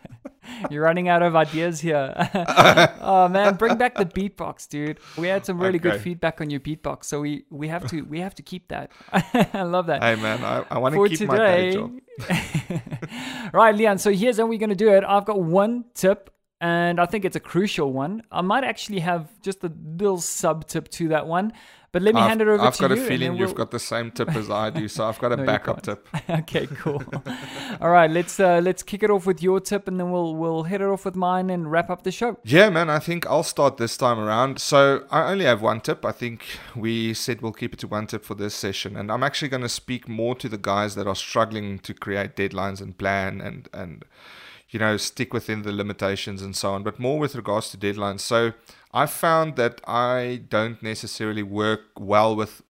You're 0.69 0.83
running 0.83 1.07
out 1.07 1.21
of 1.21 1.35
ideas 1.35 1.79
here. 1.79 2.13
oh 3.01 3.27
man, 3.27 3.55
bring 3.55 3.77
back 3.77 3.95
the 3.95 4.05
beatbox, 4.05 4.67
dude. 4.67 4.99
We 5.17 5.27
had 5.27 5.45
some 5.45 5.59
really 5.59 5.79
okay. 5.79 5.91
good 5.91 6.01
feedback 6.01 6.41
on 6.41 6.49
your 6.49 6.59
beatbox, 6.59 7.05
so 7.05 7.21
we 7.21 7.45
we 7.49 7.67
have 7.67 7.87
to 7.89 8.01
we 8.03 8.19
have 8.19 8.35
to 8.35 8.43
keep 8.43 8.67
that. 8.69 8.91
I 9.53 9.63
love 9.63 9.87
that. 9.87 10.03
Hey 10.03 10.15
man, 10.15 10.43
I, 10.43 10.65
I 10.69 10.77
want 10.79 10.95
to 10.95 11.09
keep 11.09 11.19
today, 11.19 11.27
my 11.27 11.37
day 11.37 11.73
job. 11.73 13.51
right, 13.53 13.75
Leon. 13.75 13.97
So 13.97 14.11
here's 14.11 14.37
how 14.37 14.45
we're 14.45 14.59
gonna 14.59 14.75
do 14.75 14.93
it. 14.93 15.03
I've 15.03 15.25
got 15.25 15.41
one 15.41 15.85
tip 15.93 16.33
and 16.59 16.99
I 16.99 17.05
think 17.05 17.25
it's 17.25 17.35
a 17.35 17.41
crucial 17.41 17.91
one. 17.93 18.23
I 18.31 18.41
might 18.41 18.63
actually 18.63 18.99
have 18.99 19.29
just 19.41 19.63
a 19.63 19.71
little 19.99 20.19
sub 20.19 20.67
tip 20.67 20.89
to 20.89 21.09
that 21.09 21.27
one. 21.27 21.53
But 21.97 22.03
let 22.03 22.13
me 22.13 22.21
I've, 22.21 22.29
hand 22.29 22.41
it 22.43 22.47
over 22.47 22.63
I've 22.63 22.75
to 22.75 22.83
you. 22.83 22.89
I've 22.89 22.95
got 22.95 23.03
a 23.03 23.07
feeling 23.07 23.37
you've 23.37 23.49
we'll... 23.49 23.55
got 23.55 23.71
the 23.71 23.79
same 23.79 24.11
tip 24.11 24.29
as 24.35 24.51
I 24.51 24.69
do, 24.69 24.87
so 24.87 25.05
I've 25.05 25.17
got 25.17 25.31
a 25.31 25.35
no, 25.37 25.45
backup 25.45 25.81
tip. 25.81 26.07
okay, 26.29 26.67
cool. 26.67 27.01
All 27.81 27.89
right, 27.89 28.07
let's 28.07 28.39
uh, 28.39 28.61
let's 28.63 28.83
kick 28.83 29.01
it 29.01 29.09
off 29.09 29.25
with 29.25 29.41
your 29.41 29.59
tip, 29.59 29.87
and 29.87 29.99
then 29.99 30.11
we'll 30.11 30.35
we'll 30.35 30.61
hit 30.61 30.79
it 30.79 30.87
off 30.87 31.05
with 31.05 31.15
mine 31.15 31.49
and 31.49 31.71
wrap 31.71 31.89
up 31.89 32.03
the 32.03 32.11
show. 32.11 32.37
Yeah, 32.43 32.69
man. 32.69 32.87
I 32.87 32.99
think 32.99 33.25
I'll 33.25 33.41
start 33.41 33.77
this 33.77 33.97
time 33.97 34.19
around. 34.19 34.61
So 34.61 35.05
I 35.09 35.31
only 35.31 35.45
have 35.45 35.63
one 35.63 35.81
tip. 35.81 36.05
I 36.05 36.11
think 36.11 36.45
we 36.75 37.15
said 37.15 37.41
we'll 37.41 37.51
keep 37.51 37.73
it 37.73 37.79
to 37.79 37.87
one 37.87 38.05
tip 38.05 38.23
for 38.23 38.35
this 38.35 38.53
session, 38.53 38.95
and 38.95 39.11
I'm 39.11 39.23
actually 39.23 39.49
going 39.49 39.63
to 39.63 39.69
speak 39.69 40.07
more 40.07 40.35
to 40.35 40.47
the 40.47 40.59
guys 40.59 40.93
that 40.93 41.07
are 41.07 41.15
struggling 41.15 41.79
to 41.79 41.95
create 41.95 42.35
deadlines 42.35 42.79
and 42.79 42.95
plan 42.95 43.41
and 43.41 43.69
and 43.73 44.05
you 44.69 44.77
know 44.77 44.97
stick 44.97 45.33
within 45.33 45.63
the 45.63 45.71
limitations 45.71 46.43
and 46.43 46.55
so 46.55 46.73
on, 46.73 46.83
but 46.83 46.99
more 46.99 47.17
with 47.17 47.33
regards 47.33 47.71
to 47.71 47.77
deadlines. 47.77 48.19
So 48.19 48.53
I 48.93 49.05
found 49.05 49.55
that 49.57 49.81
I 49.87 50.41
don't 50.49 50.81
necessarily 50.81 51.43
work 51.43 51.81
well 51.97 52.35
with 52.35 52.61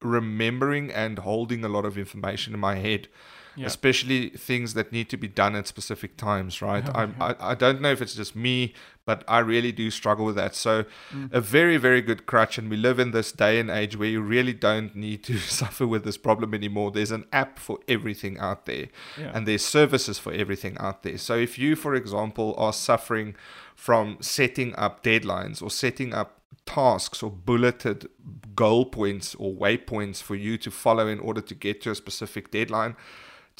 remembering 0.00 0.90
and 0.90 1.18
holding 1.20 1.64
a 1.64 1.68
lot 1.68 1.84
of 1.84 1.96
information 1.96 2.54
in 2.54 2.60
my 2.60 2.76
head. 2.76 3.08
Yeah. 3.54 3.66
especially 3.66 4.30
things 4.30 4.72
that 4.72 4.92
need 4.92 5.10
to 5.10 5.18
be 5.18 5.28
done 5.28 5.54
at 5.54 5.66
specific 5.66 6.16
times, 6.16 6.62
right? 6.62 6.88
I, 7.20 7.36
I 7.38 7.54
don't 7.54 7.82
know 7.82 7.92
if 7.92 8.00
it's 8.00 8.14
just 8.14 8.34
me, 8.34 8.72
but 9.04 9.24
I 9.26 9.38
really 9.40 9.72
do 9.72 9.90
struggle 9.90 10.24
with 10.24 10.36
that. 10.36 10.54
So, 10.54 10.84
mm. 11.10 11.32
a 11.32 11.40
very, 11.40 11.76
very 11.76 12.00
good 12.00 12.26
crutch, 12.26 12.58
and 12.58 12.70
we 12.70 12.76
live 12.76 12.98
in 12.98 13.10
this 13.10 13.32
day 13.32 13.58
and 13.58 13.70
age 13.70 13.96
where 13.96 14.08
you 14.08 14.20
really 14.20 14.52
don't 14.52 14.94
need 14.94 15.24
to 15.24 15.38
suffer 15.60 15.86
with 15.86 16.04
this 16.04 16.16
problem 16.16 16.54
anymore. 16.54 16.90
There's 16.90 17.10
an 17.10 17.26
app 17.32 17.58
for 17.58 17.78
everything 17.88 18.38
out 18.38 18.66
there, 18.66 18.88
yeah. 19.18 19.32
and 19.34 19.46
there's 19.46 19.64
services 19.64 20.18
for 20.18 20.32
everything 20.32 20.76
out 20.78 21.02
there. 21.02 21.18
So, 21.18 21.36
if 21.36 21.58
you, 21.58 21.76
for 21.76 21.94
example, 21.94 22.54
are 22.56 22.72
suffering 22.72 23.34
from 23.74 24.18
setting 24.20 24.74
up 24.76 25.02
deadlines 25.02 25.62
or 25.62 25.70
setting 25.70 26.14
up 26.14 26.40
tasks 26.64 27.22
or 27.22 27.30
bulleted 27.30 28.08
goal 28.54 28.84
points 28.84 29.34
or 29.36 29.52
waypoints 29.52 30.22
for 30.22 30.36
you 30.36 30.56
to 30.58 30.70
follow 30.70 31.08
in 31.08 31.18
order 31.18 31.40
to 31.40 31.54
get 31.54 31.80
to 31.82 31.90
a 31.90 31.94
specific 31.94 32.50
deadline 32.50 32.94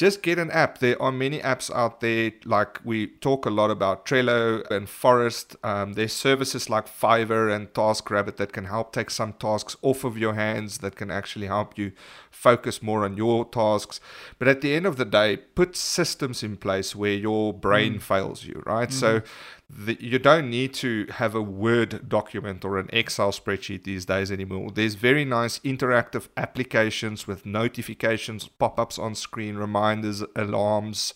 just 0.03 0.21
get 0.21 0.37
an 0.37 0.51
app. 0.51 0.79
There 0.79 1.01
are 1.01 1.13
many 1.13 1.39
apps 1.39 1.73
out 1.73 2.01
there, 2.01 2.33
like 2.45 2.81
we 2.85 3.07
talk 3.07 3.47
a 3.47 3.51
lot 3.51 3.71
about 3.71 4.05
Trello 4.05 4.69
and 4.69 4.89
Forest. 4.89 5.55
Um, 5.63 5.93
there's 5.93 6.13
services 6.13 6.69
like 6.69 6.87
Fiverr 6.89 7.55
and 7.55 7.73
TaskRabbit 7.73 8.37
that 8.39 8.53
can 8.53 8.65
help 8.65 8.93
take 8.93 9.11
some 9.11 9.33
tasks 9.35 9.77
off 9.81 10.03
of 10.03 10.19
your 10.19 10.35
hands, 10.35 10.79
that 10.79 10.97
can 10.97 11.09
actually 11.09 11.47
help 11.47 11.79
you 11.79 11.93
focus 12.33 12.83
more 12.83 13.05
on 13.05 13.17
your 13.17 13.45
tasks. 13.45 14.01
But 14.39 14.49
at 14.49 14.63
the 14.63 14.75
end 14.75 14.87
of 14.87 14.97
the 14.97 15.05
day, 15.05 15.37
put 15.37 15.77
systems 15.77 16.43
in 16.43 16.57
place 16.57 16.97
where 16.97 17.13
your 17.13 17.53
brain 17.53 17.97
mm. 17.97 18.03
fails 18.03 18.45
you, 18.45 18.63
right? 18.67 18.89
Mm-hmm. 18.89 18.99
So 18.99 19.23
the, 19.71 19.97
you 20.01 20.19
don't 20.19 20.51
need 20.51 20.75
to 20.75 21.07
have 21.11 21.35
a 21.35 21.43
Word 21.43 22.09
document 22.09 22.65
or 22.65 22.79
an 22.79 22.91
Excel 22.93 23.33
spreadsheet 23.33 23.85
these 23.85 24.05
days 24.05 24.33
anymore. 24.33 24.71
There's 24.71 24.95
very 24.95 25.25
nice 25.25 25.59
interactive 25.61 26.29
applications 26.37 27.27
with 27.27 27.47
notifications, 27.47 28.49
pop 28.49 28.81
ups 28.81 28.99
on 28.99 29.15
screen, 29.15 29.57
reminders, 29.57 30.25
alarms. 30.35 31.15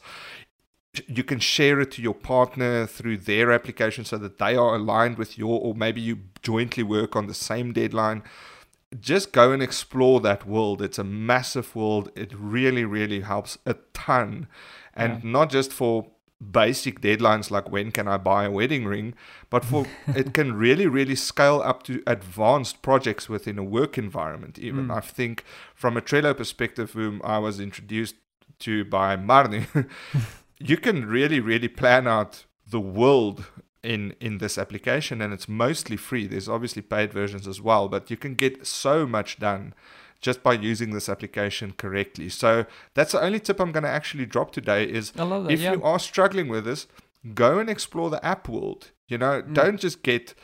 You 1.07 1.25
can 1.25 1.41
share 1.41 1.81
it 1.81 1.91
to 1.93 2.03
your 2.03 2.15
partner 2.15 2.87
through 2.87 3.19
their 3.19 3.53
application 3.53 4.05
so 4.05 4.17
that 4.19 4.39
they 4.39 4.57
are 4.57 4.77
aligned 4.77 5.19
with 5.19 5.37
your, 5.37 5.61
or 5.61 5.75
maybe 5.75 6.01
you 6.01 6.21
jointly 6.43 6.83
work 6.83 7.17
on 7.17 7.27
the 7.27 7.35
same 7.35 7.73
deadline. 7.73 8.23
Just 9.01 9.33
go 9.33 9.53
and 9.53 9.63
explore 9.63 10.21
that 10.21 10.47
world. 10.47 10.83
It's 10.83 10.99
a 10.99 11.05
massive 11.05 11.75
world. 11.75 12.11
It 12.15 12.33
really, 12.35 12.85
really 12.85 13.21
helps 13.21 13.59
a 13.67 13.75
ton. 13.93 14.49
And 14.95 15.25
yeah. 15.25 15.31
not 15.31 15.51
just 15.51 15.73
for 15.73 16.07
basic 16.51 17.01
deadlines 17.01 17.51
like 17.51 17.71
when 17.71 17.91
can 17.91 18.07
I 18.07 18.19
buy 18.19 18.45
a 18.45 18.51
wedding 18.51 18.85
ring, 18.85 19.15
but 19.49 19.65
for 19.65 19.87
it 20.09 20.35
can 20.35 20.55
really, 20.55 20.87
really 20.87 21.17
scale 21.17 21.63
up 21.65 21.83
to 21.85 22.03
advanced 22.07 22.83
projects 22.83 23.29
within 23.29 23.59
a 23.59 23.65
work 23.65 23.97
environment. 23.97 24.59
Even 24.59 24.89
mm. 24.89 24.97
I 24.97 25.01
think 25.01 25.45
from 25.75 25.97
a 25.97 26.03
Trello 26.03 26.37
perspective, 26.37 26.93
whom 26.93 27.21
I 27.25 27.39
was 27.39 27.61
introduced 27.61 28.17
to 28.61 28.85
by 28.85 29.17
Marnie, 29.17 29.89
you 30.59 30.77
can 30.77 31.07
really, 31.07 31.41
really 31.41 31.69
plan 31.69 32.07
out 32.07 32.45
the 32.69 32.81
world 32.81 33.47
in 33.83 34.15
in 34.21 34.39
this 34.39 34.59
application, 34.59 35.21
and 35.23 35.33
it's 35.33 35.49
mostly 35.49 35.97
free. 35.97 36.27
There's 36.27 36.49
obviously 36.49 36.83
paid 36.83 37.13
versions 37.13 37.47
as 37.47 37.61
well, 37.61 37.89
but 37.89 38.11
you 38.11 38.17
can 38.17 38.35
get 38.35 38.67
so 38.67 39.07
much 39.07 39.39
done 39.39 39.75
just 40.21 40.43
by 40.43 40.55
using 40.55 40.91
this 40.93 41.09
application 41.09 41.73
correctly. 41.77 42.29
So 42.31 42.65
that's 42.95 43.13
the 43.13 43.21
only 43.23 43.39
tip 43.39 43.61
I'm 43.61 43.71
going 43.73 43.85
to 43.85 43.89
actually 43.91 44.27
drop 44.27 44.51
today 44.51 44.85
is 44.85 45.11
that, 45.13 45.23
if 45.51 45.61
yeah. 45.61 45.73
you 45.75 45.83
are 45.83 45.99
struggling 45.99 46.49
with 46.49 46.65
this, 46.65 46.87
go 47.35 47.59
and 47.59 47.69
explore 47.69 48.09
the 48.11 48.25
app 48.25 48.49
world. 48.49 48.91
You 49.09 49.19
know, 49.19 49.43
Mm. 49.43 49.55
don't 49.55 49.79
just 49.81 50.03
get 50.03 50.35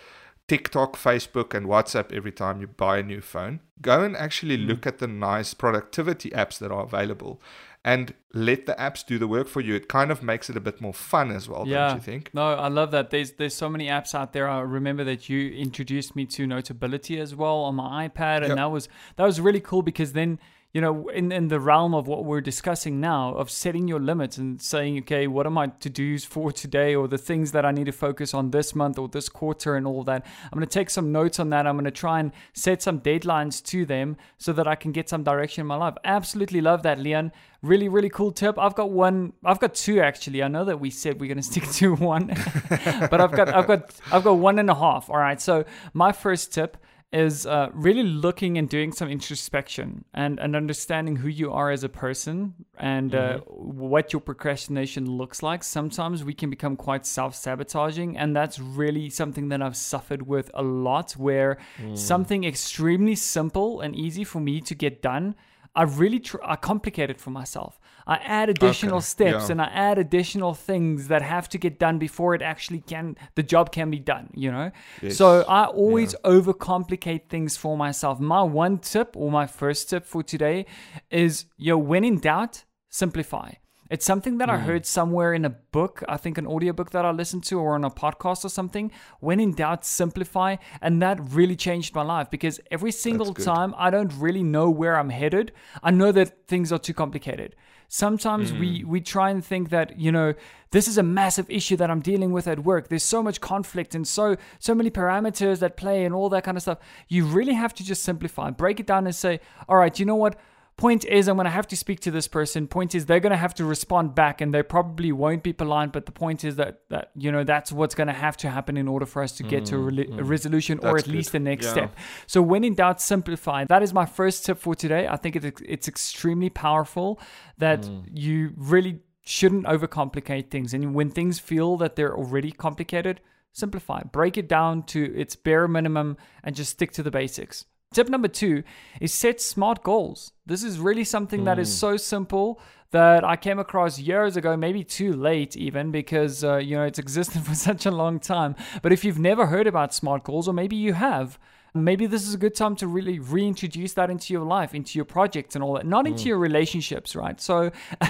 TikTok, 0.46 0.96
Facebook, 0.96 1.54
and 1.54 1.66
WhatsApp 1.66 2.12
every 2.12 2.32
time 2.32 2.60
you 2.60 2.66
buy 2.66 2.98
a 2.98 3.02
new 3.02 3.20
phone. 3.22 3.60
Go 3.80 4.04
and 4.04 4.14
actually 4.16 4.58
Mm. 4.58 4.66
look 4.68 4.86
at 4.86 4.98
the 4.98 5.08
nice 5.08 5.54
productivity 5.54 6.30
apps 6.30 6.58
that 6.58 6.70
are 6.70 6.84
available 6.84 7.40
and 7.84 8.14
let 8.32 8.66
the 8.66 8.74
apps 8.74 9.04
do 9.04 9.18
the 9.18 9.26
work 9.26 9.48
for 9.48 9.60
you. 9.60 9.74
It 9.74 9.88
kind 9.88 10.10
of 10.12 10.22
makes 10.22 10.48
it 10.48 10.56
a 10.56 10.60
bit 10.60 10.80
more 10.80 10.94
fun 10.94 11.30
as 11.32 11.48
well, 11.48 11.66
yeah. 11.66 11.88
don't 11.88 11.96
you 11.96 12.02
think? 12.02 12.30
No, 12.32 12.54
I 12.54 12.68
love 12.68 12.90
that. 12.92 13.10
There's 13.10 13.32
there's 13.32 13.54
so 13.54 13.68
many 13.68 13.86
apps 13.88 14.14
out 14.14 14.32
there. 14.32 14.48
I 14.48 14.60
remember 14.60 15.04
that 15.04 15.28
you 15.28 15.50
introduced 15.50 16.14
me 16.14 16.24
to 16.26 16.46
Notability 16.46 17.18
as 17.18 17.34
well 17.34 17.56
on 17.60 17.74
my 17.74 18.08
iPad, 18.08 18.38
and 18.38 18.48
Yep. 18.48 18.56
that 18.56 18.70
was 18.70 18.88
that 19.16 19.24
was 19.24 19.40
really 19.40 19.60
cool 19.60 19.82
because 19.82 20.12
then 20.12 20.38
you 20.72 20.80
know 20.80 21.08
in 21.08 21.30
in 21.32 21.48
the 21.48 21.60
realm 21.60 21.94
of 21.94 22.06
what 22.06 22.24
we're 22.24 22.40
discussing 22.40 23.00
now 23.00 23.34
of 23.34 23.50
setting 23.50 23.88
your 23.88 24.00
limits 24.00 24.38
and 24.38 24.60
saying 24.62 24.98
okay 24.98 25.26
what 25.26 25.46
are 25.46 25.50
my 25.50 25.66
to 25.66 25.90
dos 25.90 26.24
for 26.24 26.50
today 26.50 26.94
or 26.94 27.06
the 27.08 27.18
things 27.18 27.52
that 27.52 27.64
I 27.64 27.70
need 27.70 27.86
to 27.86 27.92
focus 27.92 28.34
on 28.34 28.50
this 28.50 28.74
month 28.74 28.98
or 28.98 29.08
this 29.08 29.28
quarter 29.28 29.76
and 29.76 29.86
all 29.86 30.04
that. 30.04 30.24
I'm 30.44 30.58
going 30.58 30.66
to 30.66 30.72
take 30.72 30.90
some 30.90 31.12
notes 31.12 31.38
on 31.38 31.50
that. 31.50 31.66
I'm 31.66 31.74
going 31.74 31.84
to 31.84 31.90
try 31.90 32.20
and 32.20 32.32
set 32.52 32.82
some 32.82 33.00
deadlines 33.00 33.62
to 33.66 33.84
them 33.84 34.16
so 34.38 34.52
that 34.52 34.66
I 34.66 34.74
can 34.74 34.92
get 34.92 35.08
some 35.08 35.22
direction 35.22 35.62
in 35.62 35.66
my 35.66 35.76
life. 35.76 35.94
Absolutely 36.04 36.60
love 36.60 36.82
that, 36.82 36.98
Leon. 36.98 37.32
Really, 37.62 37.88
really 37.88 38.08
cool 38.08 38.32
tip. 38.32 38.58
I've 38.58 38.74
got 38.74 38.90
one. 38.90 39.32
I've 39.44 39.60
got 39.60 39.74
two 39.74 40.00
actually. 40.00 40.42
I 40.42 40.48
know 40.48 40.64
that 40.64 40.80
we 40.80 40.90
said 40.90 41.20
we're 41.20 41.28
gonna 41.28 41.42
stick 41.52 41.68
to 41.72 41.94
one, 41.94 42.26
but 42.68 43.20
I've 43.20 43.32
got, 43.32 43.48
I've 43.54 43.66
got, 43.66 43.94
I've 44.10 44.24
got 44.24 44.34
one 44.34 44.58
and 44.58 44.68
a 44.68 44.74
half. 44.74 45.08
All 45.08 45.18
right. 45.18 45.40
So 45.40 45.64
my 45.92 46.12
first 46.12 46.52
tip 46.52 46.76
is 47.12 47.46
uh, 47.46 47.68
really 47.74 48.02
looking 48.02 48.56
and 48.56 48.68
doing 48.68 48.90
some 48.90 49.08
introspection 49.08 50.04
and, 50.14 50.40
and 50.40 50.56
understanding 50.56 51.16
who 51.16 51.28
you 51.28 51.52
are 51.52 51.70
as 51.70 51.84
a 51.84 51.88
person 51.88 52.54
and 52.78 53.14
uh, 53.14 53.38
what 53.46 54.12
your 54.12 54.20
procrastination 54.20 55.10
looks 55.10 55.42
like. 55.42 55.62
Sometimes 55.62 56.24
we 56.24 56.32
can 56.32 56.48
become 56.48 56.74
quite 56.74 57.04
self 57.04 57.34
sabotaging, 57.34 58.16
and 58.16 58.34
that's 58.34 58.58
really 58.58 59.10
something 59.10 59.48
that 59.50 59.60
I've 59.60 59.76
suffered 59.76 60.26
with 60.26 60.50
a 60.54 60.62
lot. 60.62 61.12
Where 61.12 61.58
something 61.94 62.44
extremely 62.44 63.14
simple 63.14 63.80
and 63.80 63.94
easy 63.94 64.24
for 64.24 64.40
me 64.40 64.60
to 64.62 64.74
get 64.74 65.02
done. 65.02 65.34
I 65.74 65.84
really 65.84 66.20
tr- 66.20 66.42
I 66.44 66.56
complicate 66.56 67.08
it 67.08 67.18
for 67.20 67.30
myself. 67.30 67.80
I 68.06 68.16
add 68.16 68.50
additional 68.50 68.96
Okay, 68.98 69.04
steps 69.04 69.44
yeah. 69.46 69.52
and 69.52 69.62
I 69.62 69.66
add 69.66 69.98
additional 69.98 70.52
things 70.54 71.08
that 71.08 71.22
have 71.22 71.48
to 71.50 71.58
get 71.58 71.78
done 71.78 71.98
before 71.98 72.34
it 72.34 72.42
actually 72.42 72.80
can 72.80 73.16
the 73.36 73.42
job 73.42 73.72
can 73.72 73.90
be 73.90 73.98
done, 73.98 74.30
you 74.34 74.50
know? 74.52 74.70
Yes, 75.00 75.16
So 75.16 75.42
I 75.48 75.64
always 75.64 76.14
overcomplicate 76.24 77.28
things 77.30 77.56
for 77.56 77.76
myself. 77.76 78.20
My 78.20 78.42
one 78.42 78.78
tip 78.78 79.16
or 79.16 79.30
my 79.30 79.46
first 79.46 79.88
tip 79.88 80.04
for 80.04 80.22
today 80.22 80.66
is 81.10 81.46
yo 81.56 81.78
when 81.78 82.04
in 82.04 82.18
doubt, 82.18 82.64
simplify. 82.90 83.52
It's 83.94 84.06
something 84.12 84.38
that 84.38 84.48
I 84.48 84.56
Hmm. 84.58 84.66
heard 84.68 84.84
somewhere 84.86 85.32
in 85.38 85.44
a 85.44 85.50
book, 85.50 85.94
I 86.08 86.16
think 86.22 86.38
an 86.38 86.46
audiobook 86.54 86.90
that 86.90 87.04
I 87.04 87.10
listened 87.22 87.44
to 87.50 87.54
or 87.64 87.74
on 87.74 87.84
a 87.84 87.90
podcast 87.90 88.40
or 88.44 88.48
something. 88.48 88.86
When 89.20 89.38
in 89.46 89.52
doubt, 89.62 89.84
simplify. 89.84 90.50
And 90.84 91.02
that 91.02 91.16
really 91.38 91.56
changed 91.66 91.94
my 91.94 92.02
life 92.14 92.28
because 92.36 92.54
every 92.76 92.92
single 93.06 93.32
time 93.50 93.70
I 93.76 93.88
don't 93.90 94.12
really 94.26 94.42
know 94.56 94.70
where 94.80 94.94
I'm 95.00 95.10
headed, 95.10 95.52
I 95.82 95.90
know 96.00 96.10
that 96.18 96.28
things 96.52 96.72
are 96.72 96.78
too 96.88 96.94
complicated. 96.94 97.50
Sometimes 97.88 98.46
Hmm. 98.52 98.58
we, 98.62 98.84
we 98.92 99.00
try 99.02 99.28
and 99.34 99.44
think 99.44 99.68
that, 99.68 99.88
you 100.04 100.10
know, 100.16 100.32
this 100.70 100.88
is 100.88 100.96
a 100.96 101.02
massive 101.02 101.46
issue 101.50 101.76
that 101.76 101.90
I'm 101.90 102.00
dealing 102.00 102.32
with 102.32 102.46
at 102.48 102.60
work. 102.64 102.88
There's 102.88 103.02
so 103.16 103.22
much 103.22 103.38
conflict 103.52 103.94
and 103.94 104.08
so 104.08 104.24
so 104.58 104.74
many 104.74 104.90
parameters 104.90 105.58
that 105.58 105.76
play 105.76 105.98
and 106.06 106.14
all 106.14 106.30
that 106.30 106.44
kind 106.44 106.56
of 106.56 106.62
stuff. 106.62 106.78
You 107.08 107.26
really 107.38 107.52
have 107.52 107.74
to 107.74 107.82
just 107.84 108.02
simplify, 108.02 108.48
break 108.64 108.80
it 108.80 108.86
down 108.86 109.04
and 109.06 109.14
say, 109.14 109.40
all 109.68 109.76
right, 109.76 109.94
you 110.00 110.06
know 110.06 110.16
what? 110.24 110.34
Point 110.78 111.04
is, 111.04 111.28
I'm 111.28 111.36
going 111.36 111.44
to 111.44 111.50
have 111.50 111.68
to 111.68 111.76
speak 111.76 112.00
to 112.00 112.10
this 112.10 112.26
person. 112.26 112.66
Point 112.66 112.94
is, 112.94 113.06
they're 113.06 113.20
going 113.20 113.32
to 113.32 113.36
have 113.36 113.54
to 113.56 113.64
respond 113.64 114.14
back, 114.14 114.40
and 114.40 114.52
they 114.52 114.62
probably 114.62 115.12
won't 115.12 115.42
be 115.42 115.52
polite. 115.52 115.92
But 115.92 116.06
the 116.06 116.12
point 116.12 116.44
is 116.44 116.56
that 116.56 116.80
that 116.88 117.10
you 117.14 117.30
know 117.30 117.44
that's 117.44 117.70
what's 117.70 117.94
going 117.94 118.06
to 118.06 118.12
have 118.12 118.36
to 118.38 118.50
happen 118.50 118.76
in 118.76 118.88
order 118.88 119.06
for 119.06 119.22
us 119.22 119.32
to 119.32 119.42
get 119.42 119.66
to 119.66 119.76
a, 119.76 119.78
mm, 119.78 119.90
rela- 119.90 120.18
a 120.18 120.22
mm. 120.22 120.28
resolution, 120.28 120.78
or 120.82 120.94
That's 120.94 121.08
at 121.08 121.14
least 121.14 121.32
the 121.32 121.40
next 121.40 121.66
Yeah. 121.66 121.72
step. 121.72 121.96
So 122.26 122.42
when 122.42 122.64
in 122.64 122.74
doubt, 122.74 123.00
simplify. 123.00 123.64
That 123.66 123.82
is 123.82 123.92
my 123.92 124.06
first 124.06 124.46
tip 124.46 124.58
for 124.58 124.74
today. 124.74 125.06
I 125.06 125.16
think 125.16 125.36
it, 125.36 125.60
it's 125.64 125.88
extremely 125.88 126.50
powerful 126.50 127.20
that 127.58 127.82
mm. 127.82 128.04
you 128.12 128.52
really 128.56 129.00
shouldn't 129.24 129.66
overcomplicate 129.66 130.50
things. 130.50 130.74
And 130.74 130.94
when 130.94 131.10
things 131.10 131.38
feel 131.38 131.76
that 131.76 131.96
they're 131.96 132.16
already 132.16 132.50
complicated, 132.50 133.20
simplify. 133.52 134.02
Break 134.02 134.36
it 134.36 134.48
down 134.48 134.82
to 134.84 135.14
its 135.14 135.36
bare 135.36 135.68
minimum 135.68 136.16
and 136.42 136.56
just 136.56 136.72
stick 136.72 136.92
to 136.92 137.02
the 137.02 137.10
basics. 137.10 137.66
Tip 137.92 138.08
number 138.08 138.28
two 138.28 138.62
is 139.00 139.12
set 139.12 139.40
smart 139.40 139.82
goals. 139.82 140.32
This 140.46 140.62
is 140.64 140.78
really 140.78 141.04
something 141.04 141.44
that 141.44 141.58
is 141.58 141.76
so 141.76 141.96
simple 141.96 142.60
that 142.90 143.24
I 143.24 143.36
came 143.36 143.58
across 143.58 143.98
years 143.98 144.36
ago, 144.36 144.56
maybe 144.56 144.84
too 144.84 145.12
late 145.12 145.56
even, 145.56 145.90
because 145.90 146.44
uh, 146.44 146.56
you 146.56 146.76
know 146.76 146.84
it's 146.84 146.98
existed 146.98 147.42
for 147.46 147.54
such 147.54 147.86
a 147.86 147.90
long 147.90 148.20
time. 148.20 148.54
But 148.82 148.92
if 148.92 149.04
you've 149.04 149.18
never 149.18 149.46
heard 149.46 149.66
about 149.66 149.92
smart 149.94 150.24
goals, 150.24 150.46
or 150.48 150.54
maybe 150.54 150.76
you 150.76 150.92
have, 150.92 151.38
maybe 151.74 152.06
this 152.06 152.26
is 152.26 152.34
a 152.34 152.38
good 152.38 152.54
time 152.54 152.76
to 152.76 152.86
really 152.86 153.18
reintroduce 153.18 153.94
that 153.94 154.10
into 154.10 154.32
your 154.32 154.44
life, 154.44 154.74
into 154.74 154.98
your 154.98 155.04
projects 155.04 155.54
and 155.54 155.64
all 155.64 155.74
that, 155.74 155.86
not 155.86 156.06
into 156.06 156.24
mm. 156.24 156.26
your 156.26 156.38
relationships, 156.38 157.16
right? 157.16 157.40
So 157.40 157.70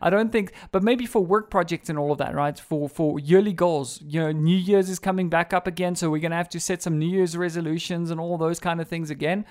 I 0.00 0.10
don't 0.10 0.32
think, 0.32 0.52
but 0.70 0.82
maybe 0.82 1.06
for 1.06 1.24
work 1.24 1.50
projects 1.50 1.88
and 1.88 1.98
all 1.98 2.12
of 2.12 2.18
that, 2.18 2.34
right? 2.34 2.58
For 2.58 2.88
for 2.88 3.18
yearly 3.18 3.52
goals, 3.52 4.00
you 4.02 4.20
know, 4.20 4.32
New 4.32 4.56
Year's 4.56 4.88
is 4.88 4.98
coming 4.98 5.28
back 5.28 5.52
up 5.52 5.66
again, 5.66 5.94
so 5.94 6.10
we're 6.10 6.20
gonna 6.20 6.36
have 6.36 6.48
to 6.50 6.60
set 6.60 6.82
some 6.82 6.98
New 6.98 7.08
Year's 7.08 7.36
resolutions 7.36 8.10
and 8.10 8.18
all 8.18 8.38
those 8.38 8.58
kind 8.58 8.80
of 8.80 8.88
things 8.88 9.10
again. 9.10 9.44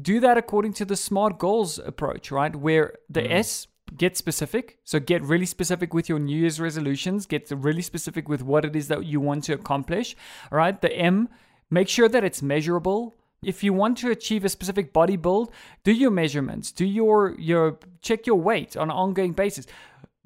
Do 0.00 0.20
that 0.20 0.36
according 0.36 0.74
to 0.74 0.84
the 0.84 0.96
SMART 0.96 1.38
goals 1.38 1.78
approach, 1.78 2.30
right? 2.30 2.54
Where 2.54 2.98
the 3.10 3.22
mm. 3.22 3.30
S 3.30 3.66
get 3.96 4.16
specific. 4.16 4.78
So 4.84 4.98
get 4.98 5.22
really 5.22 5.46
specific 5.46 5.94
with 5.94 6.08
your 6.08 6.18
New 6.18 6.36
Year's 6.36 6.60
resolutions. 6.60 7.26
Get 7.26 7.50
really 7.50 7.82
specific 7.82 8.28
with 8.28 8.42
what 8.42 8.64
it 8.64 8.74
is 8.74 8.88
that 8.88 9.04
you 9.04 9.20
want 9.20 9.44
to 9.44 9.54
accomplish. 9.54 10.16
All 10.50 10.58
right. 10.58 10.80
The 10.80 10.92
M, 10.92 11.28
make 11.70 11.88
sure 11.88 12.08
that 12.08 12.24
it's 12.24 12.42
measurable. 12.42 13.14
If 13.42 13.62
you 13.62 13.72
want 13.72 13.98
to 13.98 14.10
achieve 14.10 14.44
a 14.44 14.48
specific 14.48 14.92
body 14.92 15.16
build, 15.16 15.52
do 15.84 15.92
your 15.92 16.10
measurements. 16.10 16.72
Do 16.72 16.84
your 16.84 17.34
your 17.38 17.78
check 18.00 18.26
your 18.26 18.36
weight 18.36 18.76
on 18.76 18.90
an 18.90 18.96
ongoing 18.96 19.32
basis. 19.32 19.66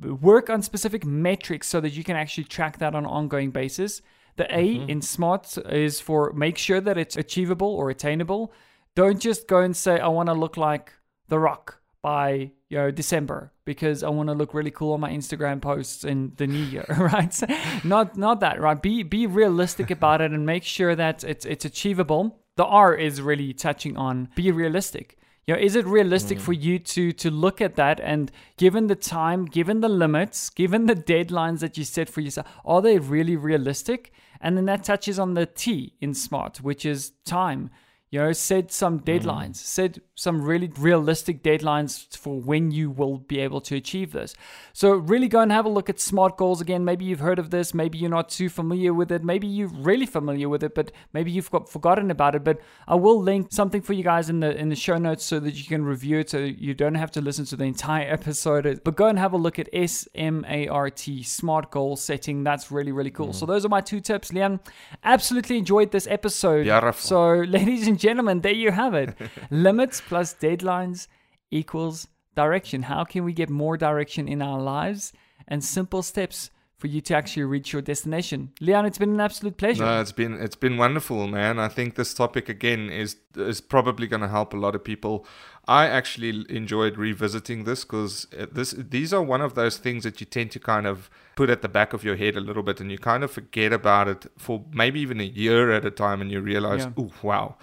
Work 0.01 0.49
on 0.49 0.63
specific 0.63 1.05
metrics 1.05 1.67
so 1.67 1.81
that 1.81 1.93
you 1.93 2.05
can 2.05 2.17
actually 2.17 2.45
track 2.45 2.79
that 2.79 2.95
on 2.95 3.05
an 3.05 3.11
ongoing 3.11 3.51
basis. 3.51 4.01
The 4.37 4.45
A 4.45 4.77
mm-hmm. 4.77 4.89
in 4.89 5.03
SMART 5.03 5.59
is 5.71 6.01
for 6.01 6.33
make 6.33 6.57
sure 6.57 6.81
that 6.81 6.97
it's 6.97 7.17
achievable 7.17 7.75
or 7.75 7.91
attainable. 7.91 8.53
Don't 8.95 9.21
just 9.21 9.47
go 9.47 9.59
and 9.59 9.77
say 9.77 9.99
I 9.99 10.09
want 10.09 10.29
to 10.29 10.35
look 10.35 10.57
like 10.57 10.93
The 11.29 11.39
Rock 11.39 11.80
by 12.03 12.51
you 12.69 12.79
know 12.79 12.91
December 12.91 13.53
because 13.65 14.03
I 14.03 14.09
want 14.09 14.29
to 14.29 14.35
look 14.35 14.55
really 14.55 14.71
cool 14.71 14.93
on 14.93 15.01
my 15.01 15.11
Instagram 15.11 15.61
posts 15.61 16.05
in 16.05 16.33
the 16.37 16.47
new 16.47 16.63
year, 16.63 16.87
right? 16.99 17.39
Not 17.85 18.17
not 18.17 18.41
that, 18.41 18.61
right? 18.61 18.81
Be 18.81 19.03
be 19.03 19.27
realistic 19.27 19.91
about 19.97 20.21
it 20.21 20.33
and 20.33 20.47
make 20.47 20.65
sure 20.65 20.95
that 20.95 21.25
it's 21.25 21.45
it's 21.45 21.65
achievable. 21.65 22.41
The 22.57 22.65
R 22.65 22.95
is 22.95 23.21
really 23.23 23.53
touching 23.53 23.97
on 23.97 24.29
be 24.35 24.51
realistic. 24.51 25.17
You 25.47 25.55
know, 25.55 25.61
is 25.61 25.75
it 25.75 25.87
realistic 25.87 26.39
mm. 26.39 26.43
for 26.43 26.53
you 26.53 26.79
to 26.79 27.13
to 27.13 27.31
look 27.31 27.61
at 27.61 27.77
that 27.77 28.01
and 28.01 28.31
given 28.57 28.87
the 28.87 28.95
time, 28.95 29.47
given 29.47 29.81
the 29.81 29.89
limits, 29.89 30.49
given 30.51 30.87
the 30.87 30.95
deadlines 30.95 31.61
that 31.61 31.77
you 31.77 31.85
set 31.85 32.09
for 32.09 32.21
yourself, 32.21 32.47
are 32.65 32.81
they 32.81 32.99
really 32.99 33.37
realistic? 33.37 34.13
And 34.41 34.57
then 34.57 34.67
that 34.67 34.85
touches 34.85 35.19
on 35.19 35.35
the 35.35 35.47
T 35.47 35.95
in 36.01 36.15
SMART, 36.15 36.59
which 36.59 36.87
is 36.87 37.13
time. 37.25 37.71
You 38.11 38.19
know, 38.19 38.33
set 38.33 38.73
some 38.73 39.01
mm. 39.01 39.05
deadlines, 39.05 39.57
set 39.57 40.01
some 40.17 40.43
really 40.43 40.73
realistic 40.77 41.45
deadlines 41.45 42.17
for 42.17 42.41
when 42.41 42.73
you 42.73 42.91
will 42.91 43.19
be 43.19 43.39
able 43.39 43.61
to 43.63 43.77
achieve 43.77 44.11
this. 44.11 44.35
So, 44.73 44.95
really 44.95 45.29
go 45.29 45.41
and 45.41 45.53
have 45.53 45.65
a 45.65 45.69
look 45.69 45.89
at 45.89 46.01
SMART 46.01 46.37
goals 46.37 46.61
again. 46.61 46.85
Maybe 46.85 47.05
you've 47.05 47.21
heard 47.21 47.39
of 47.39 47.51
this, 47.51 47.73
maybe 47.73 47.99
you're 47.99 48.11
not 48.11 48.29
too 48.29 48.49
familiar 48.49 48.93
with 48.93 49.13
it, 49.13 49.23
maybe 49.23 49.47
you're 49.47 49.69
really 49.69 50.07
familiar 50.07 50.49
with 50.49 50.65
it, 50.65 50.75
but 50.75 50.91
maybe 51.13 51.31
you've 51.31 51.53
got 51.53 51.69
forgotten 51.69 52.11
about 52.11 52.35
it. 52.35 52.43
But 52.43 52.59
I 52.89 52.97
will 52.97 53.21
link 53.21 53.53
something 53.53 53.81
for 53.81 53.93
you 53.93 54.03
guys 54.03 54.29
in 54.29 54.41
the 54.41 54.57
in 54.57 54.71
the 54.71 54.77
show 54.77 54.99
notes 54.99 55.25
so 55.25 55.39
that 55.39 55.55
you 55.55 55.65
can 55.65 55.85
review 55.85 56.19
it, 56.19 56.31
so 56.31 56.39
you 56.39 56.75
don't 56.75 56.97
have 56.97 57.13
to 57.13 57.21
listen 57.21 57.45
to 57.47 57.57
the 57.57 57.65
entire 57.65 58.11
episode. 58.13 58.81
But 58.83 58.97
go 58.97 59.07
and 59.07 59.21
have 59.21 59.35
a 59.35 59.39
look 59.39 59.61
at 59.61 59.69
S 59.73 60.09
M 60.17 60.45
A 60.49 60.67
R 60.67 60.91
T 60.91 61.23
SMART 61.23 61.71
goal 61.71 61.95
setting. 61.95 62.43
That's 62.43 62.73
really 62.73 62.91
really 62.91 63.13
cool. 63.13 63.29
Mm. 63.29 63.35
So 63.37 63.47
those 63.47 63.65
are 63.65 63.69
my 63.69 63.81
two 63.81 64.01
tips, 64.01 64.33
Liam. 64.33 64.59
Absolutely 65.05 65.59
enjoyed 65.59 65.93
this 65.93 66.09
episode. 66.09 66.65
Beautiful. 66.65 66.93
So, 66.93 67.35
ladies 67.59 67.87
and 67.87 68.00
gentlemen, 68.01 68.41
there 68.41 68.53
you 68.65 68.71
have 68.73 68.95
it. 68.95 69.15
Limits 69.51 70.01
plus 70.01 70.35
deadlines 70.35 71.07
equals 71.51 72.09
direction. 72.35 72.83
How 72.83 73.05
can 73.05 73.25
we 73.25 73.33
get 73.33 73.51
more 73.51 73.77
direction 73.77 74.27
in 74.29 74.43
our 74.43 74.61
lives 74.61 75.13
and 75.49 75.63
simple 75.65 76.03
steps 76.03 76.51
for 76.79 76.87
you 76.87 77.01
to 77.03 77.15
actually 77.15 77.43
reach 77.45 77.73
your 77.75 77.83
destination? 77.83 78.53
Leon, 78.61 78.87
it's 78.87 78.97
been 78.99 79.13
an 79.13 79.21
absolute 79.21 79.57
pleasure. 79.59 79.85
No, 79.85 80.01
it's 80.01 80.13
been 80.13 80.35
it's 80.41 80.57
been 80.57 80.77
wonderful, 80.79 81.27
man. 81.27 81.59
I 81.59 81.69
think 81.69 81.95
this 81.95 82.15
topic 82.15 82.49
again 82.49 82.89
is 82.91 83.17
is 83.37 83.61
probably 83.61 84.07
going 84.07 84.23
to 84.23 84.29
help 84.29 84.55
a 84.55 84.57
lot 84.57 84.75
of 84.75 84.83
people. 84.83 85.27
I 85.69 85.87
actually 85.87 86.47
enjoyed 86.49 86.97
revisiting 86.97 87.65
this 87.65 87.85
because 87.85 88.27
uh, 88.39 88.47
this 88.51 88.71
these 88.73 89.13
are 89.13 89.23
one 89.23 89.43
of 89.43 89.55
those 89.55 89.77
things 89.77 90.05
that 90.05 90.21
you 90.21 90.27
tend 90.27 90.51
to 90.53 90.59
kind 90.59 90.87
of 90.87 91.11
put 91.37 91.51
at 91.51 91.61
the 91.63 91.69
back 91.69 91.93
of 91.93 92.03
your 92.03 92.17
head 92.17 92.35
a 92.37 92.41
little 92.41 92.63
bit, 92.63 92.81
and 92.81 92.91
you 92.91 92.99
kind 92.99 93.23
of 93.25 93.31
forget 93.31 93.73
about 93.73 94.09
it 94.09 94.27
for 94.39 94.65
maybe 94.73 95.01
even 95.01 95.21
a 95.21 95.25
year 95.25 95.71
at 95.73 95.85
a 95.85 95.91
time, 95.91 96.21
and 96.23 96.31
you 96.33 96.41
realize, 96.41 96.85
Yeah. 96.85 96.93
oh 97.05 97.11
wow. 97.23 97.57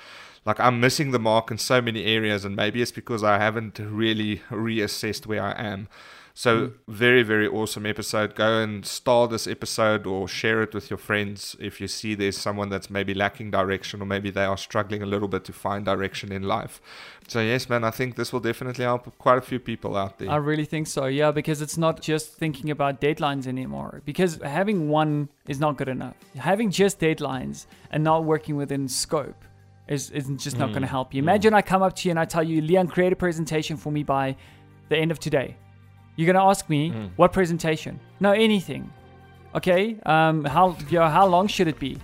Like 0.48 0.62
I'm 0.62 0.80
missing 0.80 1.12
the 1.12 1.20
mark 1.20 1.52
in 1.52 1.58
so 1.58 1.82
many 1.82 2.06
areas, 2.06 2.46
and 2.46 2.56
maybe 2.56 2.82
it's 2.82 2.92
because 2.92 3.22
I 3.22 3.38
haven't 3.38 3.78
really 3.80 4.38
reassessed 4.50 5.28
where 5.28 5.44
I 5.44 5.52
am. 5.52 5.90
So, 6.34 6.68
mm. 6.68 6.74
very, 6.88 7.24
very 7.24 7.48
awesome 7.48 7.88
episode. 7.88 8.36
Go 8.36 8.60
and 8.60 8.86
star 8.86 9.28
this 9.28 9.48
episode 9.48 10.06
or 10.06 10.28
share 10.28 10.62
it 10.62 10.74
with 10.74 10.90
your 10.92 11.00
friends 11.00 11.56
if 11.60 11.82
you 11.82 11.88
see 11.88 12.14
there's 12.14 12.38
someone 12.38 12.70
that's 12.70 12.92
maybe 12.92 13.16
lacking 13.16 13.50
direction 13.50 14.04
or 14.04 14.06
maybe 14.06 14.30
they 14.30 14.46
are 14.46 14.56
struggling 14.56 15.02
a 15.02 15.08
little 15.08 15.28
bit 15.28 15.44
to 15.46 15.52
find 15.52 15.84
direction 15.84 16.32
in 16.32 16.44
life. 16.44 16.80
So, 17.28 17.42
yes, 17.42 17.68
man, 17.68 17.84
I 17.84 17.90
think 17.90 18.16
this 18.16 18.32
will 18.32 18.40
definitely 18.40 18.86
help 18.86 19.18
quite 19.18 19.40
a 19.40 19.42
few 19.42 19.60
people 19.60 19.98
out 19.98 20.20
there. 20.20 20.30
I 20.30 20.36
really 20.36 20.66
think 20.66 20.86
so, 20.86 21.08
yeah, 21.08 21.32
because 21.32 21.60
it's 21.60 21.78
not 21.78 22.02
just 22.02 22.36
thinking 22.36 22.70
about 22.70 23.02
deadlines 23.02 23.48
anymore. 23.48 24.04
Because 24.06 24.40
having 24.44 24.90
one 24.90 25.30
is 25.48 25.60
not 25.60 25.76
good 25.76 25.90
enough. 25.90 26.16
Having 26.38 26.70
just 26.70 27.00
deadlines 27.00 27.66
and 27.90 28.04
not 28.04 28.26
working 28.26 28.56
within 28.56 28.88
scope 28.88 29.44
is, 29.88 30.10
is 30.12 30.28
just 30.38 30.58
not 30.58 30.70
mm. 30.70 30.74
going 30.74 30.82
to 30.82 30.88
help 30.88 31.14
you. 31.14 31.22
Mm. 31.22 31.26
Imagine 31.26 31.54
mm. 31.54 31.58
I 31.58 31.62
come 31.62 31.82
up 31.82 31.96
to 31.98 32.08
you 32.08 32.12
and 32.12 32.20
I 32.20 32.26
tell 32.26 32.44
you, 32.44 32.62
Leon, 32.62 32.88
create 32.88 33.14
a 33.14 33.16
presentation 33.16 33.78
for 33.78 33.92
me 33.92 34.04
by 34.04 34.36
the 34.90 34.98
end 34.98 35.12
of 35.12 35.20
today. 35.20 35.58
You're 36.16 36.32
gonna 36.32 36.50
ask 36.50 36.68
me 36.68 36.90
mm. 36.90 37.12
what 37.16 37.32
presentation? 37.32 38.00
No, 38.20 38.32
anything. 38.32 38.92
Okay. 39.54 40.00
Um, 40.06 40.44
how 40.46 40.76
you 40.90 41.00
know, 41.00 41.08
how 41.08 41.28
long 41.28 41.48
should 41.48 41.68
it 41.68 41.80
be? 41.80 41.98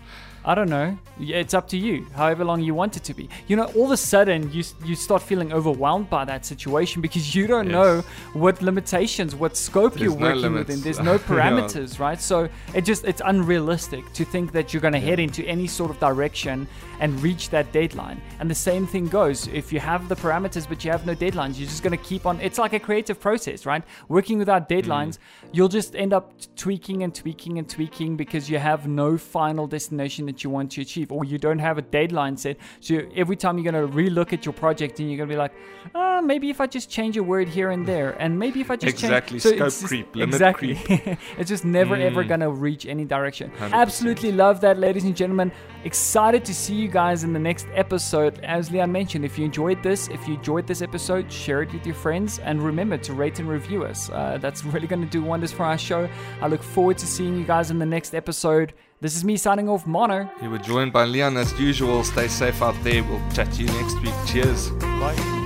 I 0.45 0.55
don't 0.55 0.69
know. 0.69 0.97
It's 1.19 1.53
up 1.53 1.67
to 1.69 1.77
you. 1.77 2.05
However 2.15 2.43
long 2.43 2.61
you 2.61 2.73
want 2.73 2.97
it 2.97 3.03
to 3.05 3.13
be. 3.13 3.29
You 3.47 3.55
know, 3.55 3.65
all 3.75 3.85
of 3.85 3.91
a 3.91 3.97
sudden 3.97 4.51
you 4.51 4.63
you 4.83 4.95
start 4.95 5.21
feeling 5.21 5.53
overwhelmed 5.53 6.09
by 6.09 6.25
that 6.25 6.45
situation 6.45 7.01
because 7.01 7.33
you 7.33 7.47
don't 7.47 7.67
yes. 7.67 7.73
know 7.73 8.01
what 8.33 8.61
limitations, 8.61 9.35
what 9.35 9.55
scope 9.55 9.93
There's 9.93 10.03
you're 10.03 10.19
no 10.19 10.27
working 10.27 10.41
limits. 10.41 10.67
within. 10.67 10.83
There's 10.83 10.99
no 11.11 11.17
parameters, 11.17 11.97
yeah. 11.97 12.05
right? 12.05 12.21
So 12.21 12.49
it 12.73 12.81
just 12.81 13.05
it's 13.05 13.21
unrealistic 13.23 14.11
to 14.13 14.25
think 14.25 14.51
that 14.51 14.73
you're 14.73 14.81
going 14.81 14.93
to 14.93 14.99
yeah. 14.99 15.05
head 15.05 15.19
into 15.19 15.45
any 15.45 15.67
sort 15.67 15.91
of 15.91 15.99
direction 15.99 16.67
and 16.99 17.21
reach 17.21 17.49
that 17.49 17.71
deadline. 17.71 18.21
And 18.39 18.49
the 18.49 18.55
same 18.55 18.85
thing 18.85 19.07
goes 19.07 19.47
if 19.47 19.71
you 19.71 19.79
have 19.79 20.09
the 20.09 20.15
parameters 20.15 20.67
but 20.67 20.83
you 20.83 20.91
have 20.91 21.05
no 21.05 21.15
deadlines, 21.15 21.57
you're 21.57 21.69
just 21.69 21.83
going 21.83 21.97
to 21.97 22.03
keep 22.03 22.25
on. 22.25 22.41
It's 22.41 22.57
like 22.57 22.73
a 22.73 22.79
creative 22.79 23.19
process, 23.19 23.65
right? 23.65 23.83
Working 24.09 24.39
without 24.39 24.67
deadlines, 24.67 25.17
mm. 25.17 25.19
you'll 25.53 25.69
just 25.69 25.95
end 25.95 26.11
up 26.11 26.33
tweaking 26.55 27.03
and 27.03 27.13
tweaking 27.15 27.59
and 27.59 27.69
tweaking 27.69 28.17
because 28.17 28.49
you 28.49 28.57
have 28.57 28.87
no 28.87 29.17
final 29.17 29.67
destination 29.67 30.27
that 30.33 30.43
you 30.43 30.49
want 30.49 30.71
to 30.71 30.81
achieve, 30.81 31.11
or 31.11 31.23
you 31.23 31.37
don't 31.37 31.59
have 31.59 31.77
a 31.77 31.81
deadline 31.81 32.37
set. 32.37 32.57
So 32.79 33.01
every 33.15 33.35
time 33.35 33.57
you're 33.57 33.71
going 33.71 33.87
to 33.87 33.95
relook 33.95 34.33
at 34.33 34.45
your 34.45 34.53
project 34.53 34.99
and 34.99 35.09
you're 35.09 35.17
going 35.17 35.29
to 35.29 35.33
be 35.33 35.37
like, 35.37 35.53
oh, 35.95 36.21
maybe 36.21 36.49
if 36.49 36.59
I 36.59 36.67
just 36.67 36.89
change 36.89 37.17
a 37.17 37.23
word 37.23 37.47
here 37.47 37.71
and 37.71 37.85
there, 37.85 38.11
and 38.19 38.37
maybe 38.37 38.61
if 38.61 38.71
I 38.71 38.75
just 38.75 38.93
exactly 38.93 39.39
change. 39.39 39.59
So 39.59 39.69
scope 39.69 39.87
creep, 39.87 40.15
limit 40.15 40.35
exactly. 40.35 40.75
creep. 40.75 41.17
it's 41.37 41.49
just 41.49 41.65
never 41.65 41.95
mm. 41.95 42.01
ever 42.01 42.23
going 42.23 42.39
to 42.39 42.49
reach 42.49 42.85
any 42.85 43.05
direction. 43.05 43.51
100%. 43.59 43.71
Absolutely 43.71 44.31
love 44.31 44.61
that, 44.61 44.79
ladies 44.79 45.03
and 45.03 45.15
gentlemen. 45.15 45.51
Excited 45.85 46.45
to 46.45 46.53
see 46.53 46.75
you 46.75 46.87
guys 46.87 47.23
in 47.23 47.33
the 47.33 47.39
next 47.39 47.67
episode. 47.73 48.39
As 48.39 48.71
Leon 48.71 48.91
mentioned, 48.91 49.25
if 49.25 49.37
you 49.37 49.45
enjoyed 49.45 49.83
this, 49.83 50.07
if 50.07 50.27
you 50.27 50.35
enjoyed 50.35 50.65
this 50.65 50.81
episode, 50.81 51.31
share 51.31 51.61
it 51.61 51.73
with 51.73 51.85
your 51.85 51.95
friends, 51.95 52.39
and 52.39 52.61
remember 52.61 52.97
to 52.97 53.13
rate 53.13 53.39
and 53.39 53.49
review 53.49 53.83
us. 53.83 54.09
Uh, 54.09 54.37
that's 54.39 54.63
really 54.73 54.87
going 54.87 55.01
to 55.01 55.09
do 55.09 55.21
wonders 55.21 55.51
for 55.51 55.63
our 55.63 55.77
show. 55.77 56.09
I 56.41 56.47
look 56.47 56.63
forward 56.63 56.97
to 56.99 57.07
seeing 57.07 57.37
you 57.37 57.43
guys 57.43 57.69
in 57.71 57.79
the 57.79 57.85
next 57.85 58.15
episode. 58.15 58.73
This 59.03 59.17
is 59.17 59.25
me 59.25 59.35
signing 59.35 59.67
off, 59.67 59.85
Mono. 59.85 60.29
You 60.41 60.49
were 60.49 60.59
joined 60.59 60.93
by 60.93 61.03
Leon 61.03 61.35
as 61.35 61.51
usual. 61.59 62.05
Stay 62.05 62.29
safe 62.29 62.61
out 62.61 62.81
there. 62.85 63.03
We'll 63.03 63.19
chat 63.33 63.51
to 63.51 63.61
you 63.63 63.67
next 63.67 64.01
week. 64.01 64.13
Cheers. 64.25 64.69
Bye. 64.69 65.42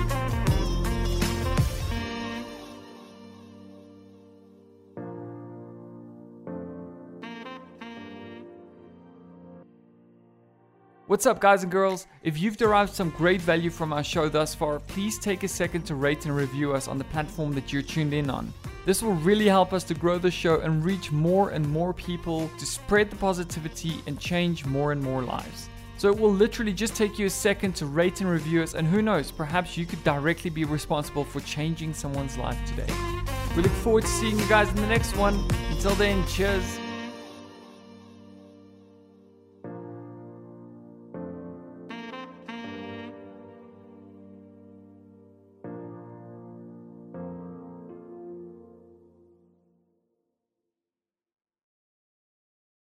What's 11.07 11.25
up, 11.25 11.39
guys 11.39 11.63
and 11.63 11.71
girls? 11.71 12.05
If 12.21 12.37
you've 12.37 12.57
derived 12.57 12.93
some 12.93 13.11
great 13.11 13.39
value 13.39 13.69
from 13.69 13.93
our 13.93 14.03
show 14.03 14.27
thus 14.27 14.53
far, 14.53 14.77
please 14.79 15.17
take 15.17 15.43
a 15.43 15.47
second 15.47 15.83
to 15.83 15.95
rate 15.95 16.25
and 16.25 16.35
review 16.35 16.73
us 16.73 16.89
on 16.89 16.97
the 16.97 17.05
platform 17.05 17.53
that 17.53 17.71
you're 17.71 17.81
tuned 17.81 18.13
in 18.13 18.29
on. 18.29 18.53
This 18.85 19.01
will 19.01 19.13
really 19.13 19.47
help 19.47 19.71
us 19.71 19.85
to 19.85 19.93
grow 19.93 20.17
the 20.17 20.29
show 20.29 20.59
and 20.59 20.83
reach 20.83 21.09
more 21.13 21.51
and 21.51 21.65
more 21.69 21.93
people 21.93 22.49
to 22.59 22.65
spread 22.65 23.09
the 23.09 23.15
positivity 23.15 23.93
and 24.05 24.19
change 24.19 24.65
more 24.65 24.91
and 24.91 25.01
more 25.01 25.21
lives. 25.21 25.69
So 25.97 26.09
it 26.09 26.19
will 26.19 26.33
literally 26.33 26.73
just 26.73 26.93
take 26.93 27.17
you 27.17 27.27
a 27.27 27.29
second 27.29 27.73
to 27.77 27.85
rate 27.85 28.19
and 28.19 28.29
review 28.29 28.61
us, 28.61 28.73
and 28.73 28.85
who 28.85 29.01
knows, 29.01 29.31
perhaps 29.31 29.77
you 29.77 29.85
could 29.85 30.03
directly 30.03 30.49
be 30.49 30.65
responsible 30.65 31.23
for 31.23 31.39
changing 31.39 31.93
someone's 31.93 32.37
life 32.37 32.59
today. 32.65 32.93
We 33.55 33.61
look 33.61 33.71
forward 33.71 34.01
to 34.01 34.09
seeing 34.09 34.37
you 34.37 34.47
guys 34.49 34.67
in 34.67 34.75
the 34.75 34.87
next 34.87 35.15
one. 35.15 35.35
Until 35.69 35.95
then, 35.95 36.27
cheers. 36.27 36.77